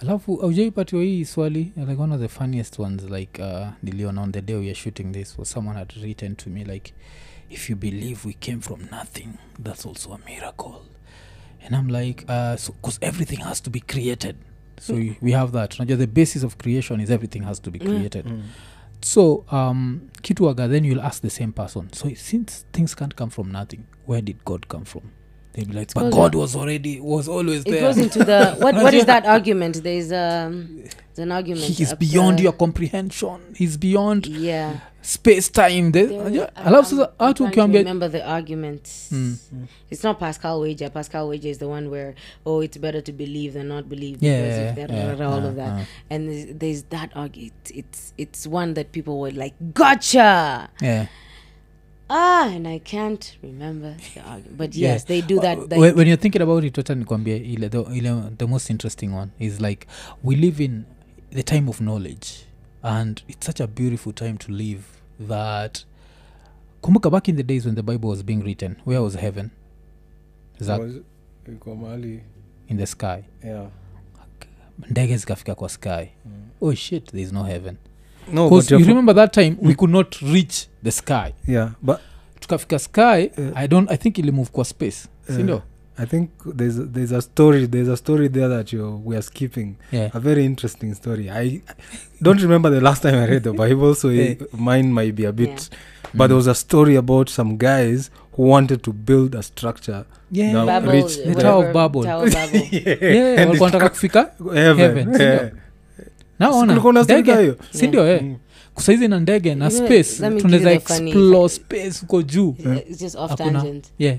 alafu 0.00 0.42
aujaipatiwa 0.42 1.02
hii 1.02 1.24
swali 1.24 1.72
like 1.76 2.02
one 2.02 2.14
of 2.14 2.20
the 2.20 2.28
funniest 2.28 2.78
ones 2.78 3.02
like 3.10 3.42
uh, 3.42 3.68
niliona 3.82 4.22
on 4.22 4.32
the 4.32 4.40
day 4.40 4.56
we 4.56 4.66
are 4.66 4.74
shooting 4.74 5.12
this 5.12 5.38
was 5.38 5.50
someone 5.50 5.78
had 5.78 5.92
written 6.02 6.36
to 6.36 6.50
me 6.50 6.64
like 6.64 6.92
if 7.50 7.68
you 7.68 7.76
believe 7.76 8.24
we 8.24 8.32
came 8.32 8.60
from 8.60 8.88
nothing 8.90 9.38
that's 9.58 9.84
also 9.84 10.12
a 10.12 10.18
miracle. 10.18 10.84
And 11.62 11.76
i'm 11.76 11.88
like 11.88 12.24
uh, 12.28 12.56
so 12.56 12.72
because 12.72 12.98
everything 13.02 13.40
has 13.40 13.60
to 13.60 13.70
be 13.70 13.80
created. 13.80 14.36
So 14.78 14.94
mm. 14.94 15.16
we 15.20 15.32
have 15.32 15.52
that. 15.52 15.70
Unajua 15.72 15.98
the 15.98 16.06
basis 16.06 16.42
of 16.42 16.56
creation 16.56 17.00
is 17.00 17.10
everything 17.10 17.42
has 17.42 17.60
to 17.60 17.70
be 17.70 17.78
created. 17.78 18.26
So 19.02 19.44
um 19.50 20.10
kituaga 20.22 20.68
then 20.68 20.84
you'll 20.84 21.02
ask 21.02 21.22
the 21.22 21.30
same 21.30 21.52
person. 21.52 21.92
So 21.92 22.12
since 22.14 22.64
things 22.72 22.94
can't 22.94 23.14
come 23.14 23.30
from 23.30 23.50
nothing 23.52 23.86
where 24.06 24.22
did 24.22 24.44
god 24.44 24.68
come 24.68 24.84
from 24.84 25.12
they'll 25.52 25.66
be 25.66 25.72
like 25.72 25.92
but 25.94 26.10
god 26.10 26.34
was 26.34 26.54
already 26.54 27.00
was 27.00 27.28
always 27.28 27.64
It 27.64 27.70
there 27.70 27.80
goes 27.80 27.98
into 27.98 28.20
the 28.24 28.56
what 28.58 28.74
what 28.74 28.94
is 28.94 29.06
that 29.06 29.26
argument? 29.26 29.82
There's 29.82 30.12
um 30.12 30.82
there's 31.14 31.18
an 31.18 31.32
argument. 31.32 31.64
he's 31.64 31.94
beyond 31.94 32.38
the, 32.38 32.44
your 32.44 32.52
comprehension 32.52 33.40
he's 33.56 33.76
beyond 33.76 34.26
yeah. 34.26 34.80
space 35.02 35.48
time 35.48 35.92
alafu 35.92 37.08
remember 37.18 38.08
the 38.08 38.24
argument. 38.26 39.08
It's 39.90 40.04
not 40.04 40.20
Pascal 40.20 40.60
Wager. 40.60 40.88
Pascal 40.90 41.28
Wager 41.28 41.48
is 41.48 41.58
the 41.58 41.68
one 41.68 41.90
where 41.90 42.14
oh, 42.46 42.60
it's 42.60 42.76
better 42.76 43.00
to 43.00 43.12
believe 43.12 43.54
than 43.54 43.68
not 43.68 43.88
believe 43.88 44.22
Yeah, 44.22 44.42
because 44.42 44.58
yeah, 44.58 44.86
that, 44.86 45.18
yeah, 45.18 45.26
all 45.26 45.40
yeah, 45.40 45.48
of 45.48 45.56
that. 45.56 45.78
yeah. 45.78 45.84
And 46.10 46.28
there's, 46.28 46.46
there's 46.54 46.82
that 46.84 47.10
argument. 47.16 47.72
It's 47.74 48.12
it's 48.16 48.46
one 48.46 48.74
that 48.74 48.92
people 48.92 49.18
were 49.18 49.32
like, 49.32 49.54
gotcha. 49.74 50.70
yeah 50.80 51.06
Ah, 52.12 52.48
and 52.56 52.66
I 52.66 52.78
can't 52.80 53.36
remember 53.42 53.96
the 54.14 54.20
argument. 54.20 54.56
But 54.58 54.74
Yeah. 54.74 54.98
they 54.98 55.20
do 55.22 55.40
that. 55.40 55.68
they 55.68 55.78
when, 55.78 55.94
when 55.96 56.06
you're 56.08 56.20
thinking 56.20 56.42
about 56.42 56.64
it 56.64 56.76
wacha 56.78 56.94
nikwambia 56.94 57.36
ile 57.36 57.68
the, 57.68 57.78
ile 57.94 58.22
the 58.38 58.46
most 58.46 58.70
interesting 58.70 59.08
one 59.14 59.30
is 59.38 59.60
like 59.60 59.86
we 60.24 60.36
live 60.36 60.64
in 60.64 60.84
the 61.32 61.42
time 61.42 61.68
of 61.70 61.78
knowledge 61.80 62.28
and 62.82 63.22
it's 63.28 63.46
such 63.46 63.60
a 63.60 63.66
beautiful 63.66 64.12
time 64.12 64.32
to 64.38 64.52
live 64.52 64.82
that 65.28 65.84
kumbuka 66.80 67.10
back 67.10 67.28
in 67.28 67.36
the 67.36 67.42
days 67.42 67.64
when 67.66 67.74
the 67.76 67.82
bible 67.82 68.08
was 68.08 68.24
being 68.24 68.42
written 68.42 68.76
where 68.84 69.02
was 69.02 69.14
heaven 69.14 69.50
Zak, 70.60 70.80
mahali 71.66 72.20
in 72.68 72.76
the 72.78 72.86
sky 72.86 73.22
yeah 73.44 73.68
ndege 74.90 75.16
zikafika 75.16 75.54
kwa 75.54 75.68
sky 75.68 76.08
oh 76.60 76.74
shit 76.74 77.04
there 77.10 77.22
is 77.22 77.32
no 77.32 77.44
heaven 77.44 77.76
no 78.32 78.48
you 78.56 78.62
fo- 78.62 78.76
remember 78.76 79.14
that 79.14 79.32
time 79.32 79.56
we 79.62 79.74
could 79.74 79.90
not 79.92 80.16
reach 80.32 80.68
the 80.84 80.90
sky 80.90 81.32
yeah 81.48 81.70
but 81.82 81.96
tukafika 82.40 82.78
sky 82.78 83.30
uh, 83.38 83.58
i 83.58 83.68
don't 83.68 83.90
i 83.90 83.96
think 83.96 84.18
ilimove 84.18 84.50
kwa 84.50 84.64
space 84.64 85.08
sindio 85.36 85.62
i 85.96 86.06
think 86.06 86.30
there's 86.56 86.78
a, 86.78 86.82
there's 86.84 87.12
a 87.12 87.20
story 87.22 87.66
there's 87.68 87.88
a 87.88 87.96
story 87.96 88.28
there 88.28 88.48
that 88.48 88.72
you 88.72 89.02
we 89.04 89.16
are 89.16 89.22
skipping 89.22 89.74
yeah 89.92 90.10
a 90.16 90.20
very 90.20 90.44
interesting 90.44 90.94
story 90.94 91.30
i 91.30 91.60
don't 92.20 92.40
remember 92.42 92.70
the 92.72 92.80
last 92.80 93.02
time 93.02 93.14
i 93.14 93.26
read 93.26 93.42
the 93.42 93.52
bible 93.52 93.94
so 93.94 94.12
yeah. 94.12 94.30
it, 94.30 94.54
mine 94.54 94.92
might 94.92 95.14
be 95.14 95.26
a 95.26 95.32
bit 95.32 95.48
Yeah. 95.48 96.18
but 96.18 96.26
there 96.28 96.36
was 96.36 96.48
a 96.48 96.54
story 96.54 96.96
about 96.96 97.28
some 97.30 97.56
guys 97.56 98.10
who 98.36 98.42
wanted 98.48 98.82
to 98.82 98.92
build 98.92 99.34
a 99.34 99.42
structure 99.42 100.04
yeah 100.32 100.52
Now- 100.52 100.92
reach 100.92 101.16
the 101.26 101.34
Tower 101.34 101.66
of 101.66 101.72
Babel. 101.74 102.02
Tower 102.04 102.26
of 102.26 102.32
Babel. 102.34 102.62
yeah, 102.72 103.60
wanataka 103.60 103.88
kufika 103.88 104.30
heaven, 104.54 104.76
Heaven, 104.96 105.20
yeah. 105.20 105.50
Sindio? 106.40 106.92
na 106.92 107.02
ndege 107.02 107.54
sindio 107.70 108.08
eh 108.08 108.22
Mm. 108.22 108.36
kusaizi 108.74 109.08
na 109.08 109.20
ndege 109.20 109.54
na 109.54 109.70
space 109.70 110.16
tunaweza 110.40 110.72
explore 110.72 111.48
space 111.48 112.00
huko 112.00 112.22
juu 112.22 112.54
It's 112.88 113.00
just 113.00 113.16
off 113.16 113.30
Hakuna. 113.30 113.52
tangent. 113.60 113.84
yeah 113.98 114.16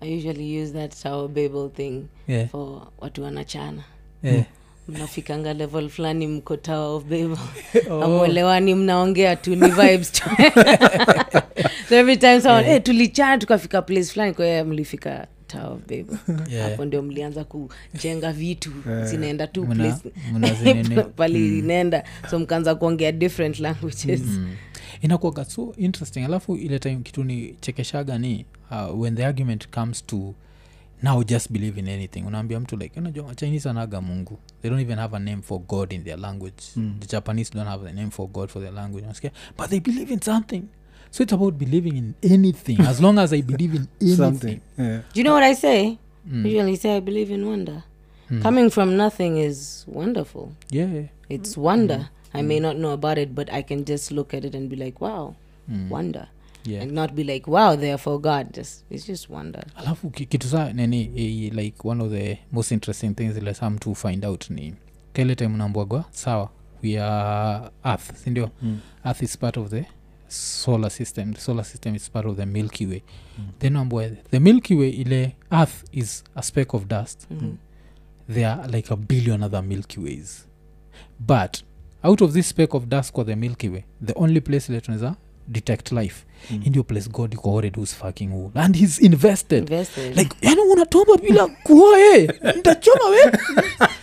I 0.00 0.16
usually 0.16 0.62
use 0.62 0.72
that 0.72 1.02
Tower 1.02 1.28
Babel 1.28 1.70
thing 1.76 2.02
yeah 2.28 2.48
for 2.48 2.82
watu 3.00 3.22
wanachana. 3.22 3.82
yeah 4.22 4.44
mnafikanga 4.88 5.54
level 5.54 5.88
fulani 5.88 6.26
mko 6.26 6.56
tower 6.56 6.96
of 6.96 7.02
babel 7.04 7.36
Oh. 7.90 8.02
amwelewani 8.04 8.74
mnaongea 8.74 9.36
tu 9.36 9.50
ni 9.56 9.68
vibes 9.68 10.12
tu 10.12 10.22
so 11.88 11.94
every 12.00 12.16
time 12.16 12.40
someone 12.40 12.66
hey, 12.66 12.80
tulichana 12.80 13.38
tukafika 13.38 13.82
place 13.82 14.04
fulani 14.04 14.34
kwa 14.34 14.64
mlifika 14.64 15.26
tower 15.52 15.72
of 15.72 15.80
Yeah. 16.50 16.70
hapo 16.70 16.84
ndio 16.84 17.02
mlianza 17.02 17.44
kujenga 17.44 18.32
vitu 18.32 18.70
yeah. 18.88 19.06
zinaenda 19.06 19.46
tu 19.46 19.64
Mna- 19.64 19.74
place 19.74 20.12
mna 20.32 20.54
zinene. 20.62 21.02
pali 21.02 21.58
inaenda 21.58 22.04
so 22.30 22.38
mkaanza 22.38 22.74
kuongea 22.74 23.12
different 23.12 23.60
languages 23.60 24.20
mm. 24.20 24.54
inakuaga 25.00 25.44
so 25.44 25.74
interesting 25.76 26.20
alafu 26.20 26.56
ile 26.56 26.78
time 26.78 26.96
kitu 26.96 27.24
ni 27.24 27.54
chekeshaga 27.60 28.18
ni 28.18 28.44
uh, 28.70 29.00
when 29.00 29.16
the 29.16 29.26
argument 29.26 29.68
comes 29.68 30.06
to 30.06 30.34
now 31.02 31.24
just 31.24 31.52
believe 31.52 31.80
in 31.80 31.88
anything 31.88 32.22
unaambia 32.26 32.60
mtu 32.60 32.76
like 32.76 33.00
unajua 33.00 33.26
machinese 33.26 33.70
anaga 33.70 34.00
mungu 34.00 34.38
they 34.62 34.70
don't 34.70 34.82
even 34.82 34.98
have 34.98 35.16
a 35.16 35.18
name 35.18 35.42
for 35.42 35.58
god 35.60 35.92
in 35.92 36.04
their 36.04 36.18
language 36.18 36.62
Mm. 36.76 36.94
the 37.00 37.06
japanese 37.06 37.54
don't 37.54 37.68
have 37.68 37.88
a 37.88 37.92
name 37.92 38.10
for 38.10 38.28
god 38.28 38.48
for 38.48 38.62
their 38.62 38.74
language 38.74 39.04
Unasikia? 39.04 39.30
but 39.58 39.68
they 39.68 39.80
believe 39.80 40.12
in 40.14 40.20
something 40.20 40.62
so 41.12 41.22
it's 41.22 41.32
about 41.32 41.54
believing 41.58 41.96
in 41.96 42.14
anything 42.32 42.80
as 42.80 43.00
long 43.00 43.18
as 43.18 43.32
i 43.32 43.42
believe 43.42 43.74
in 43.76 43.86
anything. 44.00 44.60
yeah. 44.78 45.00
do 45.12 45.20
you 45.20 45.24
know 45.24 45.34
what 45.34 45.42
i 45.44 45.54
say? 45.54 45.98
Mm. 46.28 46.46
usually 46.46 46.76
say 46.76 46.96
i 46.96 47.00
believe 47.00 47.30
in 47.34 47.44
wonder. 47.46 47.82
Mm. 48.30 48.42
coming 48.42 48.70
from 48.70 48.96
nothing 48.96 49.36
is 49.36 49.84
wonderful. 49.88 50.52
Yeah. 50.70 51.02
It's 51.28 51.56
wonder. 51.56 52.08
I 52.34 52.42
may 52.42 52.60
not 52.60 52.76
know 52.76 52.92
about 52.92 53.18
it 53.18 53.34
but 53.34 53.52
i 53.52 53.62
can 53.62 53.84
just 53.84 54.10
look 54.12 54.34
at 54.34 54.44
it 54.44 54.54
and 54.54 54.68
be 54.70 54.76
like 54.76 55.00
wow 55.00 55.34
Mm. 55.70 55.88
wonder. 55.90 56.26
Yeah. 56.64 56.82
And 56.82 56.92
not 56.92 57.14
be 57.14 57.24
like 57.24 57.46
wow 57.50 57.76
therefore 57.76 58.20
god. 58.20 58.52
Just 58.54 58.84
it's 58.90 59.06
just 59.06 59.30
wonder. 59.30 59.62
Alafu 59.76 60.10
kitu 60.10 60.48
saa 60.48 60.72
nini 60.72 61.10
eh, 61.16 61.52
like 61.54 61.88
one 61.88 62.04
of 62.04 62.10
the 62.10 62.38
most 62.52 62.72
interesting 62.72 63.14
things 63.14 63.36
ile 63.36 63.54
some 63.54 63.78
to 63.78 63.94
find 63.94 64.24
out 64.24 64.50
ni 64.50 64.74
kile 65.12 65.34
time 65.34 65.54
unaambwagwa 65.54 66.04
sawa 66.10 66.50
we 66.82 67.00
are 67.00 67.70
earth 67.84 68.14
sindio 68.24 68.50
Mm. 68.62 68.78
earth 69.04 69.22
is 69.22 69.38
part 69.38 69.56
of 69.56 69.68
the 69.70 69.84
solar 70.32 70.90
system 70.90 71.32
the 71.34 71.40
solar 71.40 71.64
system 71.64 71.94
is 71.94 72.10
part 72.10 72.26
of 72.26 72.36
the 72.36 72.46
milky 72.46 72.86
way 72.86 73.02
Mm. 73.38 73.44
then 73.58 73.76
ambwa 73.76 74.08
the 74.30 74.40
milky 74.40 74.74
way 74.74 74.90
ile 74.90 75.36
earth 75.50 75.84
is 75.92 76.24
a 76.34 76.42
speck 76.42 76.74
of 76.74 76.86
dust 76.86 77.26
mm. 77.30 77.56
there 78.32 78.46
are 78.46 78.72
like 78.76 78.92
a 78.94 78.96
billion 78.96 79.42
other 79.42 79.62
milky 79.62 80.00
ways 80.00 80.46
but 81.20 81.56
out 82.02 82.22
of 82.22 82.32
this 82.32 82.48
speck 82.48 82.74
of 82.74 82.86
dust 82.86 83.12
kwa 83.12 83.24
the 83.24 83.36
milky 83.36 83.68
way 83.68 83.84
the 84.06 84.12
only 84.16 84.40
place 84.40 84.72
ile 84.72 84.80
tunaweza 84.80 85.16
detect 85.48 85.92
life. 85.92 86.24
Mm. 86.50 86.66
in 86.66 86.74
your 86.74 86.82
place 86.84 87.06
god 87.08 87.30
iko 87.34 87.50
already 87.50 87.80
who's 87.80 87.92
fucking 87.94 88.30
who. 88.30 88.50
And 88.54 88.74
he's 88.76 88.98
invested. 88.98 89.58
Invested. 89.70 90.16
Like 90.16 90.34
yani 90.40 90.60
unatoba 90.72 91.16
bila 91.16 91.46
kuoa 91.46 91.98
ye 91.98 92.26
ntachoma 92.58 93.04
we 93.10 93.32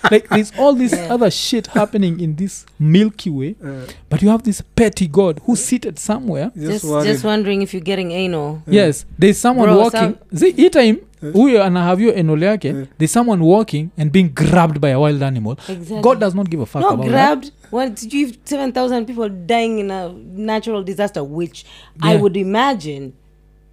like 0.12 0.30
there's 0.30 0.54
all 0.60 0.74
this 0.78 0.94
Yeah. 0.94 1.14
other 1.14 1.32
shit 1.32 1.68
happening 1.68 2.20
in 2.22 2.36
this 2.36 2.66
milky 2.80 3.30
way. 3.30 3.56
Uh, 3.64 3.86
but 4.10 4.22
you 4.22 4.30
have 4.30 4.44
this 4.44 4.64
petty 4.76 5.08
god 5.08 5.42
who's 5.46 5.60
seated 5.66 6.00
somewhere. 6.00 6.52
Just, 6.56 6.86
just, 6.86 7.06
just 7.06 7.24
wondering. 7.26 7.62
if 7.62 7.74
you're 7.74 7.84
getting 7.84 8.12
anal. 8.12 8.62
Yes 8.68 9.06
there's 9.20 9.38
someone 9.38 9.68
Bro, 9.68 9.78
walking. 9.78 10.00
some- 10.00 10.38
See, 10.38 10.70
time 10.70 10.96
Eh. 10.96 11.06
Huyo 11.34 11.63
anahavyo 11.63 12.13
eno 12.15 12.38
yake 12.38 12.67
Eh. 12.70 12.86
there's 12.97 13.13
someone 13.13 13.43
walking 13.43 13.88
and 13.97 14.11
being 14.11 14.30
grabbed 14.30 14.80
by 14.80 14.91
a 14.93 14.99
wild 14.99 15.24
animal. 15.24 15.55
Exactly. 15.70 16.01
God 16.01 16.20
does 16.20 16.36
not 16.36 16.49
give 16.49 16.63
a 16.63 16.65
fuck 16.65 16.82
not 16.82 16.93
about 16.93 17.05
that. 17.11 17.39
grabbed. 17.72 17.99
Did 18.01 18.13
you 18.13 18.30
7000 18.45 19.05
people 19.05 19.30
dying 19.30 19.80
in 19.80 19.91
a 19.91 20.13
natural 20.36 20.84
disaster 20.84 21.24
which 21.24 21.65
i 22.01 22.15
would 22.17 22.38
imagine 22.38 23.11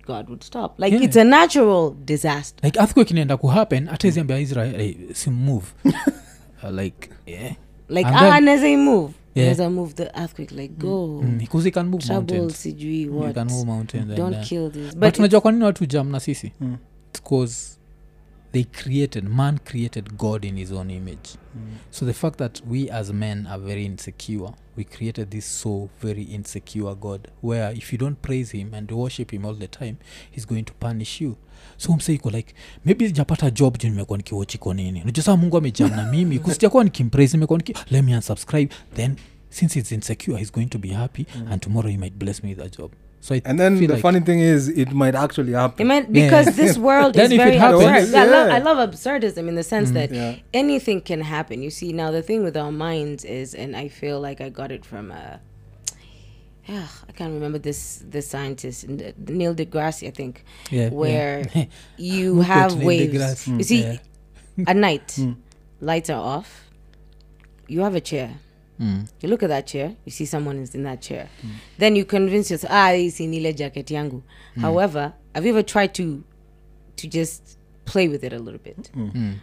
god 0.07 0.29
would 0.29 0.43
stop. 0.45 0.79
Like 0.81 0.93
Yeah. 0.95 1.05
it's 1.05 1.17
a 1.17 1.25
natural 1.25 1.95
disaster. 2.05 2.65
Like 2.67 2.81
earthquake 2.81 3.11
inaenda 3.11 3.37
kuhappen 3.37 3.89
ataziambia 3.89 4.39
israel 4.39 4.77
hey, 4.77 4.95
sim 5.15 5.35
move. 5.35 5.65
Uh, 6.63 6.71
like 6.83 7.11
yeah. 7.27 7.53
Like 7.89 8.09
ah 8.09 8.31
then- 8.31 8.45
neza 8.45 8.77
move. 8.79 9.13
Yeah. 9.35 9.49
neza 9.49 9.71
move 9.71 9.93
the 9.95 10.03
earthquake 10.23 10.55
like 10.55 10.75
go. 10.79 11.23
Because 11.39 11.65
he 11.65 11.71
can 11.71 11.87
move 11.87 12.05
trouble 12.05 12.35
mountains. 12.37 12.63
sijui 12.63 13.03
you 13.03 13.33
can 13.35 13.49
move 13.51 13.67
mountains 13.67 14.15
don't 14.17 14.41
kill 14.45 14.71
this. 14.71 14.83
But 14.95 14.99
but 14.99 15.19
unajua 15.19 15.41
kwa 15.41 15.53
nini 15.53 15.65
watu 15.65 15.87
jam 15.87 16.11
na 16.11 16.21
sisi? 16.21 16.53
Mm. 16.61 16.77
Because 17.23 17.79
they 18.53 18.65
created 18.65 19.25
man 19.29 19.59
created 19.59 20.17
god 20.17 20.45
in 20.45 20.57
his 20.57 20.73
own 20.73 20.91
image. 20.91 21.37
Mm. 21.57 21.63
so 21.91 22.07
the 22.07 22.13
fact 22.13 22.37
that 22.39 22.63
we 22.71 22.91
as 22.91 23.13
men 23.13 23.47
are 23.47 23.59
very 23.63 23.85
insecure 23.85 24.51
we 24.77 24.85
created 24.85 25.31
this 25.31 25.61
so 25.61 25.89
very 26.03 26.23
insecure 26.23 26.95
god 26.95 27.29
where 27.43 27.77
if 27.79 27.93
you 27.93 27.99
don't 27.99 28.17
praise 28.23 28.59
him 28.59 28.75
and 28.75 28.91
worship 28.93 29.31
him 29.33 29.45
all 29.45 29.55
the 29.55 29.67
time 29.69 29.97
he's 30.31 30.47
going 30.47 30.63
to 30.65 30.73
punish 30.75 31.21
you. 31.21 31.37
So 31.79 31.93
mseiko 31.97 32.31
like 32.31 32.55
maybe 32.85 33.11
japata 33.13 33.51
job 33.51 33.79
ju 33.79 33.89
nimekuwa 33.89 34.19
nikiwochiko 34.19 34.75
nini? 34.75 35.03
Najua 35.05 35.37
mungu 35.37 35.57
amejam 35.57 35.91
na 35.91 36.07
mimi. 36.13 36.39
Kusijakuwa 36.45 36.85
nikimpraise 36.85 37.37
nimekuwa 37.37 37.59
niki 37.59 37.75
let 37.91 38.05
me 38.05 38.15
unsubscribe. 38.17 38.75
Then 38.95 39.17
since 39.51 39.79
it's 39.79 39.93
insecure 39.93 40.39
he's 40.39 40.53
going 40.53 40.67
to 40.67 40.79
be 40.79 40.89
happy 40.89 41.27
Mm. 41.37 41.53
and 41.53 41.63
tomorrow 41.63 41.91
he 41.91 41.99
might 41.99 42.15
bless 42.15 42.43
me 42.45 42.51
with 42.51 42.61
a 42.61 42.69
job 42.69 42.93
so 43.21 43.35
I 43.35 43.43
and 43.45 43.59
then 43.59 43.79
feel 43.79 43.89
the 43.89 43.95
like, 43.95 44.03
funny 44.03 44.21
thing 44.21 44.41
is 44.41 44.69
it 44.69 44.93
might 44.93 45.15
actually 45.15 45.53
happen 45.53 45.83
it 45.85 45.89
might, 45.89 46.05
Yeah. 46.11 46.25
because 46.27 46.55
this 46.63 46.79
world 46.79 47.17
is 47.17 47.33
very 47.33 47.57
happens- 47.57 47.83
absurd. 47.83 48.15
I, 48.15 48.25
love, 48.25 48.51
I 48.51 48.59
love 48.59 48.91
absurdism 48.91 49.49
in 49.49 49.55
the 49.57 49.63
sense 49.65 49.91
Mm. 49.91 49.95
that 49.95 50.13
yeah 50.13 50.37
anything 50.55 51.01
can 51.01 51.21
happen. 51.23 51.63
You 51.63 51.71
see, 51.71 51.93
now 51.93 52.11
the 52.11 52.23
thing 52.23 52.45
with 52.45 52.57
our 52.57 52.73
minds 52.73 53.25
is, 53.25 53.55
and 53.55 53.75
I 53.77 53.89
feel 53.89 54.21
like 54.21 54.41
I 54.41 54.49
got 54.49 54.71
it 54.71 54.85
from 54.85 55.11
uh, 55.11 55.37
I 56.69 57.13
can't 57.15 57.33
remember 57.33 57.59
this 57.59 58.03
this 58.09 58.29
scientist 58.29 58.89
Neil 58.89 59.55
deGrasse, 59.55 60.07
I 60.07 60.11
think, 60.11 60.45
yeah, 60.71 60.89
where 60.91 61.45
yeah. 61.55 61.65
you 61.97 62.41
have 62.43 62.73
quote 62.73 62.85
waves. 62.85 63.15
deGrasse? 63.15 63.59
You 63.59 63.65
see, 63.65 63.83
Yeah. 63.83 64.65
at 64.71 64.77
night, 64.77 65.09
Mm. 65.19 65.37
lights 65.81 66.11
are 66.11 66.21
off. 66.37 66.63
You 67.69 67.81
have 67.81 67.95
a 67.97 68.01
chair. 68.01 68.31
Mm. 68.81 69.09
You 69.21 69.29
look 69.29 69.43
at 69.43 69.49
that 69.49 69.67
chair. 69.67 69.95
You 70.05 70.13
see 70.13 70.27
someone 70.27 70.59
is 70.59 70.75
in 70.75 70.83
that 70.85 71.01
chair. 71.01 71.29
Then 71.79 71.97
you 71.97 72.05
convince 72.05 72.51
yourself, 72.51 72.73
ah, 72.73 72.93
hii 72.93 73.11
si 73.11 73.27
nile 73.27 73.53
jacket 73.53 73.87
yangu. 73.91 74.23
However, 74.61 75.13
have 75.35 75.45
you 75.47 75.53
ever 75.53 75.63
tried 75.63 75.95
to 75.95 76.23
to 76.97 77.09
just 77.09 77.59
play 77.85 78.09
with 78.09 78.25
it 78.25 78.33
a 78.33 78.39
little 78.39 78.61
bit? 78.61 78.91
Mm. 78.95 79.35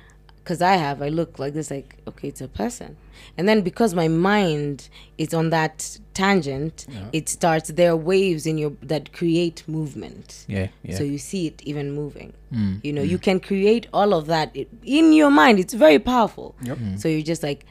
because 0.43 0.61
I 0.61 0.75
have, 0.75 1.01
I 1.01 1.07
look 1.07 1.39
like 1.39 1.53
this, 1.53 1.71
like, 1.71 1.95
okay, 2.05 2.27
it's 2.27 2.41
a 2.41 2.49
person. 2.49 2.97
And 3.38 3.47
then 3.47 3.61
because 3.61 3.93
my 3.95 4.09
mind 4.09 4.89
is 5.17 5.34
on 5.34 5.51
that 5.51 5.97
tangent, 6.13 6.86
Yeah. 6.89 7.07
it 7.13 7.29
starts, 7.29 7.69
there 7.71 7.91
are 7.91 7.95
waves 7.95 8.45
in 8.45 8.57
your 8.57 8.73
that 8.81 9.13
create 9.13 9.63
movement. 9.67 10.43
yeah, 10.49 10.67
yeah. 10.84 10.97
So 10.97 11.03
you 11.05 11.17
see 11.17 11.47
it 11.47 11.61
even 11.65 11.93
moving. 11.93 12.34
Mm, 12.53 12.81
You 12.84 12.91
know, 12.91 13.01
you 13.01 13.17
can 13.19 13.39
create 13.39 13.88
all 13.93 14.13
of 14.13 14.25
that 14.27 14.53
in 14.84 15.13
your 15.13 15.31
mind. 15.31 15.59
It's 15.59 15.73
very 15.73 15.99
powerful. 15.99 16.55
Yep. 16.61 16.77
So 16.97 17.07
you're 17.07 17.21
just 17.21 17.41
like, 17.43 17.65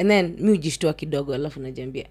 and 0.00 0.10
then 0.10 0.36
mi 0.38 0.50
ujishtua 0.50 0.92
kidogo 0.92 1.34
alafu 1.34 1.60
najambia 1.60 2.06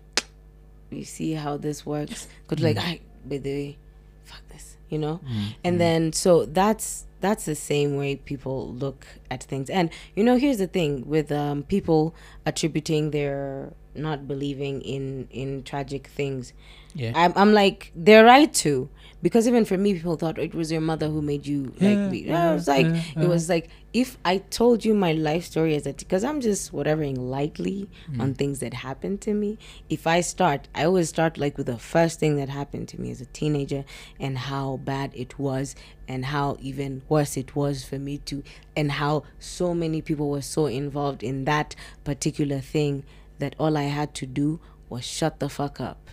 you 0.92 1.06
see 1.06 1.36
how 1.36 1.58
this 1.58 1.86
works? 1.86 2.28
Because 2.42 2.68
like 2.68 2.80
mm. 2.80 2.86
I, 2.86 3.02
by 3.26 3.40
the 3.40 3.50
way 3.50 3.78
fuck 4.24 4.48
this 4.48 4.78
you 4.90 4.98
know? 4.98 5.20
Mm, 5.24 5.54
and 5.64 5.76
mm. 5.76 5.80
then 5.80 6.14
so 6.14 6.46
that's 6.46 7.06
that's 7.22 7.46
the 7.46 7.56
same 7.56 7.98
way 7.98 8.16
people 8.16 8.74
look 8.80 9.06
at 9.32 9.44
things 9.44 9.70
and 9.70 9.90
you 10.16 10.24
know 10.24 10.38
here's 10.38 10.58
the 10.58 10.68
thing 10.68 11.04
with 11.08 11.32
um, 11.32 11.64
people 11.64 12.16
attributing 12.46 13.12
their 13.12 13.74
not 13.96 14.28
believing 14.28 14.82
in 14.82 15.28
in 15.32 15.64
tragic 15.64 16.08
things 16.08 16.54
yeah. 16.96 17.12
I'm, 17.16 17.34
I'm 17.36 17.54
like 17.54 17.92
they're 17.96 18.24
right 18.26 18.52
to 18.66 18.90
because 19.22 19.48
even 19.48 19.66
for 19.66 19.78
me 19.78 19.94
people 19.94 20.16
thought 20.16 20.40
it 20.40 20.56
was 20.56 20.72
your 20.72 20.82
mother 20.82 21.08
who 21.08 21.22
made 21.22 21.46
you 21.46 21.66
like 21.80 21.98
Yeah, 21.98 22.10
me 22.10 22.20
yeah, 22.24 22.50
I 22.52 22.54
was 22.54 22.68
like 22.68 22.86
yeah. 22.88 23.24
it 23.24 23.28
was 23.28 23.50
like 23.50 23.70
if 23.94 24.18
i 24.24 24.38
told 24.38 24.86
you 24.86 24.94
my 24.94 25.12
life 25.14 25.46
story 25.46 25.76
as 25.76 25.86
a 25.88 25.94
because 25.94 26.24
i'm 26.24 26.40
just 26.42 26.72
whatevering 26.72 27.18
lightly 27.18 27.90
Mm. 28.12 28.22
on 28.22 28.34
things 28.36 28.60
that 28.60 28.74
happened 28.74 29.20
to 29.22 29.34
me 29.34 29.58
if 29.90 30.06
i 30.08 30.22
start 30.22 30.68
i 30.76 30.84
always 30.86 31.10
start 31.10 31.38
like 31.38 31.58
with 31.58 31.66
the 31.66 31.78
first 31.78 32.20
thing 32.20 32.38
that 32.38 32.50
happened 32.50 32.88
to 32.90 33.02
me 33.02 33.12
as 33.12 33.20
a 33.22 33.26
teenager 33.26 33.84
and 34.20 34.38
how 34.38 34.78
bad 34.78 35.12
it 35.16 35.38
was 35.40 35.76
and 36.08 36.26
how 36.26 36.58
even 36.62 37.02
worse 37.10 37.36
it 37.38 37.56
was 37.56 37.84
for 37.84 38.00
me 38.00 38.18
to 38.20 38.44
and 38.76 38.92
how 38.94 39.19
so 39.40 39.74
many 39.74 40.02
people 40.02 40.30
were 40.30 40.42
so 40.42 40.66
involved 40.66 41.24
in 41.24 41.46
that 41.46 41.76
particular 42.04 42.60
thing 42.60 43.04
that 43.40 43.56
all 43.60 43.78
i 43.78 43.84
had 43.84 44.14
to 44.14 44.26
do 44.26 44.60
was 44.90 45.06
shut 45.06 45.40
the 45.40 45.50
fuck 45.50 45.80
up 45.80 46.10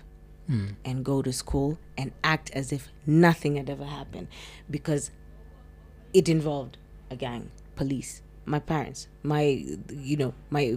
Mm. 0.49 0.77
and 0.85 1.05
go 1.05 1.23
to 1.23 1.33
school 1.33 1.77
and 1.99 2.13
act 2.23 2.51
as 2.53 2.71
if 2.71 2.89
nothing 3.05 3.57
had 3.57 3.69
ever 3.69 3.85
happened 3.85 4.29
because 4.71 5.11
it 6.15 6.29
involved 6.29 6.77
a 7.11 7.17
gang, 7.17 7.51
police, 7.75 8.23
my 8.45 8.61
parents, 8.61 9.09
my 9.25 9.43
you 9.91 10.17
know, 10.17 10.35
my 10.51 10.77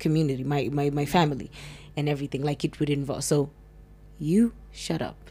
community, 0.00 0.42
my 0.42 0.68
my 0.72 0.90
my 0.90 1.04
family 1.06 1.52
and 1.96 2.08
everything 2.08 2.42
like 2.42 2.64
it 2.64 2.80
would 2.80 2.90
involve 2.90 3.22
so 3.22 3.50
you 4.18 4.54
shut 4.72 5.00
up. 5.00 5.30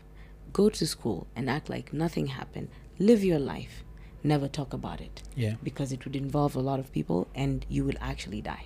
Go 0.53 0.69
to 0.69 0.87
school 0.87 1.27
and 1.35 1.49
act 1.49 1.69
like 1.69 1.91
nothing 1.91 2.27
happened. 2.27 2.69
Live 2.97 3.25
your 3.25 3.39
life. 3.39 3.83
Never 4.23 4.47
talk 4.47 4.73
about 4.73 4.99
it 4.99 5.23
yeah. 5.35 5.55
because 5.63 5.91
it 5.91 6.03
would 6.05 6.15
involve 6.15 6.55
a 6.55 6.59
lot 6.59 6.79
of 6.79 6.91
people 6.91 7.27
and 7.33 7.65
you 7.69 7.85
will 7.85 7.95
actually 8.01 8.41
die. 8.41 8.65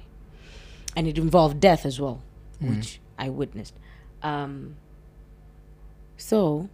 And 0.95 1.07
it 1.07 1.17
involved 1.17 1.59
death 1.59 1.85
as 1.85 1.99
well, 1.99 2.21
Mm. 2.61 2.77
which 2.77 2.99
I 3.19 3.29
witnessed. 3.29 3.73
Um, 4.21 4.75
so, 6.17 6.69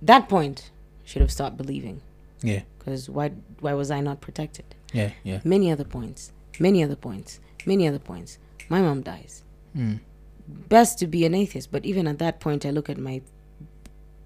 that 0.00 0.28
point 0.28 0.70
should 1.04 1.20
have 1.22 1.32
stopped 1.32 1.56
believing 1.56 2.00
Yeah. 2.42 2.62
because 2.78 3.08
why, 3.10 3.30
why 3.60 3.74
was 3.74 3.90
I 3.90 4.00
not 4.00 4.20
protected? 4.20 4.64
Yeah. 4.92 5.12
Yeah. 5.24 5.40
Many 5.44 5.70
other 5.70 5.84
points, 5.84 6.32
many 6.58 6.82
other 6.82 6.96
points, 6.96 7.40
many 7.66 7.86
other 7.86 7.98
points. 7.98 8.38
My 8.68 8.80
mom 8.80 9.02
dies. 9.02 9.42
Mm. 9.76 10.00
Best 10.48 10.98
to 11.00 11.06
be 11.06 11.24
an 11.26 11.34
atheist, 11.34 11.70
but 11.70 11.84
even 11.84 12.06
at 12.06 12.18
that 12.18 12.40
point, 12.40 12.64
I 12.64 12.70
look 12.70 12.88
at 12.88 12.98
my 12.98 13.20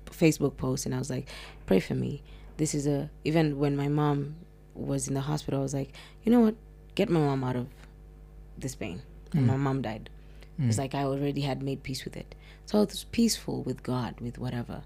Facebook 0.07 0.57
post 0.57 0.87
and 0.87 0.95
I 0.95 0.99
was 0.99 1.11
like, 1.11 1.29
pray 1.67 1.81
for 1.81 1.95
me 1.95 2.23
this 2.57 2.75
is 2.75 2.87
a 2.87 3.11
even 3.25 3.59
when 3.59 3.77
my 3.77 3.89
mom 3.89 4.37
was 4.75 5.09
in 5.09 5.15
the 5.15 5.21
hospital 5.21 5.61
i 5.61 5.63
was 5.63 5.75
like 5.75 5.93
you 6.25 6.33
know 6.33 6.41
what? 6.41 6.55
Get 6.95 7.11
my 7.11 7.21
mom 7.21 7.45
out 7.45 7.57
of 7.57 7.69
this 8.57 8.75
pain. 8.75 9.03
And 9.33 9.45
mm. 9.45 9.49
my 9.49 9.57
mom 9.57 9.83
died. 9.83 10.11
It's 10.59 10.77
mm. 10.77 10.79
like 10.79 10.95
i 10.95 11.03
already 11.03 11.43
had 11.43 11.63
made 11.63 11.83
peace 11.83 12.05
with 12.05 12.17
it. 12.17 12.35
So 12.67 12.81
it 12.83 12.91
was 12.91 13.05
peaceful 13.05 13.63
with 13.63 13.83
god 13.83 14.21
with 14.21 14.39
whatever 14.39 14.83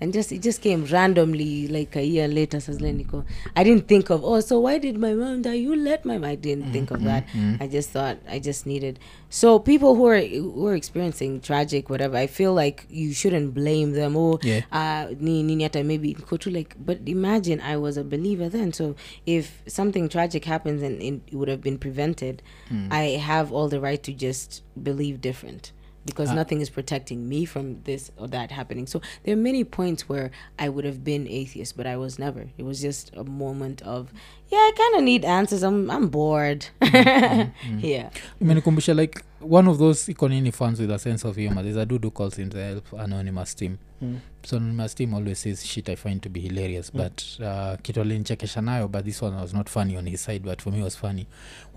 and 0.00 0.12
just 0.12 0.30
it 0.32 0.42
just 0.42 0.60
came 0.60 0.84
randomly 0.86 1.68
like 1.68 1.96
a 1.96 2.04
year 2.04 2.28
later 2.28 2.60
says 2.60 2.78
Leniko. 2.78 3.24
I 3.54 3.64
didn't 3.64 3.88
think 3.88 4.10
of 4.10 4.24
oh 4.24 4.40
so 4.40 4.60
why 4.60 4.78
did 4.78 4.98
my 4.98 5.14
mom 5.14 5.42
die? 5.42 5.54
You 5.54 5.74
let 5.76 6.04
my 6.04 6.16
I 6.16 6.34
didn't 6.34 6.64
mm-hmm, 6.64 6.72
think 6.72 6.90
of 6.90 6.98
mm-hmm, 6.98 7.06
that. 7.06 7.26
Mm-hmm. 7.28 7.62
I 7.62 7.66
just 7.66 7.90
thought 7.90 8.18
I 8.28 8.38
just 8.38 8.66
needed 8.66 8.98
so 9.30 9.58
people 9.58 9.94
who 9.94 10.06
are 10.06 10.20
who 10.20 10.66
are 10.66 10.74
experiencing 10.74 11.40
tragic 11.40 11.88
whatever 11.88 12.16
I 12.16 12.26
feel 12.26 12.52
like 12.52 12.86
you 12.90 13.12
shouldn't 13.12 13.54
blame 13.54 13.92
them 13.92 14.16
oh 14.16 14.38
Yeah. 14.42 14.60
uh 14.72 15.14
ni 15.18 15.42
nini 15.42 15.64
hata 15.64 15.82
maybe 15.84 16.14
niko 16.14 16.38
tu 16.38 16.50
like 16.50 16.76
but 16.78 16.98
imagine 17.06 17.60
I 17.60 17.76
was 17.76 17.96
a 17.96 18.04
believer 18.04 18.48
then 18.48 18.72
so 18.72 18.94
if 19.24 19.62
something 19.66 20.08
tragic 20.08 20.44
happens 20.44 20.82
and, 20.82 21.00
and 21.02 21.22
it 21.26 21.34
would 21.34 21.48
have 21.48 21.62
been 21.62 21.78
prevented 21.78 22.42
hmm. 22.68 22.88
I 22.90 23.04
have 23.30 23.52
all 23.52 23.68
the 23.68 23.80
right 23.80 24.02
to 24.02 24.12
just 24.12 24.62
believe 24.82 25.20
different 25.20 25.72
because 26.06 26.30
Ah. 26.30 26.34
nothing 26.34 26.60
is 26.60 26.70
protecting 26.70 27.28
me 27.28 27.44
from 27.44 27.82
this 27.84 28.10
or 28.16 28.28
that 28.28 28.50
happening. 28.52 28.86
So 28.86 29.00
there 29.24 29.34
are 29.34 29.42
many 29.50 29.64
points 29.64 30.08
where 30.08 30.30
I 30.58 30.68
would 30.68 30.84
have 30.84 31.02
been 31.04 31.26
atheist, 31.28 31.76
but 31.76 31.86
I 31.86 31.96
was 31.96 32.18
never. 32.18 32.46
It 32.56 32.64
was 32.64 32.80
just 32.80 33.10
a 33.16 33.24
moment 33.24 33.82
of, 33.82 34.12
yeah, 34.48 34.58
I 34.58 34.72
kind 34.76 34.94
of 34.98 35.02
need 35.04 35.24
answers. 35.24 35.62
I'm 35.62 35.90
I'm 35.90 36.08
bored. 36.08 36.66
Mm, 36.86 36.92
mm, 36.92 37.52
mm. 37.70 37.82
Yeah. 37.82 38.10
imenikumbusha 38.40 38.94
like 38.96 39.22
one 39.40 39.68
of 39.70 39.78
those 39.78 40.08
econini 40.08 40.50
fans 40.54 40.80
with 40.80 40.90
a 40.90 40.98
sense 40.98 41.24
of 41.28 41.36
humor 41.36 41.62
there's 41.62 41.76
a 41.76 41.84
dude 41.86 42.04
who 42.04 42.10
calls 42.10 42.36
himself 42.36 42.92
anonymous 42.92 43.54
team 43.54 43.78
Mm. 44.02 44.18
so 44.46 44.60
my 44.60 44.88
steam 44.88 45.14
always 45.14 45.42
says 45.42 45.64
shit 45.66 45.88
i 45.88 45.96
find 45.96 46.20
to 46.20 46.28
be 46.28 46.40
hilarious 46.40 46.94
Mm. 46.94 47.02
but 47.02 47.22
uh, 47.40 47.80
kitu 47.82 48.00
alinichekesha 48.00 48.60
nayo 48.60 48.88
but 48.88 49.04
this 49.04 49.22
one 49.22 49.36
was 49.36 49.54
not 49.54 49.68
funny 49.70 49.96
on 49.96 50.08
his 50.08 50.24
side 50.24 50.38
but 50.40 50.62
for 50.62 50.72
me 50.72 50.82
was 50.82 50.96
funny 50.98 51.26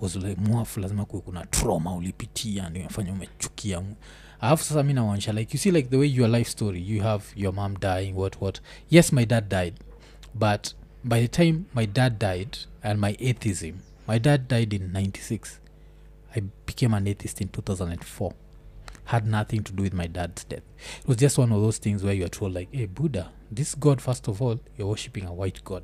was 0.00 0.16
like 0.16 0.40
mwafu 0.40 0.80
lazima 0.80 1.04
kuwe 1.04 1.22
kuna 1.22 1.46
trauma 1.46 1.94
ulipitia 1.94 2.68
ndio 2.70 2.82
imefanya 2.82 3.12
umechukia 3.12 3.82
alafu 4.40 4.64
sasa 4.64 4.82
mi 4.82 4.92
naonyesha 4.92 5.32
like 5.32 5.56
you 5.56 5.60
see 5.62 5.70
like 5.70 5.88
the 5.88 5.96
way 5.96 6.08
your 6.14 6.30
life 6.30 6.50
story 6.50 6.90
you 6.90 7.02
have 7.02 7.24
your 7.36 7.54
mom 7.54 7.76
dying 7.80 8.12
what 8.16 8.36
what 8.42 8.60
yes 8.90 9.12
my 9.12 9.26
dad 9.26 9.48
died 9.48 9.74
but 10.34 10.68
by 11.04 11.20
the 11.20 11.28
time 11.28 11.60
my 11.74 11.86
dad 11.86 12.18
died 12.18 12.56
and 12.82 13.00
my 13.00 13.30
atheism 13.30 13.72
my 14.08 14.18
dad 14.18 14.48
died 14.48 14.72
in 14.76 14.92
96 14.92 15.60
I 16.36 16.42
became 16.66 16.96
an 16.96 17.06
atheist 17.08 17.40
in 17.40 17.48
2004. 17.48 18.32
Had 19.10 19.26
nothing 19.26 19.64
to 19.64 19.72
do 19.72 19.82
with 19.82 19.92
my 19.94 20.06
dad's 20.06 20.44
death. 20.44 20.62
It 21.02 21.08
was 21.08 21.16
just 21.16 21.36
one 21.38 21.50
of 21.52 21.60
those 21.60 21.78
things 21.78 22.02
where 22.04 22.14
you 22.14 22.24
are 22.24 22.28
told, 22.28 22.54
like, 22.54 22.68
hey, 22.72 22.86
Buddha, 22.86 23.30
this 23.50 23.74
God, 23.74 24.00
first 24.00 24.28
of 24.28 24.40
all, 24.42 24.60
you're 24.78 24.86
worshipping 24.88 25.24
a 25.26 25.32
white 25.32 25.64
God. 25.64 25.82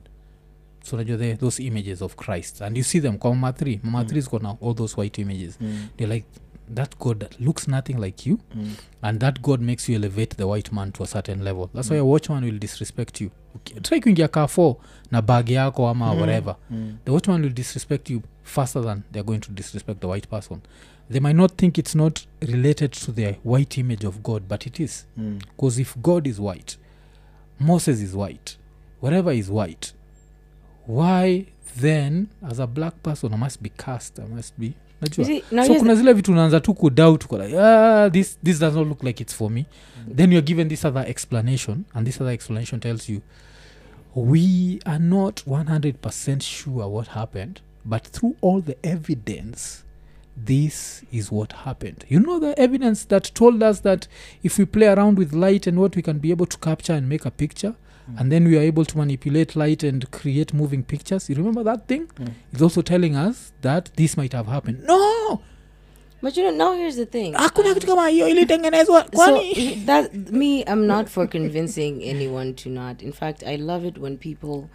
So 0.84 0.96
unajua 0.96 1.18
the, 1.18 1.32
those 1.34 1.58
images 1.60 2.02
of 2.02 2.14
Christ. 2.16 2.60
And 2.60 2.76
you 2.76 2.84
see 2.84 3.00
them, 3.00 3.18
kwa 3.18 3.34
Mama 3.34 3.52
3. 3.52 3.80
Mama 3.82 4.04
3 4.04 4.18
is 4.18 4.28
got 4.28 4.44
all 4.60 4.74
those 4.74 4.96
white 4.96 5.18
images. 5.18 5.58
Mm. 5.60 5.88
They're 5.96 6.06
like, 6.14 6.26
that 6.74 6.96
God 6.98 7.34
looks 7.40 7.66
nothing 7.68 7.98
like 8.00 8.26
you. 8.30 8.38
Mm. 8.56 8.70
And 9.02 9.20
that 9.20 9.42
God 9.42 9.60
makes 9.60 9.88
you 9.88 9.96
elevate 9.96 10.36
the 10.36 10.46
white 10.46 10.72
man 10.72 10.92
to 10.92 11.02
a 11.02 11.06
certain 11.06 11.42
level. 11.44 11.68
That's 11.74 11.90
why 11.90 11.96
a 11.96 12.04
watchman 12.04 12.44
will 12.44 12.58
disrespect 12.58 13.20
you. 13.20 13.30
Try 13.82 14.00
kuingia 14.00 14.28
car 14.30 14.46
4 14.48 14.76
na 15.10 15.22
bag 15.22 15.48
yako 15.50 15.88
ama 15.88 16.12
Mm. 16.14 16.20
whatever 16.20 16.56
Mm. 16.70 16.96
the 17.04 17.10
watchman 17.12 17.42
will 17.42 17.52
disrespect 17.54 18.10
you 18.10 18.22
faster 18.44 18.82
than 18.82 19.02
they're 19.12 19.24
going 19.26 19.40
to 19.40 19.52
disrespect 19.52 20.00
the 20.00 20.06
white 20.06 20.28
person 20.28 20.60
they 21.10 21.20
might 21.20 21.36
not 21.36 21.52
think 21.52 21.78
it's 21.78 21.94
not 21.94 22.26
related 22.40 22.92
to 22.92 23.12
the 23.12 23.32
white 23.44 23.78
image 23.78 24.04
of 24.04 24.22
god 24.22 24.42
but 24.48 24.66
it 24.66 24.80
is. 24.80 25.06
Mm. 25.18 25.38
because 25.38 25.78
if 25.80 25.96
god 26.02 26.26
is 26.26 26.40
white 26.40 26.76
moses 27.60 28.00
is 28.00 28.14
white 28.14 28.56
whatever 29.00 29.32
is 29.32 29.48
white 29.50 29.92
why 30.86 31.46
then 31.80 32.28
as 32.48 32.58
a 32.58 32.66
black 32.66 33.02
person 33.02 33.32
i 33.32 33.36
must 33.36 33.62
be 33.62 33.70
cast 33.70 34.18
i 34.18 34.26
must 34.26 34.58
be 34.58 34.74
You 35.18 35.42
najua 35.50 35.66
so 35.66 35.74
kuna 35.74 35.94
zile 35.94 36.12
vitu 36.12 36.32
unaanza 36.32 36.60
tu 36.60 36.74
kudoubt 36.74 37.32
like 37.32 37.58
ah, 37.60 38.10
this, 38.10 38.38
this 38.44 38.58
does 38.58 38.74
not 38.74 38.88
look 38.88 39.02
like 39.02 39.22
it's 39.22 39.34
for 39.34 39.50
me. 39.50 39.66
Then 40.16 40.32
you're 40.32 40.46
given 40.46 40.68
this 40.68 40.84
other 40.84 41.04
explanation 41.08 41.84
and 41.94 42.06
this 42.06 42.20
other 42.20 42.32
explanation 42.32 42.80
tells 42.80 43.08
you 43.08 43.20
we 44.14 44.80
are 44.84 44.98
not 44.98 45.42
100% 45.46 46.40
sure 46.40 46.86
what 46.86 47.08
happened 47.08 47.60
but 47.84 48.04
through 48.04 48.36
all 48.40 48.62
the 48.62 48.76
evidence 48.82 49.84
this 50.36 51.02
is 51.10 51.32
what 51.32 51.52
happened. 51.52 52.04
You 52.08 52.20
know 52.20 52.38
the 52.38 52.58
evidence 52.58 53.04
that 53.06 53.30
told 53.34 53.62
us 53.62 53.80
that 53.80 54.06
if 54.42 54.58
we 54.58 54.64
play 54.66 54.86
around 54.86 55.18
with 55.18 55.32
light 55.32 55.66
and 55.66 55.78
what 55.78 55.96
we 55.96 56.02
can 56.02 56.18
be 56.18 56.30
able 56.30 56.46
to 56.46 56.58
capture 56.58 56.92
and 56.92 57.08
make 57.08 57.24
a 57.24 57.30
picture 57.30 57.74
and 58.18 58.30
then 58.30 58.44
we 58.44 58.56
are 58.56 58.60
able 58.60 58.84
to 58.84 58.96
manipulate 58.96 59.56
light 59.56 59.82
and 59.82 60.08
create 60.12 60.54
moving 60.54 60.84
pictures. 60.84 61.28
You 61.28 61.34
remember 61.36 61.64
that 61.64 61.88
thing? 61.88 62.06
Mm. 62.06 62.32
it's 62.52 62.62
also 62.62 62.80
telling 62.82 63.16
us 63.16 63.52
that 63.62 63.90
this 63.96 64.16
might 64.16 64.32
have 64.32 64.46
happened. 64.46 64.84
No! 64.84 65.40
But 66.22 66.36
you 66.36 66.44
know, 66.44 66.50
now 66.50 66.72
here's 66.76 66.96
the 66.96 67.06
thing. 67.06 67.34
hakuna 67.34 67.68
Um, 67.68 67.74
kitu 67.74 67.86
kama 67.86 68.08
hiyo 68.08 68.28
ilitengenezwa. 68.28 69.04
So 69.10 69.10
kwani? 69.16 69.84
that 69.86 70.14
me 70.32 70.62
i'm 70.62 70.86
not 70.86 71.08
for 71.08 71.28
convincing 71.28 72.02
anyone 72.02 72.52
to 72.52 72.70
not. 72.70 73.02
In 73.02 73.12
fact 73.12 73.42
i 73.42 73.56
love 73.56 73.88
it 73.88 73.98
when 73.98 74.16
people 74.16 74.68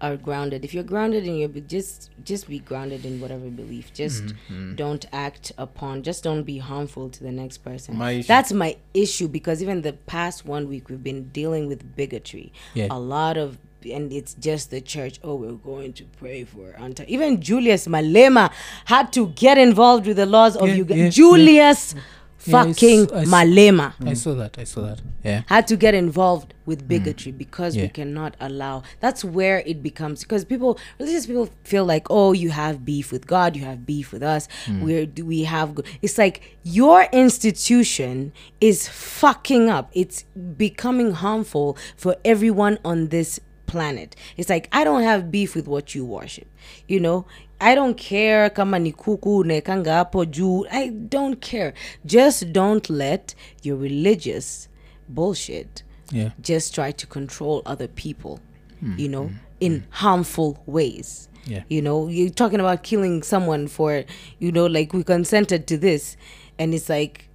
are 0.00 0.16
grounded 0.16 0.64
if 0.64 0.72
you're 0.74 0.84
grounded 0.84 1.26
in 1.26 1.36
your 1.36 1.48
just 1.48 2.10
just 2.24 2.48
be 2.48 2.58
grounded 2.60 3.04
in 3.04 3.20
whatever 3.20 3.48
belief 3.48 3.92
just 3.92 4.22
Mm-hmm. 4.24 4.74
don't 4.76 5.04
act 5.12 5.52
upon 5.58 6.02
just 6.02 6.22
don't 6.24 6.44
be 6.44 6.58
harmful 6.58 7.08
to 7.10 7.22
the 7.22 7.32
next 7.32 7.58
person 7.58 7.96
My 7.96 8.22
that's 8.26 8.52
my 8.52 8.76
issue 8.94 9.28
because 9.28 9.62
even 9.62 9.82
the 9.82 9.92
past 9.92 10.44
one 10.44 10.68
week 10.68 10.88
we've 10.88 11.02
been 11.02 11.28
dealing 11.28 11.66
with 11.68 11.96
bigotry 11.96 12.52
Yeah. 12.74 12.88
a 12.90 12.98
lot 12.98 13.36
of 13.36 13.58
and 13.84 14.12
it's 14.12 14.34
just 14.34 14.70
the 14.70 14.80
church 14.80 15.20
oh 15.22 15.36
we're 15.36 15.52
going 15.52 15.92
to 15.94 16.04
pray 16.18 16.44
for 16.44 16.74
anti 16.78 17.04
even 17.08 17.40
julius 17.40 17.86
malema 17.86 18.50
had 18.86 19.12
to 19.12 19.28
get 19.28 19.56
involved 19.56 20.06
with 20.06 20.16
the 20.16 20.26
laws 20.26 20.56
of 20.56 20.68
Yeah, 20.68 20.74
Uganda. 20.74 20.96
yeah, 20.96 21.04
yeah. 21.04 21.10
julius 21.10 21.94
Yeah, 21.94 22.00
S- 22.40 22.50
fucking 22.52 23.12
I 23.12 23.22
s- 23.22 23.28
malema 23.28 23.92
i 24.06 24.14
saw 24.14 24.34
that 24.34 24.58
i 24.58 24.64
saw 24.64 24.82
that 24.82 25.00
yeah 25.24 25.42
had 25.46 25.66
to 25.66 25.76
get 25.76 25.94
involved 25.94 26.54
with 26.66 26.86
bigotry 26.86 27.32
because 27.32 27.76
we 27.76 27.82
Mm. 27.88 27.92
Cannot 27.94 28.36
allow 28.40 28.82
that's 29.00 29.24
where 29.24 29.58
it 29.66 29.82
becomes 29.82 30.20
because 30.20 30.44
people 30.44 30.78
religious 31.00 31.26
people 31.26 31.48
feel 31.64 31.84
like 31.84 32.06
oh 32.10 32.32
you 32.32 32.50
have 32.50 32.84
beef 32.84 33.10
with 33.10 33.26
god 33.26 33.56
you 33.56 33.64
have 33.64 33.84
beef 33.86 34.12
with 34.12 34.22
us 34.22 34.46
Mm. 34.66 34.82
where 34.84 35.04
do 35.06 35.24
we 35.26 35.42
have 35.44 35.74
go-? 35.74 35.82
it's 36.02 36.16
like 36.18 36.58
your 36.62 37.06
institution 37.12 38.32
is 38.60 38.88
fucking 38.88 39.68
up 39.68 39.90
it's 39.92 40.22
becoming 40.56 41.12
harmful 41.12 41.76
for 41.96 42.16
everyone 42.24 42.78
on 42.84 43.08
this 43.08 43.40
planet. 43.68 44.16
It's 44.36 44.50
like 44.50 44.68
i 44.72 44.84
don't 44.84 45.02
have 45.02 45.30
beef 45.30 45.54
with 45.54 45.68
what 45.68 45.94
you 45.94 46.04
worship. 46.04 46.48
You 46.88 47.00
know 47.00 47.24
i 47.60 47.74
don't 47.74 47.96
care 47.96 48.50
kama 48.50 48.78
ni 48.78 48.92
kuku 48.92 49.36
unaekanga 49.38 49.92
hapo 49.94 50.24
juu. 50.24 50.66
I 50.70 50.90
don't 50.90 51.40
care. 51.40 51.72
Just 52.04 52.46
don't 52.52 52.90
let 52.90 53.34
your 53.62 53.78
religious 53.82 54.68
bullshit 55.08 55.84
yeah. 56.12 56.30
just 56.40 56.74
try 56.74 56.92
to 56.92 57.06
control 57.06 57.62
other 57.66 57.88
people 57.88 58.40
hmm, 58.80 58.94
you 58.98 59.08
know 59.08 59.24
hmm, 59.28 59.36
in 59.60 59.72
hmm. 59.80 59.90
harmful 59.90 60.58
ways. 60.66 61.28
Yeah. 61.46 61.62
You 61.68 61.82
know 61.82 62.08
you're 62.08 62.30
talking 62.30 62.60
about 62.60 62.82
killing 62.82 63.22
someone 63.22 63.68
for 63.68 64.04
you 64.38 64.52
know 64.52 64.66
like 64.66 64.92
we 64.92 65.02
consented 65.04 65.66
to 65.68 65.78
this 65.78 66.16
and 66.58 66.74
it's 66.74 66.88
like 66.88 67.28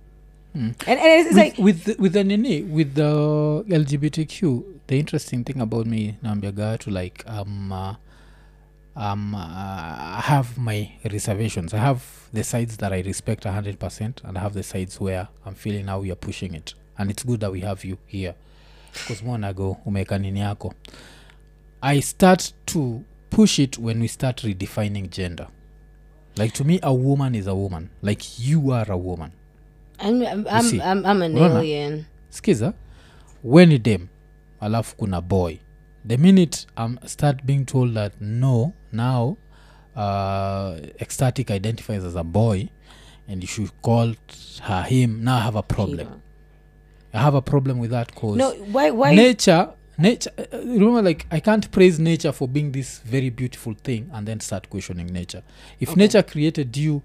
mm. 0.56 0.76
and, 0.88 1.00
and 1.00 1.00
it's, 1.00 1.30
it's 1.30 1.36
with, 1.36 1.38
like 1.38 1.58
with 1.58 1.84
the, 1.86 1.96
with 2.00 2.14
the 2.14 2.24
nini 2.24 2.62
with 2.62 2.94
the 2.96 3.64
lgbtq 3.68 4.64
the 4.88 5.00
interesting 5.00 5.44
thing 5.44 5.62
about 5.62 5.86
me 5.88 6.16
naambiaga 6.22 6.66
watu 6.68 6.90
like 6.92 7.24
um, 7.30 7.72
uh, 7.72 7.96
um, 8.96 9.36
uh, 9.36 10.18
i 10.18 10.22
have 10.22 10.50
my 10.58 10.88
reservations. 11.04 11.74
I 11.74 11.80
have 11.80 12.02
the 12.34 12.44
sides 12.44 12.78
that 12.78 12.92
i 12.94 13.02
respect 13.02 13.46
100% 13.46 14.12
and 14.28 14.38
i 14.38 14.42
have 14.42 14.54
the 14.54 14.64
sides 14.64 15.02
where 15.02 15.28
i'm 15.46 15.56
feeling 15.56 15.84
how 15.88 16.04
you're 16.04 16.16
pushing 16.26 16.56
it. 16.56 16.76
And 16.98 17.10
it's 17.12 17.26
good 17.26 17.40
that 17.40 17.52
we 17.52 17.62
have 17.62 17.84
you 17.84 17.98
here. 18.06 18.36
Because 18.94 19.24
monago 19.24 19.78
umeweka 19.86 20.18
nini 20.20 20.40
yako? 20.40 20.74
I 21.82 22.02
start 22.02 22.54
to 22.66 23.02
push 23.30 23.60
it 23.60 23.80
when 23.80 24.00
we 24.02 24.08
start 24.08 24.44
redefining 24.44 25.10
gender. 25.10 25.48
Like 26.38 26.54
to 26.54 26.64
me 26.64 26.80
a 26.84 26.94
woman 26.94 27.36
is 27.36 27.48
a 27.48 27.56
woman. 27.56 27.90
Like 28.02 28.40
you 28.40 28.72
are 28.72 28.92
a 28.92 28.98
woman. 28.98 29.32
I'm 30.00 30.22
I'm 30.26 30.48
I'm. 30.48 31.06
I'm, 31.06 31.22
an 31.22 31.34
Unaona? 31.34 31.60
alien. 31.60 32.06
skiza 32.30 32.74
when 33.44 33.70
ni 33.70 33.78
dem 33.78 34.10
alafu 34.64 34.96
kuna 34.96 35.22
boy. 35.22 35.58
The 36.08 36.18
minute 36.18 36.68
im 36.78 37.00
start 37.06 37.44
being 37.46 37.66
told 37.66 37.94
that 37.94 38.14
no 38.22 38.74
now 38.92 39.38
uh, 39.96 40.78
ecstatic 41.00 41.52
identifies 41.52 42.04
as 42.04 42.16
a 42.16 42.24
boy 42.24 42.70
and 43.28 43.42
you 43.44 43.48
should 43.48 43.72
call 43.82 44.14
her 44.62 44.84
him. 44.84 45.24
Now 45.24 45.38
i 45.38 45.42
have 45.42 45.56
a 45.56 45.64
problem. 45.64 46.08
Peter. 46.08 46.20
i 47.14 47.20
have 47.22 47.36
a 47.38 47.42
problem 47.42 47.80
with 47.80 47.92
that 47.92 48.14
cause 48.16 48.38
No, 48.38 48.52
why 48.72 48.92
why? 48.92 49.16
nature 49.16 49.70
nature 49.98 50.32
uh, 50.38 50.44
uh, 50.52 50.58
remember 50.66 51.02
like 51.04 51.26
i 51.32 51.40
can't 51.40 51.70
praise 51.72 52.00
nature 52.00 52.32
for 52.32 52.48
being 52.48 52.72
this 52.72 53.00
very 53.06 53.30
beautiful 53.30 53.74
thing 53.84 54.10
and 54.14 54.28
then 54.28 54.40
start 54.40 54.70
questioning 54.70 55.08
nature. 55.08 55.44
If 55.80 55.90
Okay. 55.90 56.00
nature 56.00 56.24
created 56.24 56.76
you 56.76 57.02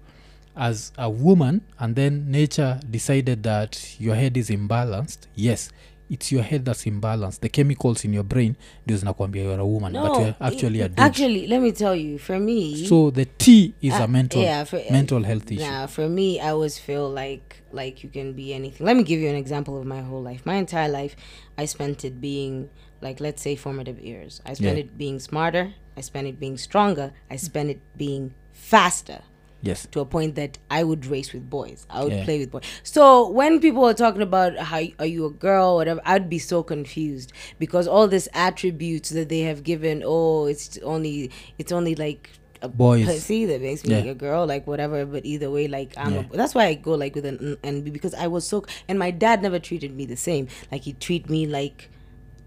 as 0.55 0.91
a 0.97 1.09
woman 1.09 1.61
and 1.77 1.95
then 1.95 2.31
nature 2.31 2.79
decided 2.89 3.43
that 3.43 3.95
your 3.99 4.15
head 4.15 4.35
is 4.35 4.49
imbalanced 4.49 5.19
yes 5.35 5.69
it's 6.09 6.31
your 6.31 6.43
head 6.43 6.65
that's 6.65 6.85
imbalanced 6.85 7.39
the 7.39 7.49
chemicals 7.49 8.05
in 8.05 8.13
your 8.13 8.23
brain 8.23 8.55
ndio 8.85 8.97
zinakwambia 8.97 9.43
you're 9.43 9.61
a 9.61 9.65
woman 9.65 9.93
but 9.93 10.03
No, 10.03 10.19
you're 10.19 10.35
actually 10.39 10.81
a 10.81 10.87
dude 10.89 10.99
actually 10.99 11.47
let 11.47 11.61
me 11.61 11.71
tell 11.71 11.95
you 11.95 12.17
for 12.19 12.39
me 12.39 12.87
so 12.87 13.11
the 13.11 13.25
t 13.25 13.73
is 13.81 13.93
uh, 13.93 14.03
a 14.03 14.07
mental 14.07 14.41
yeah, 14.41 14.63
for, 14.65 14.81
mental 14.91 15.23
health 15.23 15.51
issue 15.51 15.61
Nah, 15.65 15.87
for 15.87 16.09
me, 16.09 16.39
I 16.39 16.49
always 16.49 16.79
feel 16.79 17.09
like 17.09 17.61
like 17.71 18.03
you 18.03 18.09
can 18.09 18.33
be 18.33 18.53
anything. 18.53 18.85
Let 18.87 18.95
me 18.97 19.03
give 19.03 19.19
you 19.19 19.29
an 19.29 19.35
example 19.35 19.79
of 19.79 19.85
my 19.85 20.01
whole 20.01 20.21
life. 20.23 20.45
My 20.45 20.55
entire 20.55 20.89
life, 20.89 21.15
I 21.57 21.65
spent 21.65 22.03
it 22.05 22.19
being 22.21 22.69
like 23.01 23.19
let's 23.19 23.41
say 23.41 23.55
formative 23.55 23.99
years. 23.99 24.41
I 24.45 24.53
spent 24.53 24.77
Yeah. 24.77 24.83
it 24.85 24.97
being 24.97 25.19
smarter. 25.19 25.73
I 25.97 26.01
spent 26.01 26.27
it 26.27 26.39
being 26.39 26.57
stronger. 26.57 27.11
I 27.29 27.35
spent 27.37 27.69
it 27.69 27.79
being 27.97 28.33
faster 28.53 29.19
yes 29.61 29.87
to 29.91 29.99
a 29.99 30.05
point 30.05 30.35
that 30.35 30.57
I 30.69 30.83
would 30.83 31.05
race 31.05 31.33
with 31.33 31.49
boys. 31.49 31.85
I 31.89 32.03
would 32.03 32.13
Yeah. 32.13 32.23
play 32.25 32.39
with 32.39 32.51
boys. 32.51 32.63
So 32.83 33.29
when 33.29 33.59
people 33.59 33.83
are 33.85 33.93
talking 33.93 34.21
about 34.21 34.57
how 34.57 34.81
are 34.99 35.05
you 35.05 35.25
a 35.25 35.29
girl, 35.31 35.75
whatever, 35.75 36.01
I'd 36.05 36.29
be 36.29 36.39
so 36.39 36.63
confused 36.63 37.33
because 37.59 37.87
all 37.87 38.07
these 38.07 38.27
attributes 38.33 39.09
that 39.11 39.29
they 39.29 39.41
have 39.41 39.63
given. 39.63 40.03
Oh, 40.05 40.45
it's 40.45 40.77
only 40.83 41.31
it's 41.57 41.71
only 41.71 41.95
like 41.95 42.29
a 42.61 42.67
Boys. 42.67 43.05
pussy 43.05 43.45
that 43.45 43.61
makes 43.61 43.85
me 43.85 43.91
Yeah. 43.91 43.99
like 44.01 44.07
a 44.09 44.13
girl, 44.15 44.45
like 44.45 44.67
whatever. 44.67 45.05
But 45.05 45.25
either 45.25 45.49
way, 45.49 45.67
like 45.67 45.93
I'm. 45.97 46.13
Yeah. 46.13 46.23
A, 46.33 46.37
that's 46.37 46.53
why 46.53 46.65
I 46.65 46.73
go 46.73 46.93
like 46.93 47.15
with 47.15 47.25
an 47.25 47.57
and 47.63 47.83
because 47.93 48.13
I 48.13 48.27
was 48.27 48.45
so 48.45 48.65
and 48.87 48.99
my 48.99 49.11
dad 49.11 49.41
never 49.41 49.59
treated 49.59 49.95
me 49.95 50.05
the 50.05 50.17
same. 50.17 50.47
Like 50.71 50.81
he 50.83 50.93
treat 50.93 51.29
me 51.29 51.45
like. 51.47 51.89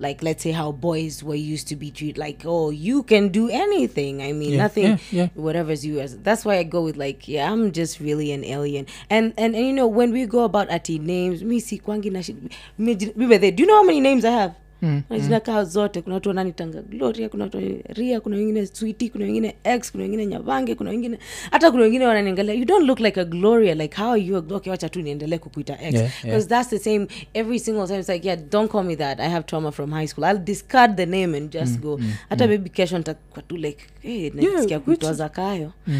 Like 0.02 0.22
let's 0.22 0.42
say 0.42 0.50
how 0.50 0.72
boys 0.72 1.22
were 1.22 1.38
used 1.38 1.68
to 1.68 1.76
be 1.76 1.90
treated, 1.94 2.18
like 2.18 2.42
oh 2.44 2.70
you 2.70 3.02
can 3.04 3.28
do 3.30 3.48
anything. 3.48 4.20
I 4.22 4.32
mean 4.32 4.52
Yeah, 4.58 4.62
nothing 4.66 4.84
yeah, 4.84 4.98
yeah. 5.18 5.28
whatever's 5.34 5.86
you 5.86 6.00
as 6.02 6.18
that's 6.26 6.44
why 6.44 6.56
i 6.58 6.64
go 6.66 6.82
with 6.82 6.96
like 6.96 7.28
yeah 7.28 7.46
i'm 7.52 7.70
just 7.70 8.00
really 8.00 8.32
an 8.32 8.42
alien 8.44 8.84
and 9.08 9.32
and, 9.38 9.54
and 9.54 9.64
you 9.66 9.72
know 9.72 9.86
when 9.86 10.10
we 10.12 10.26
go 10.26 10.42
about 10.44 10.66
ati 10.70 10.98
names 10.98 11.42
mi 11.42 11.60
see 11.60 11.78
kwangi 11.78 12.10
na 12.10 12.20
shi- 12.26 12.36
mi 12.78 12.94
jina- 12.98 13.14
do 13.56 13.62
you 13.62 13.66
know 13.70 13.78
how 13.80 13.86
many 13.86 14.00
names 14.00 14.24
i 14.24 14.30
have 14.30 14.52
Mm, 14.82 15.02
kaa 15.44 15.64
zote. 15.64 16.02
Kuna 16.02 16.14
watu 16.14 16.28
wananitanga 16.28 16.82
gloria 16.82 17.28
kuna 17.28 17.44
watu 17.44 17.60
ria 17.88 18.20
kuna 18.20 18.36
wengine 18.36 18.66
switi 18.66 19.08
kuna 19.08 19.24
wengine 19.24 19.54
x 19.64 19.92
kuna 19.92 20.02
wengine 20.04 20.26
nyavange 20.26 20.74
kuna 20.74 20.90
wengine 20.90 21.18
hata 21.50 21.70
kuna 21.70 21.82
wengine 21.82 22.06
wananiangalia. 22.06 22.54
You 22.54 22.64
don't 22.64 22.86
look 22.86 23.00
like 23.00 23.20
a 23.20 23.24
gloria 23.24 23.74
like 23.74 23.96
how 23.96 24.10
are 24.12 24.22
you? 24.22 24.36
A 24.36 24.54
okay 24.54 24.70
wacha 24.70 24.88
tu 24.88 25.02
niendelee 25.02 25.38
kukuita 25.38 25.72
x. 25.82 25.92
Because 25.92 26.28
yeah. 26.28 26.46
that's 26.46 26.68
the 26.68 26.78
same 26.78 27.06
every 27.34 27.58
single 27.58 27.86
time. 27.86 27.98
It's 28.00 28.08
like 28.08 28.28
yeah 28.28 28.38
don't 28.50 28.70
call 28.72 28.84
me 28.84 28.96
that. 28.96 29.20
I 29.20 29.28
have 29.28 29.46
trauma 29.46 29.72
from 29.72 29.90
high 29.92 30.06
school. 30.06 30.24
I'll 30.24 30.44
discard 30.44 30.96
the 30.96 31.06
name 31.06 31.36
and 31.36 31.50
just 31.52 31.80
go. 31.80 32.00
hata 32.28 32.46
maybe 32.46 32.70
kesho 32.70 32.98
nitakuwa 32.98 33.42
tu 33.42 33.56
like 33.56 33.84
hey, 34.00 34.30
nasikia 34.30 34.68
yeah, 34.68 34.80
kuitwa 34.80 35.12
zakayo 35.12 35.72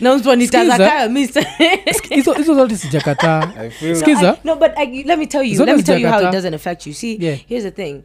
na 0.00 0.14
mtu 0.16 0.30
anitaza 0.30 0.78
kayo 0.78 1.10
Mr. 1.10 1.46
hizo 2.10 2.54
zote 2.54 2.76
sijakataa. 2.76 3.50
I 3.60 3.70
skiza 3.94 4.36
no, 4.44 4.56
but 4.56 4.70
I, 4.76 5.02
let 5.02 5.18
me 5.18 5.26
tell 5.26 5.42
you. 5.42 5.64
Let 5.64 5.76
me 5.76 5.82
tell 5.82 6.02
you 6.02 6.08
how 6.08 6.23
it 6.28 6.32
doesn't 6.32 6.54
affect 6.54 6.86
you. 6.86 6.92
See, 6.92 7.16
Yeah. 7.20 7.34
here's 7.34 7.64
the 7.64 7.70
thing. 7.70 8.02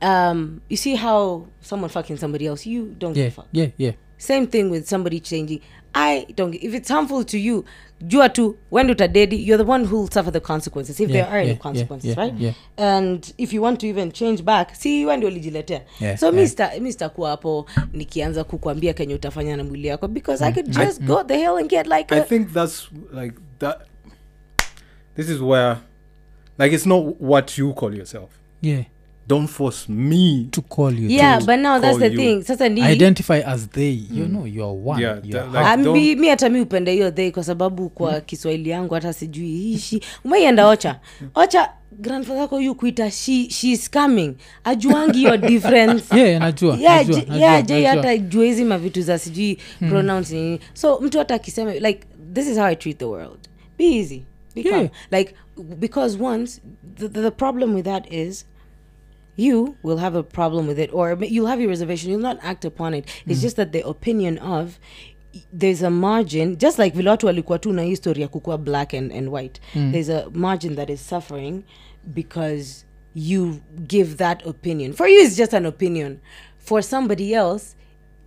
Um, 0.00 0.62
you 0.70 0.76
see 0.76 0.94
how 0.94 1.46
someone 1.60 1.90
fucking 1.90 2.16
somebody 2.16 2.46
else, 2.46 2.64
you 2.66 2.94
don't 2.98 3.12
give 3.12 3.26
a 3.26 3.30
fuck. 3.30 3.46
yeah 3.52 3.68
yeah 3.76 3.92
Same 4.18 4.46
thing 4.46 4.70
with 4.70 4.88
somebody 4.88 5.20
changing. 5.20 5.60
I 5.94 6.26
don't. 6.34 6.54
If 6.54 6.74
it's 6.74 6.88
harmful 6.90 7.24
to 7.24 7.38
you, 7.38 7.64
jua 8.02 8.32
to 8.34 8.56
when 8.70 8.88
utadedi, 8.88 9.36
you're 9.46 9.58
the 9.58 9.64
one 9.70 9.84
who'll 9.84 10.08
suffer 10.10 10.30
the 10.30 10.40
consequences 10.40 10.98
if 11.00 11.10
Yeah, 11.10 11.12
there 11.16 11.26
are 11.32 11.42
yeah, 11.42 11.50
any 11.50 11.56
consequences, 11.58 12.10
yeah, 12.16 12.22
right? 12.22 12.34
yeah. 12.38 12.52
And 12.78 13.32
if 13.38 13.52
you 13.52 13.60
want 13.62 13.80
to 13.80 13.86
even 13.86 14.12
change 14.12 14.42
back, 14.44 14.74
see 14.74 15.04
when 15.06 15.18
ndio 15.20 15.28
ulijiletea. 15.28 15.80
Yeah, 16.00 16.16
so 16.16 16.26
yeah. 16.26 16.34
mi 16.34 16.46
sita- 16.48 16.80
mi 16.80 16.92
sitakuwa 16.92 17.30
hapo 17.30 17.66
nikianza 17.92 18.44
kukwambia 18.44 18.92
kenye 18.94 19.14
utafanya 19.14 19.56
na 19.56 19.64
mwili 19.64 19.88
yako 19.88 20.08
because 20.08 20.44
I 20.44 20.52
could 20.52 20.70
just 20.70 21.02
go 21.02 21.22
the 21.24 21.38
hell 21.38 21.56
and 21.56 21.68
get 21.70 21.86
like 21.86 22.14
I 22.14 22.18
a, 22.20 22.24
think 22.24 22.52
that's 22.52 22.88
like 23.22 23.34
that. 23.58 23.80
This 25.16 25.28
is 25.28 25.40
where, 25.40 25.76
like, 26.58 26.74
it's 26.74 26.86
not 26.86 27.20
what 27.20 27.58
you 27.58 27.72
call 27.74 27.94
yourself. 27.94 28.30
yeah. 28.62 28.82
Don't 29.28 29.48
force 29.48 29.88
me. 29.88 30.46
to 30.52 30.62
call 30.62 30.92
you. 30.94 31.08
Yeah 31.08 31.40
to 31.40 31.46
but 31.46 31.58
now 31.58 31.80
that's 31.80 31.98
the 31.98 32.10
you. 32.10 32.16
thing. 32.16 32.42
Sasa 32.44 32.68
ni 32.68 32.80
identify 32.92 33.40
as 33.46 33.66
they. 33.70 33.90
You 34.12 34.26
know 34.28 34.44
you're 34.46 34.72
one. 34.84 35.00
Yeah, 35.02 35.18
you 35.24 35.36
are 35.38 35.46
like- 35.48 35.82
don't- 35.82 35.92
mi 35.92 36.14
mi 36.14 36.28
hata 36.28 36.48
mi 36.48 36.60
upende 36.60 36.92
hiyo 36.92 37.10
they 37.10 37.30
kwa 37.30 37.44
sababu 37.44 37.88
kwa 37.88 38.20
kiswahili 38.20 38.70
yangu 38.70 38.94
hata 38.94 39.12
sijui 39.12 39.72
ishi. 39.72 40.00
Umeienda 40.24 40.66
ocha? 40.68 41.00
Ocha 41.34 41.70
grandfather 42.00 42.40
yako 42.42 42.60
yu 42.60 42.74
kuita 42.74 43.10
she, 43.10 43.50
she's 43.50 43.90
coming. 43.90 44.34
Ajuangi 44.64 45.18
hiyo 45.18 45.36
difference. 45.52 46.16
Yeah 46.18 46.40
najua 46.40 46.76
yeah, 46.76 46.96
najua, 46.96 47.20
j- 47.20 47.26
najua, 47.26 47.36
yeah, 47.46 47.54
najua, 47.62 47.76
najua. 47.80 47.90
hata 48.02 48.16
jua 48.18 48.44
hizi 48.44 48.64
mavitu 48.64 49.02
za 49.02 49.18
sijui 49.18 49.58
pronounce 49.88 50.34
nini. 50.34 50.60
So 50.74 51.00
mtu 51.02 51.18
hata 51.18 51.34
akisema 51.34 51.74
like 51.74 52.00
this 52.34 52.46
is 52.48 52.56
how 52.56 52.64
i 52.66 52.76
treat 52.76 52.98
the 52.98 53.04
world. 53.04 53.38
Be 53.78 53.84
easy 53.98 54.22
Yeah. 54.64 54.88
like 55.10 55.34
because 55.78 56.16
once 56.16 56.60
the, 56.82 57.08
the, 57.08 57.30
problem 57.30 57.74
with 57.74 57.84
that 57.84 58.10
is 58.12 58.44
you 59.36 59.76
will 59.82 59.98
have 59.98 60.14
a 60.14 60.22
problem 60.22 60.66
with 60.66 60.78
it 60.78 60.90
or 60.92 61.16
you'll 61.22 61.46
have 61.46 61.60
your 61.60 61.68
reservation 61.68 62.10
you'll 62.10 62.20
not 62.20 62.38
act 62.42 62.64
upon 62.64 62.94
it. 62.94 63.04
It's 63.26 63.40
hmm. 63.40 63.42
just 63.42 63.56
that 63.56 63.72
the 63.72 63.86
opinion 63.86 64.38
of 64.38 64.78
there's 65.52 65.82
a 65.82 65.90
margin 65.90 66.56
just 66.56 66.78
like 66.78 66.94
vile 66.94 67.10
watu 67.10 67.26
walikuwa 67.26 67.58
tu 67.58 67.72
na 67.72 67.82
hii 67.82 67.98
ya 68.16 68.28
kukua 68.28 68.58
black 68.58 68.94
and, 68.94 69.12
and 69.12 69.28
white. 69.28 69.60
Hmm. 69.72 69.92
There's 69.92 70.08
a 70.10 70.30
margin 70.32 70.76
that 70.76 70.90
is 70.90 71.08
suffering 71.08 71.62
because 72.14 72.84
you 73.14 73.60
give 73.86 74.16
that 74.16 74.46
opinion. 74.46 74.92
For 74.92 75.08
you 75.08 75.22
it's 75.22 75.36
just 75.36 75.54
an 75.54 75.66
opinion. 75.66 76.20
For 76.58 76.82
somebody 76.82 77.34
else 77.34 77.76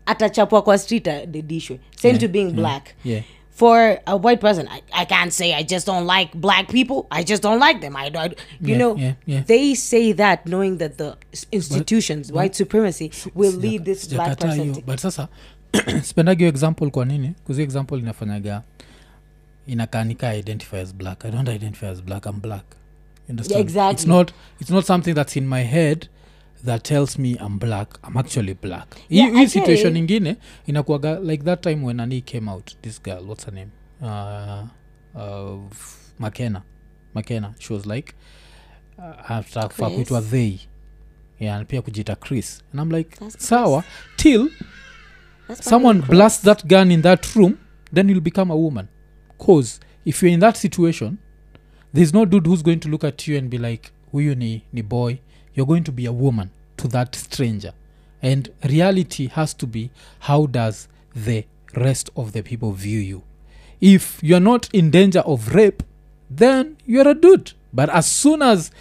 atachapwa 0.06 0.62
kwa 0.62 0.78
street 0.78 1.08
uh, 1.08 1.14
adedishwe 1.14 1.80
same 1.96 2.14
Yeah, 2.14 2.20
to 2.22 2.28
being 2.28 2.50
yeah, 2.50 2.56
black. 2.56 2.96
Yeah. 3.04 3.24
For 3.60 4.00
a 4.08 4.16
white 4.26 4.40
person 4.40 4.68
I, 4.70 4.82
I 5.02 5.06
can't 5.06 5.34
say 5.34 5.48
i 5.54 5.64
just 5.74 5.86
don't 5.88 6.08
like 6.18 6.30
black 6.34 6.66
people. 6.70 7.00
I 7.12 7.24
just 7.32 7.44
don't 7.44 7.60
like 7.60 7.82
them. 7.82 7.96
I 7.96 8.06
I 8.16 8.26
you 8.26 8.36
Yeah, 8.62 8.78
know 8.78 8.96
yeah, 8.98 9.14
yeah. 9.26 9.44
they 9.48 9.76
say 9.76 10.14
that 10.14 10.46
knowing 10.46 10.78
that 10.78 10.98
the 10.98 11.10
institutions, 11.32 11.52
institutions 11.54 12.32
white 12.32 12.56
supremacy 12.56 13.12
will 13.36 13.52
Sija- 13.54 13.62
lead 13.62 13.86
this 13.86 14.08
black 14.14 14.38
person 14.40 14.60
hiyo. 14.64 14.74
to, 14.76 14.82
but 14.82 15.00
sasa 15.00 15.28
sipendagi 16.08 16.40
hiyo 16.44 16.50
example 16.50 16.90
kwa 16.92 17.06
nini? 17.06 17.34
Kuzi 17.46 17.62
example 17.64 18.00
inafanyaga 18.00 18.62
inakanika 19.68 20.34
identify 20.36 20.78
as 20.78 20.94
black. 20.96 21.26
I 21.26 21.32
don't 21.32 21.50
identify 21.50 21.88
as 21.88 22.02
black 22.02 22.26
i'm 22.26 22.40
black. 22.40 22.64
You 23.28 23.32
understand? 23.34 23.52
Yeah, 23.58 23.62
exactly. 23.62 24.08
not 24.10 24.32
it's 24.60 24.72
not 24.72 24.86
something 24.86 25.14
that's 25.14 25.38
in 25.38 25.48
my 25.48 25.64
head 25.64 26.08
that 26.66 26.84
tells 26.84 27.18
me 27.20 27.38
i'm 27.40 27.58
black 27.60 27.90
i'm 28.04 28.18
actually 28.18 28.54
black. 28.54 28.96
Yeah, 29.10 29.30
hii 29.32 29.48
situation 29.48 29.98
ingine 29.98 30.36
inakuaga 30.68 31.20
like 31.20 31.44
that 31.44 31.62
time 31.62 31.86
when 31.86 32.00
ani 32.00 32.22
came 32.22 32.52
out 32.52 32.72
this 32.82 33.02
girl 33.04 33.24
what's 33.28 33.46
her 33.46 33.54
name? 33.54 33.72
Uh, 34.02 34.68
uh, 35.16 35.60
makena. 36.20 36.62
Makena 37.16 37.54
she 37.60 37.74
was 37.74 37.86
like 37.86 38.14
uh, 38.98 39.40
kuitwa 39.70 40.22
they. 40.22 40.60
Yeah, 41.40 41.64
pia 41.66 41.82
kujita 41.82 42.16
chris. 42.16 42.64
And 42.72 42.82
i'm 42.82 42.90
like 42.92 43.18
That's 43.20 43.50
Chris. 43.50 43.84
till 44.18 44.50
That's 45.48 45.70
someone 45.70 46.02
blasts 46.02 46.44
that 46.44 46.68
gun 46.68 46.92
in 46.92 47.02
that 47.02 47.36
room 47.36 47.58
then 47.92 48.10
you'll 48.10 48.22
become 48.22 48.52
a 48.52 48.58
woman. 48.58 48.88
Cause 49.38 49.80
if 50.06 50.22
you're 50.22 50.34
in 50.34 50.40
that 50.40 50.58
situation 50.58 51.18
there's 51.94 52.14
no 52.14 52.26
dude 52.26 52.46
who's 52.48 52.62
going 52.62 52.80
to 52.80 52.90
look 52.90 53.04
at 53.04 53.28
you 53.28 53.38
and 53.38 53.50
be 53.50 53.58
like 53.58 53.92
huyu 54.12 54.36
ni, 54.36 54.64
ni 54.74 54.82
boy 54.82 55.20
you're 55.60 55.68
going 55.68 55.84
to 55.84 55.92
be 55.92 56.06
a 56.06 56.14
woman 56.14 56.52
to 56.78 56.88
that 56.88 57.14
stranger. 57.16 57.74
And 58.22 58.50
reality 58.64 59.28
has 59.28 59.54
to 59.56 59.68
be 59.68 59.92
how 60.20 60.46
does 60.46 60.88
the 61.14 61.44
rest 61.76 62.10
of 62.16 62.32
the 62.32 62.42
people 62.42 62.72
view 62.72 63.00
you? 63.00 63.24
If 63.82 64.24
you're 64.24 64.40
not 64.40 64.70
in 64.74 64.90
danger 64.90 65.20
of 65.20 65.54
rape 65.54 65.84
then 66.30 66.78
you're 66.86 67.10
a 67.10 67.14
dude. 67.14 67.52
But 67.74 67.90
as 67.90 68.08
soon 68.10 68.42
as 68.42 68.72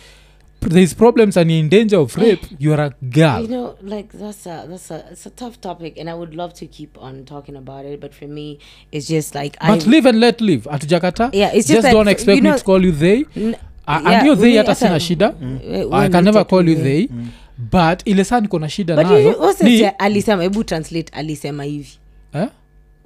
there's 0.60 0.94
problems 0.94 1.36
and 1.36 1.50
you're 1.50 1.60
in 1.60 1.68
danger 1.68 1.98
of 1.98 2.14
rape 2.16 2.44
you're 2.58 2.80
a 2.80 2.94
girl. 3.10 3.42
You 3.42 3.48
know, 3.48 3.76
like 3.82 4.12
that's 4.12 4.46
a 4.46 4.66
that's 4.68 4.90
a 4.92 5.08
it's 5.10 5.26
a 5.26 5.30
tough 5.30 5.60
topic, 5.60 5.98
and 5.98 6.08
I 6.08 6.14
would 6.14 6.34
love 6.36 6.54
to 6.54 6.66
keep 6.66 6.96
on 6.98 7.24
talking 7.24 7.56
about 7.56 7.86
it. 7.86 8.00
But 8.00 8.14
for 8.14 8.26
me, 8.26 8.60
it's 8.92 9.08
just 9.08 9.34
like 9.34 9.58
but 9.60 9.84
I 9.86 9.90
live 9.90 10.06
and 10.06 10.20
let 10.20 10.40
live. 10.40 10.64
Hatujakata 10.64 11.30
Yeah, 11.32 11.50
it's 11.52 11.66
just 11.66 11.82
just 11.82 11.92
don't 11.92 12.08
expect 12.08 12.36
you 12.36 12.42
me 12.42 12.56
to 12.56 12.64
call 12.64 12.84
you 12.84 12.92
they. 12.92 13.24
N- 13.34 13.56
yeah, 13.88 14.36
they 14.36 14.56
hata 14.56 14.74
sina 14.74 15.00
shida. 15.00 15.34
mm. 15.40 15.58
i 15.92 16.08
can 16.08 16.24
never 16.24 16.44
call 16.46 16.68
you 16.68 16.74
do 16.74 17.14
mm. 17.14 17.28
but 17.58 18.02
ile 18.04 18.24
saa 18.24 18.40
niko 18.40 18.58
na 18.58 18.68
shida 18.68 18.96
nayo 18.96 19.54
alisema 19.98 20.42
hebu 20.42 20.64
translate 20.64 21.12
alisema 21.12 21.64
hivi. 21.64 21.98
Eh? 22.34 22.48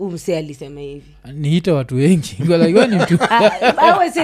umse 0.02 0.36
alisema 0.36 0.80
hivi. 0.80 1.14
Niite 1.34 1.70
watu 1.70 1.94
wengi. 1.96 2.36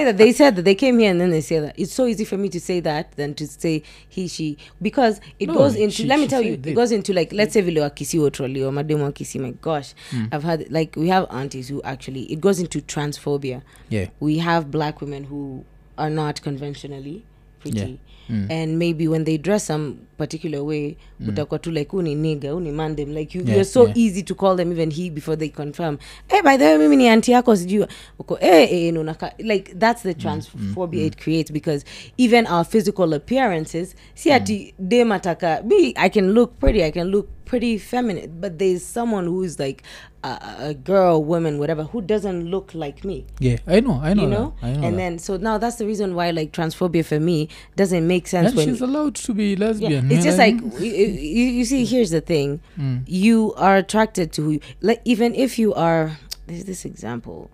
That 0.09 0.17
they 0.17 0.33
said 0.33 0.55
that 0.55 0.65
they 0.65 0.75
came 0.75 0.99
here 0.99 1.11
and 1.11 1.19
then 1.21 1.31
they 1.31 1.41
say 1.41 1.59
that. 1.59 1.79
It's 1.79 1.95
so 1.95 2.07
easy 2.07 2.25
for 2.25 2.37
me 2.37 2.49
to 2.49 2.59
say 2.59 2.81
that 2.81 3.15
than 3.15 3.33
to 3.35 3.47
say 3.47 3.81
he 4.09 4.27
she. 4.27 4.57
Because 4.81 5.21
it 5.39 5.47
No, 5.47 5.53
goes 5.55 5.75
into 5.75 5.95
she- 5.95 6.07
let 6.07 6.19
me 6.19 6.27
tell 6.27 6.41
you 6.45 6.53
it 6.53 6.75
goes 6.75 6.91
into 6.91 7.13
like 7.13 7.35
let's 7.35 7.53
say 7.53 7.61
vile 7.61 7.81
wakisi 7.81 8.19
wotroli 8.19 8.63
or 8.63 8.73
mademu 8.73 9.03
wakisi 9.03 9.39
my 9.39 9.51
gosh. 9.61 9.93
I've 10.31 10.47
had 10.47 10.65
like 10.69 10.99
we 10.99 11.09
have 11.09 11.27
aunties 11.29 11.71
who 11.71 11.81
actually 11.83 12.23
it 12.23 12.39
goes 12.39 12.59
into 12.59 12.79
transphobia. 12.79 13.61
Yeah. 13.89 14.09
We 14.19 14.37
have 14.39 14.65
black 14.67 15.01
women 15.01 15.25
who 15.25 15.63
are 15.99 16.09
not 16.15 16.41
conventionally 16.41 17.23
pretty. 17.59 17.79
Yeah. 17.79 17.95
Mm. 18.29 18.51
and 18.51 18.77
maybe 18.79 19.07
when 19.07 19.23
they 19.23 19.37
dress 19.37 19.63
some 19.65 19.97
particular 20.17 20.63
way 20.63 20.97
utakuwa 21.27 21.59
tu 21.59 21.71
like 21.71 21.95
uni 21.97 22.15
niga 22.15 22.55
uni 22.55 22.71
mandem 22.71 23.13
like 23.13 23.37
you, 23.37 23.43
Yeah, 23.43 23.55
you're 23.55 23.65
so 23.65 23.85
yeah. 23.87 23.97
easy 23.97 24.23
to 24.23 24.35
call 24.35 24.55
them 24.55 24.71
even 24.71 24.91
he 24.91 25.09
before 25.09 25.35
they 25.35 25.49
confirm. 25.49 25.97
Hey 26.27 26.41
by 26.41 26.57
the 26.57 26.63
way 26.65 26.77
mimi 26.77 26.95
ni 26.95 27.07
anti 27.09 27.31
yako 27.31 27.55
sijui. 27.55 27.87
Uko 28.19 28.37
eh 28.41 28.67
eh 28.71 28.91
no 28.93 29.03
naka 29.03 29.31
like 29.39 29.73
that's 29.79 30.03
the 30.03 30.13
transphobia 30.13 31.05
it 31.05 31.17
creates 31.17 31.51
because 31.51 31.83
even 32.17 32.45
our 32.47 32.63
physical 32.65 33.13
appearances 33.13 33.95
si 34.15 34.31
ati 34.31 34.73
dem 34.79 35.11
ataka 35.11 35.63
me 35.65 35.93
i 35.95 36.09
can 36.09 36.31
look 36.33 36.59
pretty 36.59 36.83
i 36.83 36.91
can 36.91 37.07
look 37.07 37.27
pretty 37.45 37.79
feminine. 37.79 38.27
But 38.39 38.59
there's 38.59 38.83
someone 38.85 39.25
who's 39.25 39.57
like 39.59 39.81
a, 40.23 40.55
a 40.59 40.73
girl 40.73 41.23
woman 41.23 41.59
whatever 41.59 41.83
who 41.83 42.01
doesn't 42.01 42.49
look 42.51 42.73
like 42.73 43.05
me 43.07 43.25
yeah 43.39 43.57
i 43.67 43.79
know 43.79 43.99
i 44.03 44.13
know, 44.13 44.23
you 44.23 44.29
know, 44.29 44.53
I 44.61 44.67
know 44.73 44.73
and 44.73 44.93
that. 44.93 44.97
then 44.97 45.19
so 45.19 45.37
now 45.37 45.57
that's 45.57 45.75
the 45.77 45.85
reason 45.85 46.13
why 46.15 46.31
like 46.31 46.51
transphobia 46.51 47.03
for 47.05 47.19
me 47.19 47.47
doesn't 47.75 48.05
make 48.07 48.27
sense 48.27 48.47
and 48.49 48.57
when 48.57 48.67
she's 48.67 48.81
allowed 48.81 49.15
to 49.15 49.33
be 49.33 49.55
lesbian 49.55 50.09
yeah, 50.09 50.15
it's 50.17 50.25
just 50.25 50.37
like 50.37 50.55
you, 50.79 50.85
you, 50.85 51.45
you 51.59 51.65
see 51.65 51.85
here's 51.85 52.09
the 52.11 52.21
thing 52.21 52.59
Mm. 52.77 53.01
you 53.07 53.53
are 53.57 53.77
attracted 53.77 54.31
to 54.33 54.41
who 54.43 54.59
like 54.81 55.01
even 55.05 55.35
if 55.35 55.57
you 55.59 55.73
are 55.73 56.17
there's 56.47 56.65
this 56.65 56.85
example 56.85 57.49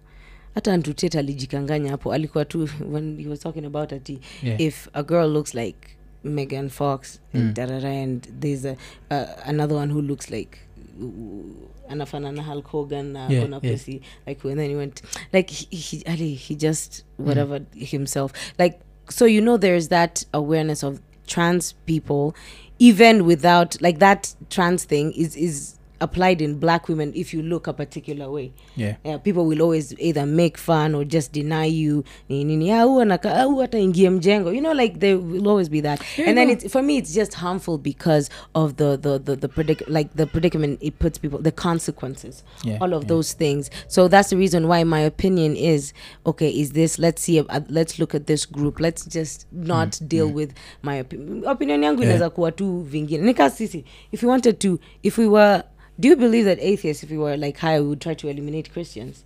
hata 0.55 0.77
ntuteta 0.77 1.19
alijikanganya 1.19 1.91
hapo 1.91 2.13
alikuwa 2.13 2.45
tu 2.45 2.69
when 2.93 3.17
he 3.23 3.27
was 3.29 3.39
talking 3.39 3.65
about 3.65 3.93
ati 3.93 4.19
Yeah. 4.43 4.61
if 4.61 4.89
a 4.93 5.03
girl 5.03 5.29
looks 5.33 5.53
like 5.53 5.79
megan 6.23 6.69
fox 6.69 7.19
Mm. 7.33 7.41
and, 7.57 7.85
and 7.85 8.27
there's 8.39 8.65
a 8.65 8.71
uh, 9.11 9.49
another 9.49 9.77
one 9.77 9.93
who 9.93 10.01
looks 10.01 10.29
like 10.31 10.57
anafanana 11.89 12.41
hulk 12.41 12.67
hogan 12.67 13.13
na 13.13 13.27
Yeah, 13.27 13.41
kona 13.41 13.59
yeah. 13.63 13.99
like 14.27 14.43
and 14.43 14.59
then 14.59 14.69
he 14.69 14.75
went 14.75 15.01
like 15.33 15.49
he 15.49 15.75
he, 15.75 16.03
ali, 16.05 16.33
he 16.33 16.55
just 16.55 17.03
whatever 17.17 17.59
mm. 17.59 17.87
himself 17.87 18.33
like 18.59 18.79
so 19.09 19.25
you 19.25 19.41
know 19.41 19.57
there's 19.57 19.89
that 19.89 20.25
awareness 20.33 20.83
of 20.83 21.01
trans 21.27 21.73
people 21.85 22.35
even 22.79 23.25
without 23.25 23.81
like 23.81 23.99
that 23.99 24.35
trans 24.49 24.83
thing 24.85 25.11
is 25.13 25.35
is 25.35 25.77
applied 25.99 26.41
in 26.41 26.55
black 26.59 26.87
women 26.89 27.11
if 27.15 27.33
you 27.33 27.41
look 27.41 27.67
a 27.67 27.73
particular 27.73 28.29
way. 28.29 28.51
Yeah. 28.75 28.95
Yeah, 29.03 29.17
people 29.17 29.45
will 29.45 29.61
always 29.61 29.93
either 29.99 30.25
make 30.25 30.57
fun 30.57 30.95
or 30.95 31.05
just 31.05 31.31
deny 31.31 31.65
you 31.65 32.03
ni 32.29 32.43
nini 32.43 32.71
"Ah, 32.71 32.83
huyu 32.83 33.01
anaka- 33.01 33.43
huyu 33.43 33.61
hata 33.61 33.77
mjengo. 34.11 34.53
You 34.53 34.61
know 34.61 34.73
like 34.73 34.99
there 34.99 35.17
will 35.17 35.47
always 35.47 35.69
be 35.69 35.81
that. 35.81 36.01
Yeah, 36.17 36.29
and 36.29 36.37
then 36.37 36.47
no. 36.47 36.53
it's 36.53 36.71
for 36.71 36.81
me 36.83 36.97
it's 36.97 37.13
just 37.13 37.33
harmful 37.33 37.77
because 37.77 38.29
of 38.53 38.75
the 38.75 38.97
the 38.97 39.19
the, 39.19 39.35
the 39.35 39.47
predic- 39.47 39.87
like 39.87 40.09
the 40.15 40.25
predicament 40.25 40.79
it 40.81 40.99
puts 40.99 41.17
people 41.19 41.39
the 41.39 41.51
consequences 41.51 42.43
yeah 42.63 42.77
all 42.81 42.93
of 42.93 43.03
yeah. 43.03 43.09
those 43.09 43.33
things. 43.33 43.69
So 43.87 44.07
that's 44.07 44.29
the 44.29 44.37
reason 44.37 44.67
why 44.67 44.83
my 44.83 44.99
opinion 45.01 45.55
is 45.55 45.93
okay 46.25 46.49
is 46.49 46.71
this 46.71 46.99
let's 46.99 47.21
see 47.21 47.39
uh, 47.39 47.59
let's 47.69 47.99
look 47.99 48.15
at 48.15 48.25
this 48.27 48.45
group. 48.45 48.79
Let's 48.79 49.05
just 49.05 49.45
not 49.51 49.99
deal 50.07 50.27
with 50.29 50.53
my 50.81 50.95
opinion 50.95 51.43
opinion 51.45 51.83
yangu 51.83 52.01
Yeah. 52.01 52.05
inaweza 52.15 52.29
kuwa 52.29 52.51
tu 52.51 52.79
vingine. 52.81 53.23
Nika 53.23 53.49
sisi 53.49 53.85
if 54.11 54.23
we 54.23 54.29
wanted 54.29 54.59
to 54.59 54.79
if 55.03 55.17
we 55.17 55.27
were 55.27 55.63
do 55.99 56.07
you 56.09 56.15
believe 56.15 56.45
that 56.45 56.59
atheists 56.59 57.03
if 57.03 57.09
we 57.09 57.17
were 57.17 57.37
like 57.37 57.57
high 57.57 57.79
we 57.79 57.87
would 57.87 58.01
try 58.01 58.13
to 58.13 58.27
eliminate 58.27 58.71
christians 58.71 59.23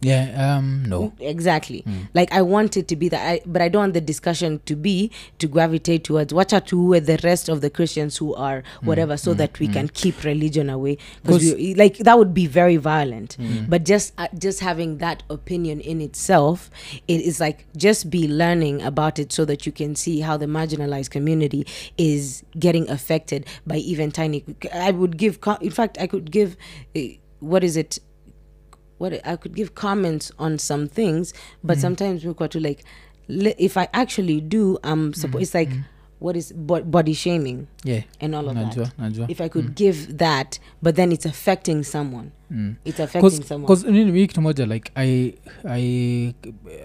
yeah 0.00 0.56
um 0.56 0.84
no. 0.86 1.12
Exactly. 1.20 1.84
Like 2.14 2.32
i 2.32 2.42
want 2.42 2.76
it 2.76 2.88
to 2.88 2.96
be 2.96 3.08
that 3.08 3.26
I, 3.26 3.40
but 3.46 3.60
i 3.62 3.68
don't 3.68 3.80
want 3.80 3.94
the 3.94 4.00
discussion 4.00 4.60
to 4.66 4.74
be 4.76 5.10
to 5.38 5.46
gravitate 5.46 6.04
towards 6.04 6.32
watch 6.32 6.52
out 6.52 6.68
who 6.70 6.94
are 6.94 7.00
the 7.00 7.18
rest 7.22 7.48
of 7.48 7.60
the 7.60 7.70
christians 7.70 8.16
who 8.16 8.34
are 8.34 8.62
whatever 8.82 9.16
so 9.16 9.34
that 9.34 9.58
we 9.58 9.68
can 9.68 9.88
keep 9.88 10.24
religion 10.24 10.70
away. 10.70 10.98
Because 11.22 11.54
like 11.76 11.98
that 11.98 12.18
would 12.18 12.32
be 12.34 12.46
very 12.46 12.76
violent. 12.76 13.36
But 13.68 13.84
just 13.84 14.12
uh, 14.18 14.28
just 14.38 14.60
having 14.60 14.98
that 14.98 15.22
opinion 15.30 15.80
in 15.80 16.00
itself 16.00 16.70
it 17.08 17.20
is 17.20 17.40
like 17.40 17.66
just 17.76 18.10
be 18.10 18.26
learning 18.28 18.82
about 18.82 19.18
it 19.18 19.32
so 19.32 19.44
that 19.44 19.66
you 19.66 19.72
can 19.72 19.94
see 19.94 20.20
how 20.20 20.36
the 20.36 20.46
marginalized 20.46 21.10
community 21.10 21.66
is 21.98 22.42
getting 22.58 22.88
affected 22.90 23.46
by 23.66 23.76
even 23.76 24.10
tiny 24.10 24.44
i 24.74 24.90
would 24.90 25.16
give 25.16 25.38
in 25.60 25.70
fact 25.70 25.98
i 26.00 26.06
could 26.06 26.30
give 26.30 26.56
uh, 26.96 27.00
what 27.40 27.64
is 27.64 27.76
it 27.76 27.98
what 29.00 29.12
I 29.26 29.36
could 29.36 29.54
give 29.54 29.70
comments 29.74 30.30
on 30.38 30.58
some 30.58 30.86
things, 30.88 31.32
but 31.64 31.78
sometimes 31.78 32.24
we 32.24 32.34
got 32.34 32.50
to 32.50 32.60
like, 32.60 32.84
if 33.58 33.76
I 33.76 33.88
actually 33.92 34.40
do, 34.40 34.78
um, 34.82 35.12
suppo- 35.12 35.40
it's 35.40 35.54
like, 35.54 35.70
what 36.18 36.36
is 36.36 36.52
bo- 36.52 36.82
body 36.82 37.14
shaming 37.14 37.66
yeah 37.84 38.02
and 38.20 38.34
all 38.34 38.46
of 38.48 38.54
najua 38.54 38.84
that. 38.84 38.98
najua 38.98 39.30
If 39.30 39.40
I 39.40 39.48
could 39.48 39.74
give 39.74 40.18
that, 40.18 40.58
but 40.82 40.94
then 40.96 41.12
it's 41.12 41.24
affecting 41.26 41.82
someone. 41.82 42.30
Mm. 42.52 42.76
It's 42.84 43.00
affecting 43.00 43.42
someone. 43.42 43.62
because 43.66 43.84
mimi 43.86 44.26
kitu 44.26 44.40
moja 44.42 44.66
like 44.68 44.90
i 44.96 45.32
i 45.64 46.34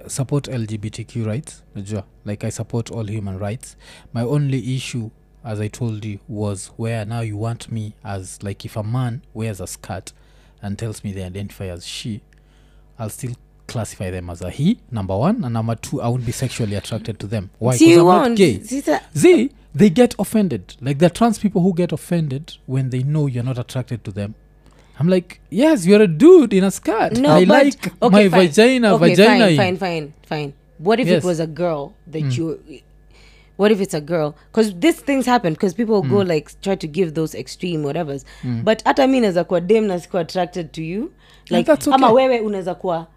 support 0.08 0.48
lgbtq 0.48 1.26
rights 1.26 1.64
najua 1.76 2.04
like 2.26 2.48
i 2.48 2.52
support 2.52 2.92
all 2.92 3.04
human 3.12 3.38
rights 3.38 3.76
my 4.14 4.22
only 4.24 4.76
issue 4.76 5.10
as 5.44 5.60
i 5.60 5.68
told 5.70 6.06
you 6.06 6.20
was 6.30 6.72
where 6.78 7.06
now 7.06 7.22
you 7.22 7.38
want 7.42 7.70
me 7.72 7.94
as 8.04 8.40
like 8.44 8.64
if 8.66 8.78
a 8.78 8.84
man 8.84 9.22
wears 9.34 9.62
a 9.62 9.68
skirt 9.68 10.14
and 10.66 10.78
tells 10.80 11.04
me 11.04 11.12
they 11.12 11.24
identify 11.24 11.68
as 11.76 11.86
she 11.86 12.22
i'll 13.00 13.10
still 13.10 13.36
classify 13.68 14.10
them 14.16 14.30
as 14.30 14.42
a 14.42 14.50
he 14.50 14.80
number 14.92 15.16
one 15.28 15.44
and 15.44 15.54
number 15.54 15.76
two 15.76 16.02
i 16.02 16.08
won't 16.08 16.26
be 16.26 16.32
sexually 16.32 16.76
attracted 16.76 17.16
to 17.20 17.28
them 17.28 17.50
why 17.60 17.74
because 17.78 17.98
i'm 17.98 18.06
not 18.06 18.22
won't. 18.22 18.38
gay 18.38 18.54
See 18.64 19.52
they 19.76 19.90
get 19.90 20.16
offended. 20.18 20.76
Like 20.82 21.00
the 21.00 21.10
trans 21.10 21.38
people 21.38 21.62
who 21.62 21.74
get 21.74 21.92
offended 21.92 22.56
when 22.66 22.90
they 22.92 23.04
know 23.04 23.28
you're 23.28 23.44
not 23.44 23.58
attracted 23.60 24.06
to 24.06 24.12
them. 24.12 24.36
I'm 24.98 25.10
like, 25.10 25.42
yes, 25.50 25.86
you're 25.86 26.02
a 26.02 26.08
dude 26.08 26.54
in 26.54 26.64
a 26.64 26.72
skirt. 26.72 27.18
No, 27.20 27.32
I 27.32 27.46
but 27.46 27.66
like 27.66 28.02
okay, 28.02 28.10
my 28.10 28.30
fine. 28.30 28.48
vagina, 28.48 28.96
okay, 28.96 29.10
vagina. 29.10 29.46
Fine, 29.48 29.58
fine, 29.58 29.78
fine, 29.78 30.14
fine. 30.26 30.54
What 30.78 31.02
if 31.02 31.08
Yes. 31.08 31.24
it 31.24 31.28
was 31.28 31.42
a 31.42 31.48
girl 31.48 31.94
that 32.08 32.22
you? 32.38 32.62
What 33.58 33.72
if 33.72 33.82
it's 33.82 33.94
a 33.94 34.02
girl? 34.02 34.34
Because 34.52 34.74
these 34.80 35.02
things 35.06 35.26
happen. 35.26 35.54
Because 35.54 35.74
people 35.76 36.02
go 36.02 36.18
like 36.34 36.52
try 36.62 36.76
to 36.76 36.88
give 36.88 37.12
those 37.14 37.38
extreme 37.38 37.84
whatevers. 37.84 38.26
But 38.64 38.84
hata 38.84 39.08
mi 39.08 39.20
naweza 39.20 39.44
kuwa 39.44 39.62
dem 39.62 39.86
na 39.86 40.00
sikuwa 40.00 40.22
attracted 40.22 40.72
to 40.72 40.82
you. 40.82 41.12
Like 41.50 41.64
that's 41.66 41.88
ama 41.88 42.12
wewe 42.12 42.40
unaweza 42.40 42.76
kuwa 42.76 43.08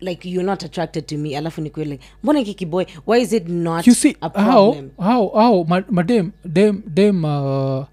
like 0.00 0.30
you're 0.30 0.46
not 0.46 0.64
attracted 0.64 1.06
to 1.06 1.18
me 1.18 1.36
alafu 1.38 1.60
nikuwe 1.60 1.84
like 1.86 2.04
mbona 2.22 2.38
hiki 2.38 2.54
kiboy 2.54 2.84
why 3.06 3.20
is 3.22 3.32
it 3.32 3.48
not 3.48 3.86
You 3.86 3.94
see 3.94 4.16
a 4.20 4.28
how 4.28 4.72
problem? 4.72 4.90
how 4.96 5.28
how 5.28 5.64
ma- 5.68 5.84
madem 5.90 6.30
dem 6.44 6.82
dem 6.86 7.24
uh, 7.24 7.84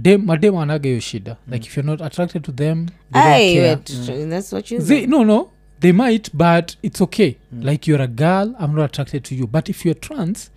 dem 0.00 0.24
madem 0.24 0.56
anaga 0.56 0.88
hiyo 0.88 1.00
shida. 1.00 1.36
Like 1.50 1.66
if 1.66 1.76
you're 1.76 1.90
not 1.90 2.00
attracted 2.02 2.42
to 2.42 2.52
them 2.52 2.86
that's 3.12 4.52
what 4.52 4.70
you 4.70 4.78
They, 4.82 5.06
no 5.06 5.24
no 5.24 5.50
they 5.80 5.92
might 5.92 6.30
but 6.34 6.76
it's 6.82 7.00
okay. 7.00 7.36
Like 7.62 7.90
you're 7.90 8.04
a 8.04 8.08
girl 8.08 8.54
i'm 8.60 8.74
not 8.74 8.84
attracted 8.84 9.22
to 9.24 9.34
you. 9.34 9.46
But 9.46 9.68
if 9.68 9.84
you're 9.86 10.00
trans 10.00 10.50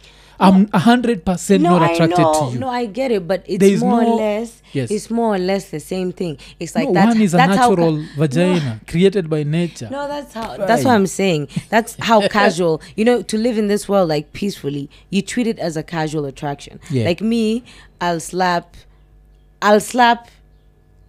i'm 0.47 0.69
a 0.73 0.79
hundred 0.79 1.25
percent 1.25 1.63
no, 1.63 1.77
not 1.79 1.91
attracted 1.91 2.17
to 2.39 2.49
you 2.53 2.59
No, 2.59 2.69
I 2.69 2.85
get 2.85 3.09
it, 3.11 3.27
but 3.27 3.43
it's 3.47 3.81
more 3.81 4.01
no- 4.01 4.13
or 4.13 4.15
less. 4.17 4.61
Yes. 4.73 4.89
It's 4.91 5.09
more 5.09 5.35
or 5.35 5.37
less 5.37 5.69
the 5.69 5.79
same 5.79 6.11
thing. 6.11 6.37
It's 6.59 6.73
like 6.75 6.87
no, 6.87 6.93
that. 6.95 7.07
one 7.09 7.21
is 7.21 7.33
a 7.33 7.41
how 7.41 7.47
ca- 7.47 7.55
natural 7.55 8.03
vagina 8.17 8.81
created 8.87 9.29
by 9.29 9.43
nature 9.43 9.87
No, 9.91 10.07
that's 10.07 10.33
how. 10.33 10.57
That's 10.57 10.83
what 10.83 10.93
I'm 10.95 11.05
saying. 11.07 11.47
That's 11.69 11.95
how 12.09 12.27
casual. 12.39 12.81
You 12.95 13.05
know, 13.05 13.21
to 13.31 13.37
live 13.37 13.57
in 13.57 13.67
this 13.67 13.87
world 13.87 14.09
like 14.09 14.33
peacefully, 14.33 14.89
you 15.11 15.21
treat 15.21 15.47
it 15.47 15.59
as 15.59 15.77
a 15.77 15.83
casual 15.83 16.25
attraction. 16.25 16.79
Yeah. 16.89 17.05
Like 17.05 17.21
me, 17.21 17.63
I'll 18.01 18.19
slap, 18.19 18.75
I'll 19.61 19.79
slap 19.79 20.27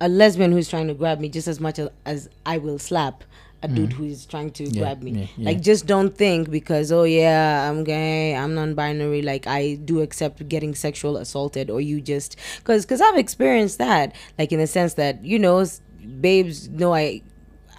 a 0.01 0.09
lesbian 0.09 0.53
who's 0.53 0.68
trying 0.68 0.89
to 0.89 0.95
grab 0.95 1.18
me 1.20 1.28
just 1.30 1.49
as 1.49 1.59
much 1.59 1.78
as, 1.78 1.89
as 2.05 2.28
I 2.45 2.59
will 2.59 2.78
slap 2.78 3.24
a 3.64 3.68
dude 3.68 3.92
who 3.92 4.04
is 4.04 4.26
trying 4.26 4.50
to 4.58 4.64
Mm. 4.64 4.74
Yeah, 4.74 4.80
grab 4.82 5.02
me. 5.02 5.10
yeah, 5.12 5.26
yeah. 5.36 5.44
Like, 5.48 5.60
just 5.60 5.86
don't 5.86 6.14
think 6.16 6.50
because 6.50 6.92
oh 6.92 7.04
yeah, 7.04 7.68
I'm 7.68 7.84
gay, 7.84 8.34
I'm 8.36 8.54
non-binary. 8.54 9.22
Like 9.22 9.46
I 9.46 9.74
do 9.84 10.00
accept 10.00 10.46
getting 10.48 10.74
sexual 10.74 11.16
assaulted, 11.16 11.70
or 11.70 11.80
you 11.80 12.00
just 12.00 12.36
because 12.58 12.84
because 12.84 13.00
I've 13.00 13.16
experienced 13.16 13.78
that. 13.78 14.14
Like 14.38 14.52
in 14.52 14.58
the 14.58 14.66
sense 14.66 14.94
that 14.94 15.24
you 15.24 15.38
know, 15.38 15.64
babes 16.20 16.68
know 16.68 16.94
I 16.94 17.22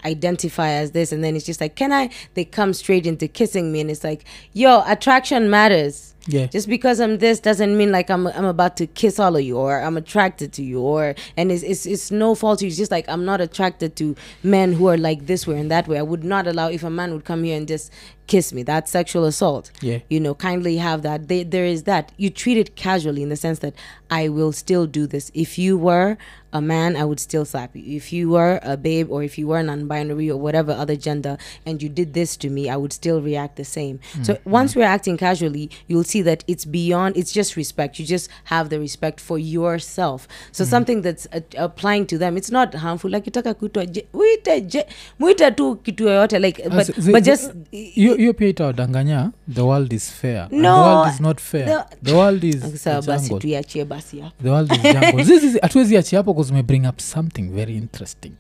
identify 0.04 0.70
as 0.70 0.92
this 0.92 1.12
and 1.12 1.24
then 1.24 1.36
it's 1.36 1.46
just 1.46 1.60
like 1.60 1.76
can 1.76 1.92
i 1.92 2.10
they 2.36 2.46
come 2.46 2.74
straight 2.74 3.08
into 3.08 3.28
kissing 3.28 3.72
me 3.72 3.82
and 3.82 3.90
it's 3.90 4.04
like 4.04 4.24
yo 4.54 4.84
attraction 4.86 5.50
matters 5.50 6.14
Yeah. 6.28 6.48
just 6.48 6.68
because 6.68 7.00
i'm 7.00 7.20
this 7.20 7.40
doesn't 7.40 7.78
mean 7.78 7.92
like 7.92 8.10
i'm 8.10 8.26
i'm 8.26 8.46
about 8.46 8.78
to 8.78 8.88
kiss 8.88 9.20
all 9.20 9.36
of 9.36 9.44
you 9.44 9.58
or 9.60 9.80
i'm 9.80 9.96
attracted 9.96 10.52
to 10.54 10.64
you 10.64 10.82
or 10.82 11.14
and 11.38 11.52
it's 11.52 11.62
it's, 11.62 11.86
it's 11.86 12.10
no 12.10 12.34
fault 12.34 12.60
to 12.60 12.66
you 12.66 12.70
it's 12.70 12.78
just 12.78 12.90
like 12.90 13.08
i'm 13.08 13.26
not 13.26 13.42
attracted 13.42 13.96
to 13.98 14.16
men 14.42 14.74
who 14.74 14.88
are 14.88 14.98
like 14.98 15.28
this 15.28 15.46
way 15.46 15.60
and 15.60 15.70
that 15.70 15.88
way 15.88 16.00
i 16.00 16.02
would 16.02 16.24
not 16.24 16.48
allow 16.48 16.68
if 16.68 16.84
a 16.84 16.90
man 16.90 17.14
would 17.14 17.26
come 17.26 17.44
here 17.44 17.56
and 17.56 17.68
just 17.68 17.92
kiss 18.28 18.54
me 18.54 18.64
that's 18.64 18.92
sexual 18.92 19.26
assault. 19.26 19.72
Yeah. 19.82 20.00
you 20.10 20.20
know 20.20 20.34
kindly 20.36 20.78
have 20.78 21.02
that. 21.04 21.28
They, 21.28 21.44
there 21.44 21.66
is 21.66 21.84
that. 21.84 22.12
You 22.18 22.30
treat 22.30 22.58
it 22.58 22.76
casually 22.76 23.22
in 23.24 23.30
the 23.30 23.36
sense 23.36 23.60
that 23.60 23.74
i 24.10 24.30
will 24.30 24.52
still 24.52 24.86
do 24.86 25.08
this. 25.08 25.32
If 25.34 25.58
you 25.58 25.78
were 25.78 26.18
a 26.54 26.62
man 26.62 26.96
i 26.96 27.04
would 27.04 27.20
still 27.20 27.44
slap 27.46 27.76
you. 27.76 27.98
If 27.98 28.14
you 28.14 28.30
were 28.30 28.60
a 28.64 28.78
babe 28.78 29.12
or 29.12 29.24
if 29.24 29.38
you 29.38 29.48
were 29.48 29.62
non-binary 29.62 30.32
or 30.32 30.40
whatever 30.40 30.72
other 30.72 30.96
gender 30.96 31.38
and 31.66 31.84
you 31.84 31.90
did 31.90 32.14
this 32.14 32.38
to 32.38 32.50
me 32.50 32.70
i 32.70 32.78
would 32.78 32.94
still 32.94 33.22
react 33.22 33.56
the 33.58 33.66
same. 33.66 34.00
So 34.24 34.38
once 34.46 34.76
we're 34.76 34.84
acting 34.98 35.18
casually 35.18 35.70
you'll 35.88 36.04
see 36.06 36.22
that 36.22 36.44
it's 36.48 36.66
beyond 36.66 37.18
it's 37.18 37.32
just 37.34 37.56
respect. 37.56 38.00
You 38.00 38.06
just 38.06 38.30
have 38.46 38.70
the 38.70 38.80
respect 38.80 39.20
for 39.20 39.38
yourself. 39.38 40.28
So 40.52 40.64
something 40.64 41.02
that's 41.02 41.28
uh, 41.34 41.42
applying 41.58 42.06
to 42.08 42.18
them 42.18 42.38
it's 42.38 42.52
not 42.52 42.74
harmful. 42.76 43.10
Like 43.12 43.26
itaka 43.26 43.54
kuitwa 43.54 43.86
je- 43.92 44.08
uite 44.14 44.62
je- 44.68 44.86
muite 45.20 45.52
tu 45.56 45.76
kitu 45.76 46.04
yoyote 46.08 46.40
like 46.40 46.62
but, 46.70 46.90
but 47.12 47.24
just 47.24 47.52
you, 47.72 48.15
hiyo 48.18 48.34
pia 48.34 48.48
itawadanganya 48.48 49.32
the 49.54 49.62
world 49.62 49.94
is 49.94 50.12
fair. 50.14 50.42
And 50.42 50.52
the 50.62 50.68
world 50.70 51.14
is 51.14 51.20
not 51.22 51.42
fair. 51.42 51.66
the- 51.66 51.96
the 52.04 52.14
world 52.14 52.44
is 52.44 52.56
basi 53.08 53.34
tuiachie 53.40 53.86
basi 53.86 54.20
hapo. 54.20 54.34
Hatuwezi 55.62 55.96
bcause 56.24 56.64
bring 56.64 56.86
up 56.88 57.00
something 57.00 57.42
very 57.50 57.78
interesting. 57.78 58.32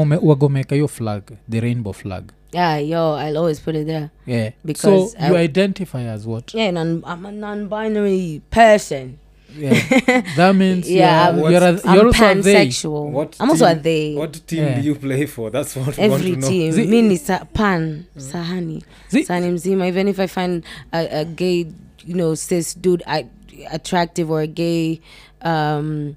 Ume- 0.00 0.18
wagomeka 0.22 0.74
hiyo 0.74 0.88
flag 0.88 1.22
the 1.50 1.60
rainbow 1.60 1.92
flag? 1.92 2.24
Yeah 2.52 2.88
yo 2.88 3.18
i'll 3.20 3.36
always 3.36 3.60
put 3.60 3.74
it 3.76 3.86
there. 3.86 4.08
Yeah. 4.26 4.52
Because 4.64 5.10
so 5.12 5.18
I- 5.18 5.28
you 5.28 5.36
identify 5.38 6.08
as 6.08 6.26
what? 6.26 6.54
Yeah 6.54 6.72
non, 6.74 7.02
i'm 7.12 7.26
a 7.26 7.32
non-binary 7.32 8.40
person 8.50 9.12
yeah. 9.56 10.20
that 10.36 10.54
means 10.54 10.90
Yeah, 10.90 11.34
you're, 11.36 11.44
I'm- 11.44 11.52
you're, 11.52 11.62
a, 11.62 11.80
i'm 11.88 11.94
you're 11.96 12.06
also 12.06 12.24
a 12.30 12.34
they 12.34 12.54
pansexual 12.66 13.10
What 13.10 13.36
i'm 13.40 13.50
also 13.50 13.66
a 13.66 13.74
they 13.74 14.14
What 14.14 14.46
team 14.46 14.64
Yeah. 14.64 14.74
do 14.80 14.82
you 14.82 14.94
play 14.94 15.26
for? 15.26 15.50
That's 15.50 15.76
what 15.76 15.96
we 15.96 16.08
want 16.08 16.20
every 16.20 16.32
to 16.34 16.40
know. 16.40 16.48
team 16.48 16.72
Zi- 16.72 16.86
mi 16.86 17.02
ni 17.02 17.16
sa- 17.16 17.44
pan 17.44 18.06
sahani 18.16 18.82
Zi- 19.10 19.24
sahani 19.24 19.50
mzima 19.50 19.86
even 19.88 20.08
if 20.08 20.18
i 20.20 20.26
find 20.26 20.64
a, 20.92 21.20
a 21.20 21.24
gay 21.24 21.66
you 22.04 22.14
know 22.14 22.34
cis 22.34 22.74
dude 22.74 23.02
I, 23.06 23.26
attractive 23.70 24.30
or 24.30 24.40
a 24.40 24.46
gay 24.46 25.00
um 25.42 26.16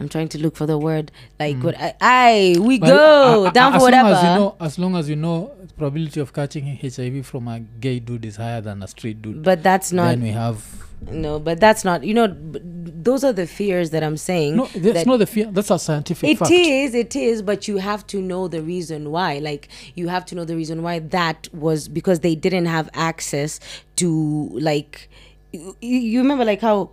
i'm 0.00 0.08
trying 0.08 0.28
to 0.28 0.38
look 0.38 0.56
for 0.56 0.66
the 0.66 0.78
word 0.78 1.10
like 1.40 1.56
what 1.62 1.74
I, 1.78 1.94
I 2.00 2.56
we 2.60 2.78
But, 2.78 2.86
go 2.88 3.44
uh, 3.44 3.48
uh, 3.48 3.50
down 3.50 3.72
for 3.72 3.78
long 3.78 3.82
whatever 3.86 4.08
as 4.10 4.22
you 4.22 4.28
know 4.28 4.56
as 4.60 4.78
long 4.78 4.96
as 4.96 5.08
you 5.08 5.16
know 5.16 5.52
the 5.66 5.74
probability 5.74 6.20
of 6.20 6.32
catching 6.32 6.76
hiv 6.76 7.26
from 7.26 7.48
a 7.48 7.60
gay 7.60 7.98
dude 8.00 8.24
is 8.24 8.36
higher 8.36 8.60
than 8.60 8.82
a 8.82 8.88
straight 8.88 9.22
dude. 9.22 9.42
But 9.42 9.62
that's 9.62 9.92
not 9.92 10.08
then 10.08 10.22
we 10.22 10.30
have 10.30 10.82
no 11.10 11.38
but 11.38 11.60
that's 11.60 11.84
not 11.84 12.02
you 12.04 12.14
know 12.14 12.26
b- 12.26 12.58
those 12.64 13.22
are 13.22 13.32
the 13.32 13.46
fears 13.46 13.90
that 13.90 14.02
i'm 14.02 14.16
saying 14.16 14.56
no 14.56 14.64
that's 14.68 14.94
that- 14.94 15.06
not 15.06 15.18
the 15.18 15.26
fear 15.26 15.44
that's 15.50 15.70
a 15.70 15.78
scientific 15.78 16.30
It 16.30 16.38
fact. 16.38 16.50
is, 16.50 16.94
it 16.94 17.14
is, 17.14 17.42
but 17.42 17.68
you 17.68 17.76
have 17.76 18.06
to 18.08 18.20
know 18.22 18.48
the 18.48 18.62
reason 18.62 19.10
why. 19.10 19.38
Like 19.38 19.68
you 19.94 20.08
have 20.08 20.24
to 20.26 20.34
know 20.34 20.44
the 20.46 20.56
reason 20.56 20.82
why 20.82 21.00
that 21.00 21.48
was 21.52 21.86
because 21.88 22.20
they 22.20 22.34
didn't 22.34 22.64
have 22.66 22.88
access 22.94 23.60
to 23.96 24.48
like 24.58 25.10
you, 25.52 25.74
you 25.80 26.18
remember 26.22 26.44
like 26.46 26.62
how 26.62 26.90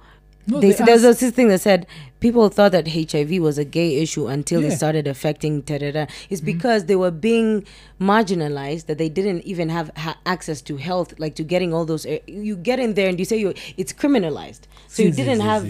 No, 0.48 0.60
they, 0.60 0.68
they 0.70 0.74
said- 0.76 0.88
there 0.88 0.96
was 0.96 1.20
this 1.20 1.32
thing 1.34 1.48
that 1.48 1.62
said 1.62 1.86
people 2.20 2.50
thought 2.50 2.72
that 2.72 2.88
HIV 2.88 3.40
was 3.42 3.58
a 3.58 3.66
gay 3.66 4.02
issue 4.02 4.28
until 4.28 4.62
Yeah. 4.62 4.68
it 4.68 4.78
started 4.78 5.08
affecting 5.08 5.62
da-da-da. 5.62 6.06
It's 6.30 6.42
Mm-hmm. 6.42 6.46
because 6.46 6.86
they 6.86 6.96
were 6.96 7.12
being 7.12 7.64
marginalized 8.00 8.86
that 8.88 8.98
they 8.98 9.10
didn't 9.10 9.42
even 9.46 9.70
have 9.70 9.92
ha- 9.96 10.18
access 10.26 10.62
to 10.64 10.78
health, 10.78 11.14
like 11.20 11.36
to 11.36 11.44
getting 11.44 11.74
all 11.74 11.86
those. 11.86 12.06
uh, 12.06 12.18
You 12.28 12.56
get 12.56 12.80
in 12.80 12.94
there 12.94 13.10
and 13.10 13.20
you 13.20 13.26
say 13.26 13.38
you 13.38 13.54
it's 13.78 13.94
criminalized, 13.94 14.62
so 14.88 15.04
you 15.04 15.12
didn't 15.12 15.42
have. 15.42 15.66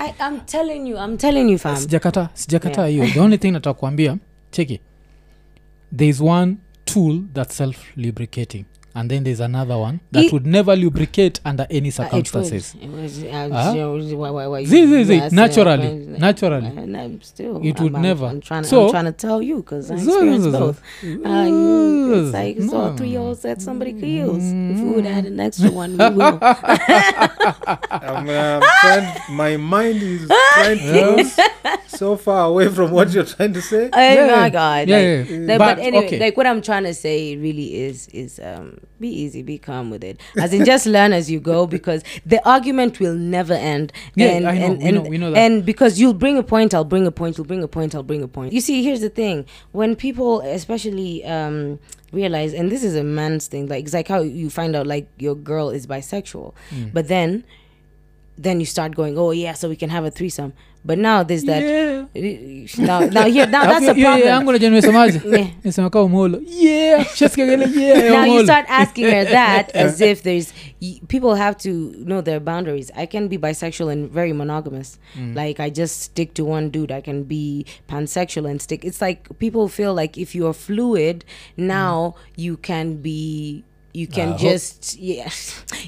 I, 0.00 0.14
I'm 0.20 0.40
telling 0.46 0.86
you, 0.86 0.96
I'm 0.96 1.16
telling 1.18 1.48
you, 1.48 1.58
fam. 1.58 1.76
sijakata 1.76 2.28
sijakata 2.34 2.88
Yeah. 2.88 2.90
hiyo 3.04 3.14
the 3.14 3.20
only 3.20 3.38
thing 3.38 3.52
nataka 3.52 3.74
kuambia 3.80 4.18
cheki 4.50 4.80
there 5.96 6.08
is 6.10 6.20
one 6.20 6.56
tool 6.84 7.20
that's 7.34 7.56
self 7.56 7.76
lubricating 7.96 8.64
and 8.94 9.10
then 9.10 9.24
there's 9.24 9.40
another 9.40 9.76
one 9.76 10.00
that 10.12 10.24
It- 10.26 10.32
would 10.32 10.46
never 10.46 10.76
lubricate 10.76 11.40
under 11.44 11.66
any 11.70 11.78
Uh, 11.78 11.80
it 11.80 11.84
was- 11.86 11.94
circumstances 11.96 12.74
it 12.80 12.88
was, 12.90 13.22
uh, 13.24 13.26
ask, 13.26 13.52
uh, 13.52 13.74
naturally, 15.30 16.16
naturally. 16.18 16.66
and 16.76 16.96
I'm 16.96 17.20
still, 17.22 17.56
It 17.62 17.74
I'm- 17.76 17.82
would 17.84 17.94
I'm- 17.94 18.02
never. 18.02 18.26
I'm 18.26 18.40
trying, 18.40 18.62
to, 18.62 18.68
So- 18.68 18.84
I'm 18.86 18.90
trying 18.90 19.04
to 19.06 19.12
tell 19.12 19.42
you 19.42 19.56
because 19.56 19.90
I 19.90 19.96
So- 19.96 20.10
experienced 20.12 20.44
so- 20.44 20.52
so- 20.52 20.58
both. 20.60 20.82
Uh, 21.26 21.44
you, 21.48 22.14
it's 22.14 22.32
like 22.34 22.56
it's 22.56 22.72
all 22.72 22.90
No. 22.90 22.96
three 22.96 23.08
years 23.08 23.38
that 23.40 23.60
somebody 23.62 23.92
could 23.92 24.08
use. 24.08 24.44
If 24.44 24.80
we 24.80 24.90
would 24.90 25.04
have 25.06 25.14
had 25.14 25.26
an 25.26 25.40
extra 25.40 25.70
one, 25.70 25.92
we 25.92 25.96
will. 26.16 26.38
I'm, 27.90 28.28
uh, 28.28 28.60
trying, 28.80 29.06
my 29.30 29.56
mind 29.56 30.02
is 30.02 30.28
trying 30.54 30.78
to 30.78 31.24
so 31.88 32.16
far 32.16 32.46
away 32.48 32.68
from 32.68 32.90
what 32.90 33.10
you're 33.12 33.24
trying 33.24 33.52
to 33.54 33.62
say. 33.62 33.90
Oh 33.92 34.00
Yeah, 34.00 34.36
my 34.36 34.50
god! 34.50 34.88
yeah, 34.88 34.96
like, 34.96 35.30
yeah. 35.30 35.38
no, 35.38 35.58
But, 35.58 35.76
but, 35.76 35.78
anyway, 35.84 36.06
okay. 36.06 36.18
like 36.20 36.36
what 36.36 36.46
I'm 36.46 36.62
trying 36.62 36.84
to 36.84 36.94
say 36.94 37.36
really 37.36 37.74
is 37.82 38.08
is 38.08 38.40
um 38.42 38.78
be 39.00 39.08
easy, 39.08 39.42
be 39.42 39.58
calm 39.58 39.90
with 39.90 40.02
it. 40.04 40.20
As 40.38 40.52
in, 40.52 40.64
just 40.64 40.86
learn 40.86 41.12
as 41.12 41.30
you 41.30 41.40
go 41.40 41.66
because 41.66 42.02
the 42.24 42.46
argument 42.48 43.00
will 43.00 43.14
never 43.14 43.54
end. 43.54 43.92
Yeah, 44.14 44.28
and, 44.28 44.48
I 44.48 44.58
know, 44.58 44.64
and, 44.64 44.78
we 44.82 44.90
know- 44.92 45.00
we 45.02 45.18
know 45.18 45.30
that. 45.30 45.38
And 45.38 45.64
because 45.64 46.00
you'll 46.00 46.14
bring 46.14 46.38
a 46.38 46.42
point, 46.42 46.74
I'll 46.74 46.84
bring 46.84 47.06
a 47.06 47.12
point. 47.12 47.36
You'll 47.38 47.46
bring 47.46 47.62
a 47.62 47.68
point, 47.68 47.94
I'll 47.94 48.02
bring 48.02 48.22
a 48.22 48.28
point. 48.28 48.52
You 48.52 48.60
see, 48.60 48.82
here's 48.82 49.00
the 49.00 49.10
thing: 49.10 49.46
when 49.72 49.96
people, 49.96 50.40
especially 50.40 51.24
um 51.24 51.78
realize, 52.12 52.54
and 52.54 52.70
this 52.70 52.84
is 52.84 52.94
a 52.94 53.02
man's 53.02 53.46
thing, 53.48 53.66
like 53.68 53.84
it's 53.84 53.94
like 53.94 54.06
how 54.08 54.20
you 54.20 54.48
find 54.48 54.76
out 54.76 54.86
like 54.86 55.08
your 55.18 55.34
girl 55.34 55.70
is 55.70 55.86
bisexual, 55.86 56.54
Mm. 56.70 56.92
but 56.92 57.08
then 57.08 57.44
then 58.42 58.60
you 58.60 58.66
start 58.66 58.94
going, 58.94 59.18
oh 59.18 59.30
yeah, 59.32 59.52
so 59.54 59.68
we 59.68 59.76
can 59.76 59.90
have 59.90 60.04
a 60.04 60.10
threesome. 60.10 60.52
But 60.86 60.98
now 60.98 61.22
there's 61.22 61.44
that. 61.44 61.62
Yeah. 61.62 62.04
Now, 62.78 63.00
now 63.00 63.26
here, 63.26 63.46
now 63.46 63.64
that's 63.70 63.86
a 63.88 63.94
problem. 63.94 64.28
yangu 64.28 64.52
najua 64.52 64.68
nimesemaje 64.70 65.20
Yeah. 65.32 65.46
nisema 65.64 65.90
kaa 65.90 66.02
umolo 66.02 66.42
yeah 66.60 67.06
yeah 67.76 68.10
now 68.10 68.24
you 68.34 68.44
start 68.44 68.66
asking 68.68 69.04
her 69.04 69.24
that 69.38 69.76
as 69.76 70.00
if 70.00 70.22
there's 70.22 70.52
people 71.08 71.34
have 71.34 71.54
to 71.56 71.92
know 72.04 72.22
their 72.22 72.40
boundaries 72.40 72.92
i 72.96 73.06
can 73.06 73.28
be 73.28 73.38
bisexual 73.38 73.90
and 73.92 74.10
very 74.12 74.32
monogamous 74.32 74.98
like 75.34 75.62
i 75.62 75.70
just 75.70 76.02
stick 76.02 76.34
to 76.34 76.44
one 76.44 76.68
dude 76.70 76.92
i 76.94 77.00
can 77.00 77.22
be 77.24 77.64
pansexual 77.88 78.50
and 78.50 78.60
stick 78.60 78.84
it's 78.84 79.00
like 79.00 79.18
people 79.38 79.68
feel 79.68 79.94
like 79.94 80.20
if 80.20 80.34
you're 80.34 80.54
fluid 80.54 81.24
now 81.56 82.14
you 82.36 82.56
can 82.56 82.96
be 82.96 83.62
you 83.94 84.08
can 84.08 84.30
I 84.30 84.32
hope- 84.32 84.40
just 84.40 84.98
yeah 84.98 85.30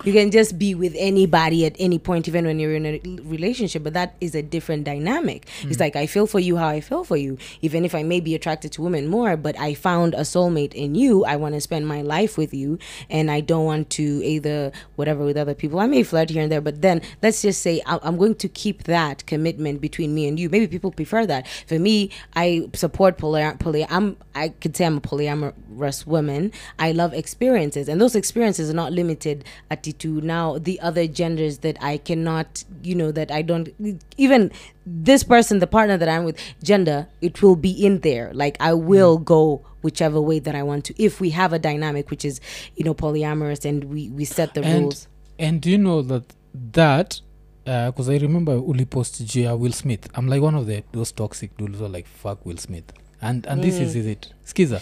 you 0.05 0.13
can 0.13 0.31
just 0.31 0.57
be 0.57 0.77
with 0.77 0.95
anybody 0.97 1.67
at 1.67 1.75
any 1.79 1.99
point 1.99 2.29
even 2.29 2.47
when 2.47 2.61
you're 2.61 2.77
in 2.77 2.87
a 2.87 3.01
relationship 3.25 3.83
but 3.83 3.95
that 3.95 4.15
is 4.21 4.35
a 4.37 4.43
different 4.43 4.85
dynamic. 4.85 5.49
It's 5.63 5.77
hmm. 5.77 5.83
like 5.83 5.97
i 5.97 6.07
feel 6.07 6.27
for 6.29 6.39
you 6.39 6.57
how 6.57 6.69
i 6.69 6.81
feel 6.81 7.03
for 7.03 7.17
you. 7.17 7.37
Even 7.63 7.85
if 7.85 7.95
i 7.95 8.05
may 8.05 8.21
be 8.21 8.35
attracted 8.37 8.71
to 8.73 8.83
women 8.83 9.09
more 9.09 9.37
but 9.37 9.59
i 9.59 9.75
found 9.75 10.15
a 10.15 10.21
soulmate 10.21 10.73
in 10.73 10.95
you 10.95 11.25
i 11.25 11.35
want 11.35 11.57
to 11.57 11.61
spend 11.61 11.89
my 11.89 12.01
life 12.01 12.39
with 12.39 12.55
you 12.55 12.79
and 13.11 13.29
i 13.29 13.41
don't 13.41 13.65
want 13.65 13.91
to 13.91 14.23
either 14.25 14.71
whatever 14.95 15.25
with 15.25 15.37
other 15.37 15.55
people. 15.55 15.81
I 15.81 15.87
may 15.87 16.05
flirt 16.05 16.31
here 16.31 16.43
and 16.43 16.53
there 16.53 16.61
but 16.61 16.83
then 16.83 17.03
let's 17.23 17.43
just 17.43 17.61
say 17.61 17.83
i'm 17.87 18.17
going 18.17 18.37
to 18.37 18.49
keep 18.49 18.85
that 18.85 19.27
commitment 19.27 19.81
between 19.81 20.15
me 20.15 20.29
and 20.29 20.39
you. 20.39 20.49
Maybe 20.49 20.69
people 20.69 20.93
prefer 20.93 21.27
that. 21.27 21.49
For 21.67 21.81
me 21.81 22.11
i 22.37 22.69
support 22.73 23.19
poly, 23.19 23.51
poly 23.59 23.85
i'm 23.91 24.17
i 24.37 24.51
could 24.51 24.77
say 24.77 24.87
i'm 24.87 24.99
a 24.99 25.01
polyamorous 25.01 26.07
woman. 26.07 26.53
I 26.79 26.93
love 26.93 27.13
experiences 27.13 27.89
and 27.89 27.96
those 28.01 28.15
experiences 28.15 28.71
are 28.71 28.75
not 28.75 28.93
limited 28.93 29.45
at 29.71 29.83
to 29.83 30.21
now 30.21 30.59
the 30.59 30.81
other 30.81 31.07
genders 31.07 31.59
that 31.59 31.77
i 31.83 31.97
cannot 31.97 32.65
you 32.83 32.95
know 32.95 33.13
that 33.13 33.31
i 33.31 33.41
don't 33.43 33.69
even 34.17 34.51
this 34.85 35.23
person 35.23 35.59
the 35.59 35.67
partner 35.67 35.97
that 35.97 36.09
i'm 36.09 36.25
with 36.25 36.39
gender 36.63 37.07
it 37.21 37.43
will 37.43 37.57
be 37.57 37.71
in 37.71 38.01
there. 38.01 38.31
Like 38.35 38.57
i 38.61 38.73
will 38.73 39.19
mm. 39.19 39.25
go 39.25 39.65
whichever 39.83 40.21
way 40.21 40.39
that 40.39 40.55
i 40.55 40.63
want 40.63 40.85
to 40.85 41.03
if 41.03 41.21
we 41.21 41.31
have 41.31 41.53
a 41.53 41.59
dynamic 41.59 42.11
which 42.11 42.25
is 42.25 42.41
you 42.77 42.85
know 42.85 42.95
polyamorous 42.95 43.65
and 43.65 43.85
we 43.85 44.09
we 44.11 44.25
set 44.25 44.55
the 44.55 44.63
and, 44.63 44.83
rules. 44.85 45.09
and 45.39 45.61
do 45.61 45.71
you 45.71 45.79
know 45.79 46.03
that 46.03 46.25
that 46.73 47.21
uh, 47.67 47.91
because 47.91 48.09
i 48.09 48.17
remember 48.17 48.55
ulipost 48.57 49.23
juu 49.23 49.41
uh, 49.43 49.45
ya 49.45 49.55
will 49.55 49.73
smith. 49.73 50.09
I'm 50.15 50.29
like 50.29 50.43
one 50.43 50.55
of 50.55 50.67
the 50.67 50.83
those 50.93 51.13
toxic 51.13 51.57
dudes 51.57 51.79
who 51.79 51.85
are 51.85 51.89
like 51.93 52.07
fuck 52.09 52.45
will 52.47 52.59
smith. 52.59 52.93
And, 53.23 53.47
and 53.47 53.63
this 53.65 53.79
is, 53.81 53.97
is 53.97 54.07
it. 54.07 54.33
Skiza 54.45 54.81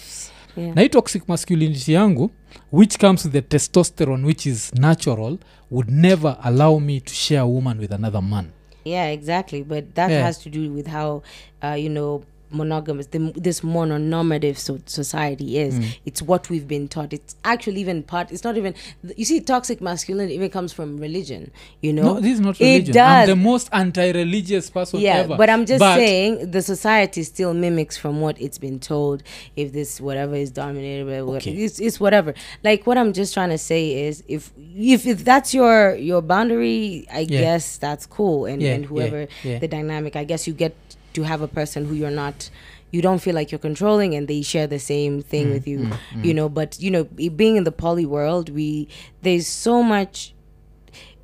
yeah 0.57 0.75
na 0.75 0.83
hii 0.83 0.89
toxic 0.89 1.29
masculinity 1.29 1.93
yangu 1.93 2.31
which 2.73 2.99
comes 2.99 3.25
with 3.25 3.33
the 3.33 3.41
testosterone 3.43 4.27
which 4.27 4.47
is 4.47 4.73
natural 4.75 5.39
would 5.71 5.91
never 5.91 6.37
allow 6.43 6.81
me 6.81 7.01
to 7.01 7.15
share 7.15 7.41
a 7.41 7.47
woman 7.47 7.79
with 7.79 7.93
another 7.93 8.23
man 8.23 8.47
Yeah, 8.87 9.13
exactly. 9.13 9.63
But 9.65 9.85
that 9.95 10.11
Yeah. 10.11 10.25
has 10.27 10.39
to 10.43 10.51
do 10.51 10.75
with 10.75 10.87
how, 10.89 11.23
uh, 11.63 11.75
you 11.85 11.89
know, 11.89 12.23
monogamous 12.55 13.07
the, 13.09 13.33
this 13.37 13.61
mononormative 13.61 14.57
so, 14.57 14.79
society 14.87 15.59
is. 15.59 15.79
Mm. 15.79 15.99
It's 16.07 16.23
what 16.23 16.49
we've 16.51 16.67
been 16.69 16.89
taught. 16.89 17.13
It's 17.13 17.37
actually 17.45 17.81
even 17.81 18.03
part. 18.03 18.31
It's 18.33 18.45
not 18.45 18.57
even. 18.57 18.75
You 19.17 19.25
see, 19.25 19.41
toxic 19.41 19.81
masculinity 19.81 20.35
even 20.35 20.51
comes 20.51 20.73
from 20.73 20.97
religion. 20.99 21.51
You 21.83 21.93
know, 21.93 22.03
no 22.15 22.21
this 22.21 22.35
is 22.35 22.41
not 22.41 22.59
religion. 22.59 22.91
It 22.91 22.93
does. 22.93 23.29
i'm 23.29 23.39
the 23.39 23.43
most 23.51 23.69
anti-religious 23.73 24.71
person 24.71 25.01
yeah, 25.01 25.17
ever 25.17 25.37
but 25.37 25.51
I'm 25.51 25.67
just 25.67 25.81
But- 25.81 25.97
saying 25.97 26.51
the 26.51 26.63
society 26.63 27.23
still 27.23 27.55
mimics 27.55 27.97
from 27.97 28.21
what 28.21 28.41
it's 28.41 28.59
been 28.59 28.79
told. 28.81 29.23
If 29.57 29.73
this 29.73 30.01
whatever 30.01 30.35
is 30.37 30.51
dominated 30.51 31.07
by 31.07 31.23
what 31.23 31.37
Okay. 31.37 31.53
it's, 31.53 31.79
it's 31.81 31.99
whatever. 32.01 32.35
Like 32.63 32.87
what 32.87 32.97
I'm 32.99 33.13
just 33.13 33.35
trying 33.35 33.51
to 33.51 33.59
say 33.59 34.07
is 34.07 34.23
if 34.29 34.53
if, 34.77 35.07
if 35.07 35.25
that's 35.25 35.53
your 35.55 35.95
your 35.97 36.23
boundary, 36.23 37.07
I 37.13 37.21
Yeah. 37.21 37.41
guess 37.41 37.77
that's 37.79 38.07
cool. 38.07 38.47
And 38.47 38.63
Yeah, 38.63 38.75
and 38.75 38.85
whoever 38.87 39.27
yeah. 39.43 39.59
the 39.59 39.69
dynamic, 39.69 40.17
I 40.17 40.25
guess 40.25 40.47
you 40.47 40.53
get 40.55 40.75
to 41.15 41.23
have 41.23 41.41
a 41.43 41.49
person 41.49 41.87
who 41.87 41.95
you're 41.95 42.11
not. 42.11 42.51
You 42.91 43.03
don't 43.03 43.19
feel 43.19 43.35
like 43.35 43.51
you're 43.51 43.59
controlling, 43.59 44.15
and 44.15 44.29
they 44.29 44.43
share 44.43 44.69
the 44.69 44.79
same 44.79 45.21
thing 45.23 45.49
Mm, 45.49 45.53
with 45.53 45.67
you, 45.67 45.91
you 46.23 46.33
know. 46.35 46.49
But 46.49 46.79
you 46.81 46.91
know, 46.91 47.05
being 47.05 47.57
in 47.57 47.65
the 47.65 47.73
poly 47.73 48.07
world, 48.07 48.51
we 48.51 48.89
there's 49.23 49.47
so 49.49 49.83
much. 49.83 50.33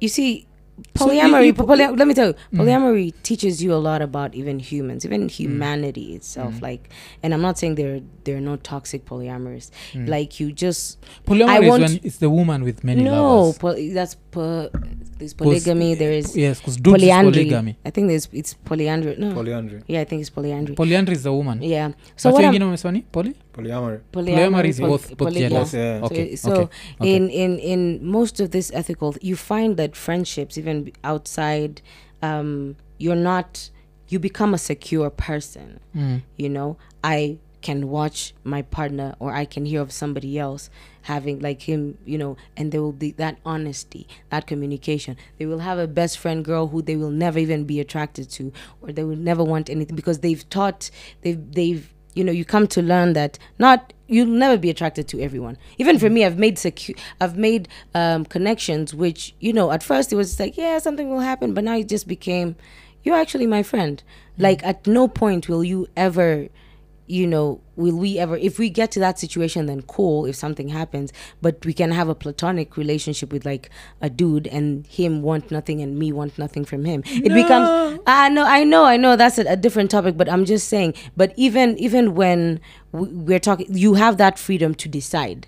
You 0.00 0.08
see, 0.08 0.46
So 0.96 1.10
you- 1.12 1.20
polyamory. 1.20 1.46
you- 1.46 1.54
poly- 1.54 1.96
let 1.96 2.06
me 2.08 2.14
tell 2.14 2.28
you, 2.28 2.34
mm. 2.52 2.58
polyamory 2.60 3.12
teaches 3.22 3.62
you 3.62 3.72
a 3.74 3.82
lot 3.88 4.02
about 4.02 4.34
even 4.34 4.58
humans, 4.58 5.04
even 5.04 5.22
mm. 5.26 5.30
humanity 5.30 6.14
itself. 6.14 6.54
Mm. 6.54 6.62
Like, 6.62 6.88
and 7.22 7.34
I'm 7.34 7.42
not 7.42 7.58
saying 7.58 7.74
there 7.76 8.00
there 8.24 8.36
are 8.36 8.40
no 8.40 8.56
toxic 8.56 9.04
polyamorous. 9.04 9.70
Mm. 9.92 10.08
Like 10.08 10.40
you 10.40 10.52
just 10.52 10.98
polyamory 11.26 11.48
I 11.48 11.60
is 11.60 11.70
when 11.70 12.00
it's 12.02 12.16
the 12.18 12.30
woman 12.30 12.64
with 12.64 12.84
many 12.84 13.02
no, 13.02 13.10
lovers 13.12 13.58
poly, 13.58 13.92
that's 13.92 14.14
po- 14.30 14.70
there's 15.18 15.34
polygamy. 15.34 15.92
Eh, 15.92 15.94
there 15.96 16.12
is 16.12 16.36
yes 16.36 16.58
because 16.58 16.76
dudes 16.76 17.02
is 17.02 17.08
polyandry. 17.08 17.32
polygamy 17.44 17.76
I 17.84 17.90
think 17.90 18.08
there's 18.08 18.28
it's 18.32 18.54
polyandry. 18.54 19.16
No, 19.18 19.32
Polyandry. 19.34 19.82
yeah, 19.86 20.00
I 20.00 20.04
think 20.04 20.20
it's 20.20 20.30
polyandry. 20.30 20.74
polyandry 20.74 21.14
is 21.16 21.22
the 21.22 21.32
woman 21.32 21.62
yeah. 21.62 21.90
So 22.16 22.30
But 22.30 22.34
what 22.34 22.44
I'm 22.44 22.50
wengine 22.52 22.64
wamesema 22.64 22.92
ni 22.92 23.00
poly 23.12 23.34
Polyamory. 23.52 24.00
polyamory 24.12 24.68
is 24.68 24.78
poly- 24.78 24.90
both 24.90 25.08
both 25.16 25.18
poly- 25.28 25.40
genders 25.40 25.74
Yes, 25.74 26.00
yeah. 26.00 26.06
okay 26.06 26.36
so, 26.36 26.52
okay 26.52 26.68
okay. 27.00 27.14
in 27.16 27.28
in 27.30 27.58
in 27.58 27.80
most 28.06 28.40
of 28.40 28.50
this 28.50 28.70
ethical 28.74 29.14
you 29.20 29.36
find 29.36 29.76
that 29.76 29.96
friendships 29.96 30.56
even 30.56 30.92
outside 31.02 31.82
um 32.22 32.76
you're 32.98 33.16
not 33.32 33.70
you 34.08 34.18
become 34.18 34.54
a 34.54 34.58
secure 34.58 35.10
person 35.10 35.80
Mm. 35.96 36.22
you 36.36 36.48
know 36.48 36.76
i 37.02 37.38
can 37.62 37.88
watch 37.90 38.32
my 38.44 38.62
partner 38.62 39.14
or 39.18 39.32
i 39.34 39.44
can 39.44 39.64
hear 39.66 39.82
of 39.82 39.90
somebody 39.92 40.38
else 40.38 40.70
having 41.02 41.38
like 41.40 41.60
him 41.62 41.98
you 42.06 42.16
know 42.16 42.36
and 42.56 42.72
there 42.72 42.80
will 42.82 42.92
be 43.06 43.10
that 43.12 43.36
honesty 43.44 44.06
that 44.30 44.46
communication 44.46 45.16
they 45.38 45.44
will 45.46 45.58
have 45.58 45.78
a 45.78 45.86
best 45.86 46.16
friend 46.18 46.44
girl 46.44 46.68
who 46.68 46.80
they 46.82 46.96
will 46.96 47.10
never 47.10 47.38
even 47.38 47.64
be 47.64 47.78
attracted 47.80 48.30
to 48.30 48.50
or 48.80 48.92
they 48.92 49.04
will 49.04 49.16
never 49.30 49.44
want 49.44 49.68
anything 49.68 49.94
because 49.96 50.20
they've 50.20 50.48
taught 50.48 50.90
they've 51.22 51.52
they've 51.52 51.92
you 52.14 52.24
know 52.24 52.32
you 52.32 52.44
come 52.44 52.66
to 52.66 52.82
learn 52.82 53.12
that 53.12 53.38
not 53.58 53.92
you'll 54.08 54.26
never 54.26 54.56
be 54.56 54.70
attracted 54.70 55.06
to 55.06 55.20
everyone. 55.20 55.56
Even 55.78 55.98
for 55.98 56.10
me 56.10 56.24
i've 56.24 56.38
made 56.38 56.56
secu- 56.56 56.98
i've 57.20 57.36
made 57.36 57.68
um, 57.94 58.24
connections 58.24 58.94
which 58.94 59.34
you 59.40 59.52
know 59.52 59.70
at 59.70 59.82
first 59.82 60.12
it 60.12 60.16
was 60.16 60.38
like 60.40 60.56
yeah 60.56 60.78
something 60.78 61.08
will 61.10 61.20
happen 61.20 61.54
but 61.54 61.64
now 61.64 61.76
it 61.76 61.88
just 61.88 62.08
became 62.08 62.56
you're 63.02 63.16
actually 63.16 63.46
my 63.46 63.62
friend. 63.62 64.02
Like 64.38 64.64
at 64.64 64.86
no 64.86 65.08
point 65.08 65.48
will 65.48 65.64
you 65.64 65.88
ever 65.96 66.48
you 67.10 67.26
know 67.26 67.60
will 67.76 67.96
we 67.96 68.18
ever 68.18 68.36
if 68.36 68.58
we 68.58 68.70
get 68.70 68.90
to 68.92 69.00
that 69.00 69.18
situation 69.18 69.66
then 69.66 69.82
cool 69.82 70.26
if 70.26 70.36
something 70.36 70.68
happens. 70.68 71.12
But 71.42 71.64
we 71.66 71.72
can 71.72 71.90
have 71.90 72.08
a 72.08 72.14
platonic 72.14 72.76
relationship 72.76 73.32
with 73.32 73.44
like 73.44 73.70
a 74.00 74.08
dude 74.08 74.46
and 74.46 74.86
him 74.86 75.22
want 75.22 75.50
nothing 75.50 75.82
and 75.82 75.98
me 75.98 76.12
want 76.12 76.38
nothing 76.38 76.64
from 76.64 76.84
him. 76.84 77.02
It 77.06 77.32
becomes 77.34 78.00
ah 78.06 78.28
no 78.32 78.44
i 78.44 78.64
know 78.64 78.84
i 78.84 78.96
know 78.96 79.16
that's 79.16 79.38
a, 79.38 79.42
a 79.42 79.56
different 79.56 79.90
topic 79.90 80.16
but 80.16 80.28
i'm 80.28 80.44
just 80.44 80.68
saying 80.68 80.94
but 81.16 81.32
even 81.36 81.76
even 81.78 82.14
when 82.14 82.60
we're 82.92 83.38
talking 83.38 83.66
you 83.70 83.94
have 83.94 84.16
that 84.18 84.38
freedom 84.38 84.74
to 84.74 84.88
decide. 84.88 85.46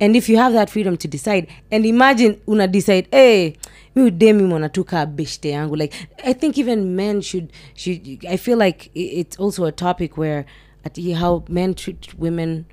And 0.00 0.14
if 0.16 0.28
you 0.28 0.36
have 0.36 0.52
that 0.52 0.70
freedom 0.70 0.96
to 0.98 1.08
decide 1.08 1.48
and 1.70 1.84
imagine 1.84 2.40
una 2.48 2.68
decide 2.68 3.08
hey 3.10 3.56
mi 3.94 4.02
udemi 4.10 4.42
mwanatuka 4.42 5.06
beshte 5.06 5.48
yangu. 5.50 5.76
Like 5.76 5.94
i 6.24 6.32
think 6.34 6.58
even 6.58 6.94
men 6.96 7.20
should 7.22 7.52
should 7.74 8.24
i 8.28 8.36
feel 8.36 8.58
like 8.58 8.90
it's 8.94 9.36
also 9.40 9.64
a 9.64 9.72
topic 9.72 10.16
where 10.16 10.44
at 10.84 10.98
how 11.14 11.44
men 11.48 11.74
treat 11.74 12.14
women 12.18 12.64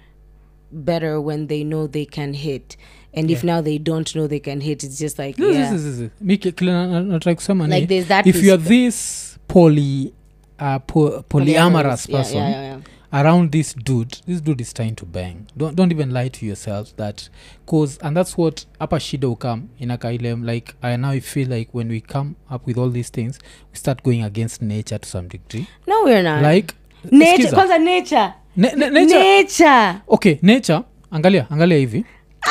better 0.72 1.20
when 1.22 1.47
they 1.47 1.64
know 1.64 1.88
they 1.88 2.05
can 2.05 2.34
hit. 2.34 2.78
And 3.14 3.32
if 3.32 3.43
now 3.43 3.62
they 3.62 3.80
don't 3.80 4.16
know 4.16 4.28
they 4.28 4.39
can 4.39 4.62
hit 4.62 4.84
it's 4.84 4.99
just 4.99 5.18
like 5.20 5.36
This- 5.36 5.55
yeah. 5.55 5.72
this- 5.74 5.84
this- 5.84 5.97
this- 5.97 6.12
mi 6.22 6.38
ki- 6.38 6.51
kile 6.51 6.72
na- 6.72 6.88
na- 6.88 7.01
nataka 7.01 7.36
kusema 7.36 7.68
like 7.68 7.88
there's 7.88 8.07
that 8.07 8.28
if 8.28 8.43
you're 8.43 8.64
this 8.64 9.39
poly 9.47 10.14
uh, 10.60 10.78
po- 10.88 11.24
polyamorous 11.30 12.10
Yeah, 12.10 12.20
person 12.20 12.38
yeah, 12.38 12.51
yeah, 12.51 12.64
yeah. 12.64 12.80
around 13.12 13.51
this 13.51 13.76
dude 13.76 14.16
this 14.28 14.43
dude 14.43 14.62
is 14.62 14.74
trying 14.74 14.91
to 14.95 15.05
bang. 15.05 15.36
Don't, 15.57 15.76
don't 15.76 15.91
even 15.91 16.12
lie 16.14 16.30
to 16.30 16.45
yourself 16.45 16.95
that 16.97 17.30
cause 17.66 17.97
and 18.03 18.16
that's 18.18 18.38
what 18.38 18.66
hapa 18.80 18.99
shida 18.99 19.28
ukam 19.28 19.68
inakailem 19.80 20.43
like 20.43 20.74
i 20.82 20.97
now 20.97 21.20
feel 21.20 21.49
like 21.49 21.70
when 21.78 21.89
we 21.89 22.01
come 22.01 22.36
up 22.55 22.68
with 22.68 22.78
all 22.78 22.91
these 22.91 23.10
things 23.12 23.39
we 23.72 23.78
start 23.78 24.03
going 24.03 24.24
against 24.24 24.62
nature 24.62 24.99
to 24.99 25.10
some 25.10 25.28
degree. 25.28 25.66
No 25.88 26.03
we're 26.03 26.24
not. 26.24 26.43
Like 26.43 26.74
nature 27.12 27.34
skiza. 27.43 27.56
kwanza 27.56 27.78
nature. 27.78 28.34
Na- 28.56 28.72
na- 28.76 28.89
nature. 28.89 29.20
Nature. 29.20 29.93
Okay 30.08 30.38
nature 30.41 30.82
angalia 31.12 31.45
angalia 31.52 31.78
hivi. 31.78 32.06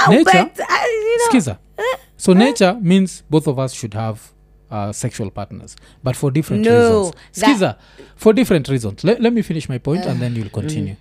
Oh, 0.09 0.11
nature 0.13 0.43
but, 0.43 0.59
uh, 0.59 0.65
you 0.65 1.19
know, 1.19 1.27
skiza 1.29 1.57
so 2.17 2.35
nature 2.35 2.75
means 2.81 3.25
both 3.31 3.47
of 3.49 3.59
us 3.59 3.73
should 3.75 3.95
have 3.95 4.21
uh, 4.71 4.91
sexual 4.93 5.31
partners 5.31 5.77
but 6.05 6.17
for 6.17 6.33
different 6.33 6.65
No, 6.67 6.73
reasons. 6.99 7.61
that- 7.61 7.77
for 8.17 8.35
different 8.35 8.69
reasons. 8.69 9.05
Let, 9.05 9.21
let 9.21 9.33
me 9.33 9.43
finish 9.43 9.69
my 9.69 9.79
point 9.79 10.05
and 10.07 10.21
then 10.21 10.35
you'll 10.37 10.51
continue. 10.51 10.95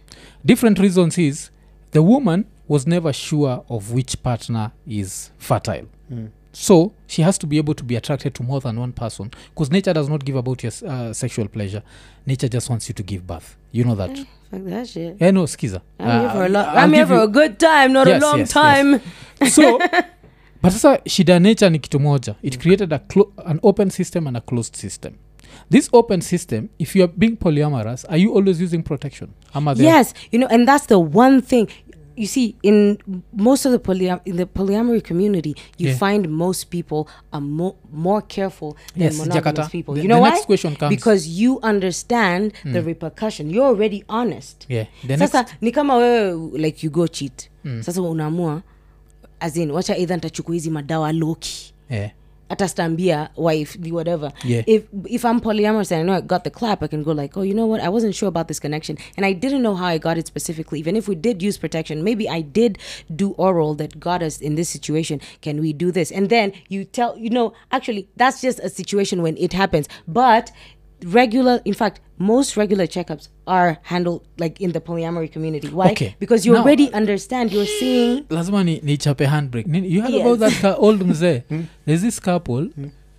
Different 0.46 0.80
reasons 0.80 1.18
is 1.18 1.50
the 1.92 2.02
woman 2.02 2.46
was 2.68 2.86
never 2.88 3.12
sure 3.14 3.64
of 3.70 3.92
which 3.92 4.22
partner 4.24 4.72
is 4.88 5.32
fertile. 5.40 5.86
Mm. 6.12 6.28
So 6.60 6.92
she 7.06 7.22
has 7.22 7.38
to 7.38 7.46
be 7.46 7.58
able 7.60 7.76
to 7.76 7.84
be 7.84 7.96
attracted 7.96 8.34
to 8.34 8.42
more 8.44 8.60
than 8.60 8.80
one 8.80 8.92
person 8.92 9.30
because 9.54 9.70
nature 9.72 9.94
does 9.94 10.10
not 10.10 10.26
give 10.26 10.36
about 10.36 10.64
your 10.64 10.72
uh, 10.88 11.14
sexual 11.14 11.48
pleasure. 11.48 11.84
Nature 12.26 12.48
just 12.50 12.68
wants 12.70 12.90
you 12.90 12.96
to 12.96 13.04
give 13.04 13.28
birth. 13.28 13.56
You 13.72 13.84
know 13.84 13.94
that. 13.96 14.18
Fuck 14.50 14.64
that 14.66 14.88
shit. 14.90 15.18
Yeah 15.20 15.30
no 15.32 15.44
skiza. 15.44 15.82
I'm 16.00 16.20
here 16.20 16.30
Uh, 16.30 16.34
for 16.34 16.46
a 16.46 16.50
lo- 16.50 16.66
I'm 16.66 16.94
here 16.94 17.06
for 17.06 17.20
a 17.20 17.28
good 17.28 17.60
time, 17.60 17.94
not 17.94 18.08
Yes, 18.08 18.24
a 18.24 18.26
long 18.26 18.40
yes, 18.40 18.48
yes. 18.48 18.54
time. 18.54 19.02
so 19.52 19.78
but 20.62 20.72
sasa 20.72 21.00
shida 21.06 21.34
ya 21.34 21.40
nature 21.40 21.70
ni 21.70 21.80
kitu 21.80 22.00
moja. 22.00 22.36
It 22.42 22.60
created 22.60 22.92
a 22.94 23.00
clo- 23.00 23.32
an 23.46 23.60
open 23.64 23.90
system 23.92 24.26
and 24.28 24.36
a 24.38 24.42
closed 24.42 24.76
system. 24.76 25.14
This 25.70 25.90
open 25.94 26.22
system 26.22 26.70
if 26.80 26.96
you 26.96 27.04
are 27.04 27.14
being 27.18 27.36
polyamorous 27.38 28.06
are 28.10 28.18
you 28.18 28.34
always 28.34 28.60
using 28.62 28.82
protection? 28.84 29.30
Yes, 29.76 30.14
you 30.32 30.40
know, 30.40 30.48
and 30.48 30.68
that's 30.68 30.88
the 30.88 30.98
one 31.00 31.42
thing. 31.42 31.68
You 32.18 32.26
see, 32.28 32.56
in 32.64 32.98
most 33.34 33.66
of 33.66 33.72
the 33.72 33.78
polyam- 33.80 34.22
in 34.26 34.36
the 34.38 34.46
polyamory 34.46 35.02
community, 35.04 35.56
you 35.78 35.88
Yeah. 35.90 35.98
find 36.00 36.28
most 36.30 36.70
people 36.70 37.06
are 37.32 37.42
mo- 37.42 37.76
more 37.94 38.22
careful 38.28 38.74
than 38.94 39.04
Yes, 39.04 39.18
monogamous 39.18 39.54
Jakarta. 39.54 39.72
people. 39.72 39.94
The- 39.96 40.02
you 40.02 40.08
know 40.08 40.24
the 40.26 40.32
why? 40.38 40.46
question 40.46 40.76
comes- 40.76 40.96
because 40.96 41.28
you 41.42 41.60
understand 41.64 42.52
the 42.74 42.82
repercussion. 42.82 43.52
You're 43.52 43.68
already 43.68 44.04
honest. 44.10 44.66
yeah 44.70 44.88
the 45.08 45.18
sasa 45.18 45.38
next 45.38 45.54
ni 45.62 45.72
kama 45.72 45.96
wewe 45.96 46.58
like 46.58 46.86
you 46.86 46.92
go 46.92 47.08
cheat 47.08 47.50
sasa 47.82 48.02
unaamua 48.02 48.62
azin 49.40 49.72
wacha 49.72 49.98
eidha 49.98 50.18
ntachukua 50.18 50.54
hizi 50.54 50.70
madawa 50.70 51.12
loki 51.14 51.74
yeah 51.90 52.12
hata 52.50 52.68
stambia 52.68 53.30
wife 53.36 53.78
the 53.80 53.92
whatever. 53.92 54.32
Yeah. 54.44 54.64
if 54.68 54.84
if 55.06 55.26
i'm 55.26 55.40
polyamorous 55.40 55.92
and 55.92 56.02
i 56.02 56.04
know 56.04 56.14
i 56.14 56.22
got 56.22 56.44
the 56.44 56.50
clap 56.50 56.84
i 56.84 56.88
can 56.88 57.04
go 57.04 57.12
like 57.12 57.38
oh 57.38 57.42
you 57.42 57.54
know 57.54 57.66
what? 57.66 57.82
I 57.82 57.90
wasn't 57.90 58.16
sure 58.16 58.30
about 58.30 58.48
this 58.48 58.60
connection. 58.60 58.98
And 59.16 59.26
i 59.26 59.34
didn't 59.34 59.62
know 59.62 59.76
how 59.76 59.86
i 59.86 59.98
got 59.98 60.18
it 60.18 60.28
specifically. 60.28 60.80
Even 60.80 60.96
if 60.96 61.08
we 61.08 61.16
did 61.16 61.42
use 61.42 61.58
protection 61.58 62.04
maybe 62.04 62.30
i 62.30 62.42
did 62.42 62.78
do 63.16 63.32
oral 63.32 63.76
that 63.76 64.00
got 64.00 64.22
us 64.22 64.40
in 64.42 64.56
this 64.56 64.70
situation. 64.70 65.22
Can 65.42 65.60
we 65.60 65.74
do 65.74 65.92
this? 65.92 66.12
And 66.12 66.30
then 66.30 66.54
you 66.70 66.86
tell 66.86 67.18
you 67.18 67.30
know 67.30 67.54
actually 67.72 68.08
that's 68.16 68.42
just 68.42 68.60
a 68.60 68.70
situation 68.70 69.22
when 69.22 69.38
it 69.38 69.54
happens. 69.54 69.88
But 70.08 70.52
regular 71.06 71.62
in 71.66 71.74
fact 71.74 72.02
most 72.18 72.58
regular 72.58 72.88
checkups 72.88 73.30
are 73.46 73.78
handled 73.84 74.22
like 74.40 74.60
in 74.60 74.72
the 74.72 74.80
polyamory 74.82 75.32
community. 75.32 75.68
Why? 75.70 75.92
Okay. 75.92 76.16
because 76.20 76.46
you 76.48 76.54
Now- 76.54 76.62
already 76.64 76.92
understand 76.94 77.52
you're 77.54 77.66
seeing 77.80 78.24
lazima 78.30 78.64
ni, 78.64 78.80
ni 78.84 78.98
chape 78.98 79.26
handbrake. 79.26 79.68
You 79.68 80.02
heard 80.02 80.14
Yes. 80.14 80.26
about 80.26 80.40
that 80.62 80.76
old 80.80 81.02
mzee. 81.02 81.44
There's 81.86 82.02
this 82.02 82.20
couple 82.20 82.70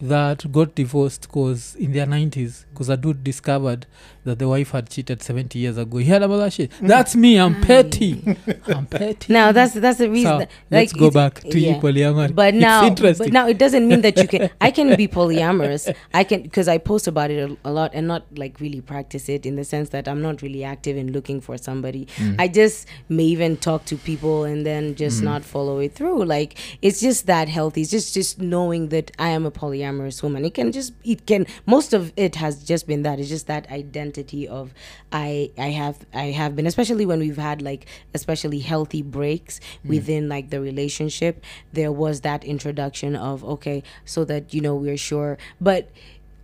that 0.00 0.50
got 0.52 0.74
divorced 0.74 1.22
because 1.22 1.74
in 1.74 1.92
their 1.92 2.06
90s 2.06 2.64
because 2.70 2.88
a 2.88 2.96
dude 2.96 3.24
discovered 3.24 3.86
that 4.24 4.38
the 4.38 4.46
wife 4.48 4.70
had 4.70 4.88
cheated 4.88 5.22
70 5.22 5.58
years 5.58 5.76
ago. 5.76 5.98
He 5.98 6.04
heard 6.04 6.22
about 6.22 6.36
that 6.38 6.52
shit. 6.52 6.70
That's 6.80 7.16
me 7.16 7.38
i'm 7.38 7.60
petty. 7.62 8.36
I'm 8.66 8.86
petty. 8.98 9.32
Now 9.32 9.50
that's 9.52 9.74
that's 9.74 9.98
the 9.98 10.08
reason 10.08 10.30
so 10.32 10.38
that- 10.38 10.50
let's 10.70 10.92
go 10.92 11.10
back 11.10 11.40
to 11.40 11.58
you 11.58 11.70
yeah. 11.72 11.80
polyamory 11.80 12.34
but 12.34 12.54
it's 12.54 12.60
now 12.60 12.86
interesting. 12.86 13.26
but 13.26 13.32
now 13.32 13.48
it 13.48 13.58
doesn't 13.58 13.88
mean 13.88 14.02
that 14.02 14.16
you 14.18 14.28
can 14.28 14.50
i 14.60 14.70
can 14.70 14.94
be 14.96 15.08
polyamorous. 15.08 15.92
I 16.14 16.24
can 16.24 16.42
because 16.42 16.68
i 16.68 16.78
post 16.78 17.08
about 17.08 17.30
it 17.30 17.50
a, 17.50 17.56
a 17.64 17.72
lot 17.72 17.90
and 17.94 18.06
not 18.06 18.26
like 18.36 18.60
really 18.60 18.80
practice 18.80 19.28
it 19.28 19.46
in 19.46 19.56
the 19.56 19.64
sense 19.64 19.88
that 19.90 20.06
i'm 20.06 20.22
not 20.22 20.42
really 20.42 20.62
active 20.62 20.96
in 20.96 21.12
looking 21.12 21.40
for 21.40 21.58
somebody. 21.58 22.06
Mm. 22.16 22.36
i 22.38 22.46
just 22.46 22.86
may 23.08 23.24
even 23.24 23.56
talk 23.56 23.84
to 23.86 23.96
people 23.96 24.44
and 24.44 24.64
then 24.64 24.94
just 24.94 25.22
not 25.22 25.44
follow 25.44 25.78
it 25.78 25.94
through. 25.94 26.24
Like 26.24 26.58
it's 26.82 27.00
just 27.00 27.26
that 27.26 27.48
healthy. 27.48 27.80
It's 27.82 27.90
just 27.90 28.14
just 28.14 28.38
knowing 28.40 28.88
that 28.90 29.10
i 29.18 29.28
am 29.28 29.46
a 29.46 29.50
polyamorous 29.50 29.87
woman. 30.22 30.44
It 30.44 30.54
can 30.54 30.72
just 30.72 30.92
it 31.04 31.26
can 31.26 31.46
most 31.66 31.92
of 31.94 32.12
it 32.16 32.36
has 32.36 32.62
just 32.62 32.86
been 32.86 33.02
that. 33.02 33.18
It's 33.18 33.28
just 33.28 33.46
that 33.46 33.70
identity 33.70 34.46
of 34.48 34.74
i 35.12 35.50
i 35.56 35.68
have 35.68 36.04
i 36.12 36.24
have 36.24 36.54
been 36.54 36.66
especially 36.66 37.06
when 37.06 37.18
we've 37.18 37.38
had 37.38 37.62
like 37.62 37.86
especially 38.14 38.58
healthy 38.60 39.02
breaks 39.02 39.60
within 39.84 40.28
like 40.28 40.50
the 40.50 40.60
relationship 40.60 41.42
there 41.72 41.92
was 41.92 42.20
that 42.22 42.44
introduction 42.44 43.16
of 43.16 43.44
okay 43.44 43.82
so 44.04 44.24
that 44.24 44.52
you 44.52 44.60
know 44.60 44.74
we're 44.74 44.96
sure. 44.96 45.38
But 45.60 45.90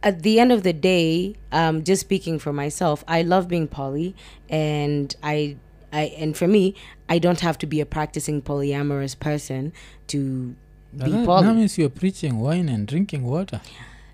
at 0.02 0.22
the 0.22 0.38
end 0.38 0.52
of 0.52 0.62
the 0.62 0.72
day 0.72 1.34
um 1.52 1.82
just 1.82 2.00
speaking 2.00 2.38
for 2.38 2.52
myself 2.52 3.02
i 3.08 3.22
love 3.22 3.48
being 3.48 3.66
poly 3.66 4.14
and 4.50 5.16
i 5.22 5.56
i 5.92 6.02
and 6.18 6.36
for 6.36 6.46
me 6.46 6.74
i 7.08 7.18
don't 7.18 7.40
have 7.40 7.56
to 7.56 7.66
be 7.66 7.80
a 7.80 7.86
practicing 7.86 8.42
polyamorous 8.42 9.18
person 9.18 9.72
to 10.06 10.54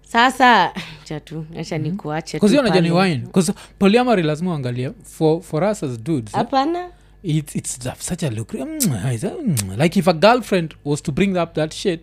sasa 0.02 0.72
chatu 1.04 1.46
acha 1.58 1.76
hmm. 1.76 1.84
nikuachenaja 1.84 2.80
ni 2.80 2.90
wine. 2.90 3.16
Bcause 3.16 3.52
poliamari 3.78 4.22
lazima 4.22 4.50
uangalia 4.50 4.92
for, 5.04 5.42
for 5.42 5.64
us 5.64 5.82
as 5.82 6.00
dudes 6.00 6.32
hapana. 6.32 6.90
it's, 7.22 7.56
it's 7.56 7.78
such 7.98 8.22
a 8.22 8.30
lucrative 8.30 8.86
mm, 8.88 9.10
mm, 9.46 9.78
like 9.78 9.98
if 9.98 10.08
a 10.08 10.12
girlfriend 10.12 10.74
was 10.84 11.02
to 11.02 11.12
bring 11.12 11.36
up 11.36 11.54
that 11.54 11.74
shit 11.74 12.00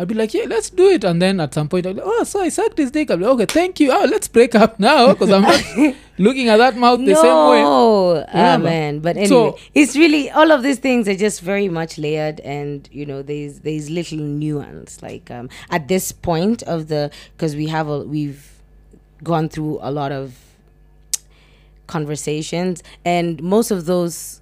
I'd 0.00 0.08
be 0.08 0.14
like, 0.14 0.32
yeah, 0.32 0.44
let's 0.48 0.70
do 0.70 0.88
it. 0.88 1.04
And 1.04 1.20
then 1.20 1.40
at 1.40 1.52
some 1.52 1.68
point, 1.68 1.86
I'd 1.86 1.96
be 1.96 2.00
like, 2.00 2.10
oh, 2.10 2.24
so 2.24 2.40
I 2.40 2.48
sucked 2.48 2.78
his 2.78 2.90
dick. 2.90 3.10
I'd 3.10 3.18
be 3.18 3.26
like, 3.26 3.34
okay, 3.34 3.44
thank 3.44 3.80
you. 3.80 3.92
Oh, 3.92 4.06
let's 4.10 4.28
break 4.28 4.54
up 4.54 4.80
now 4.80 5.12
because 5.12 5.30
I'm 5.30 5.42
not 5.42 5.62
looking 6.18 6.48
at 6.48 6.56
that 6.56 6.74
mouth 6.74 7.00
the 7.00 7.14
same 7.14 7.24
way. 7.50 7.60
No, 7.60 8.24
ah, 8.32 8.56
man. 8.56 9.00
But 9.00 9.18
anyway, 9.18 9.28
So- 9.28 9.58
it's 9.74 9.96
really 9.96 10.30
all 10.30 10.52
of 10.52 10.62
these 10.62 10.78
things 10.78 11.06
are 11.06 11.14
just 11.14 11.42
very 11.42 11.68
much 11.68 11.98
layered, 11.98 12.40
and 12.40 12.88
you 12.90 13.04
know, 13.04 13.20
there's 13.20 13.60
there's 13.60 13.90
little 13.90 14.16
nuance. 14.18 15.02
Like 15.02 15.30
um, 15.30 15.50
at 15.68 15.88
this 15.88 16.12
point 16.12 16.62
of 16.62 16.88
the, 16.88 17.10
because 17.36 17.54
we 17.54 17.66
have 17.66 17.86
a 17.88 17.98
we've 18.00 18.50
gone 19.22 19.50
through 19.50 19.80
a 19.82 19.90
lot 19.90 20.12
of 20.12 20.34
conversations, 21.88 22.82
and 23.04 23.42
most 23.42 23.70
of 23.70 23.84
those, 23.84 24.40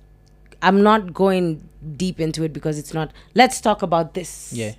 I'm 0.62 0.84
not 0.84 1.12
going 1.12 1.68
deep 1.96 2.20
into 2.20 2.44
it 2.44 2.52
because 2.52 2.78
it's 2.78 2.94
not. 2.94 3.10
Let's 3.34 3.60
talk 3.60 3.82
about 3.82 4.14
this. 4.14 4.52
Yeah. 4.52 4.74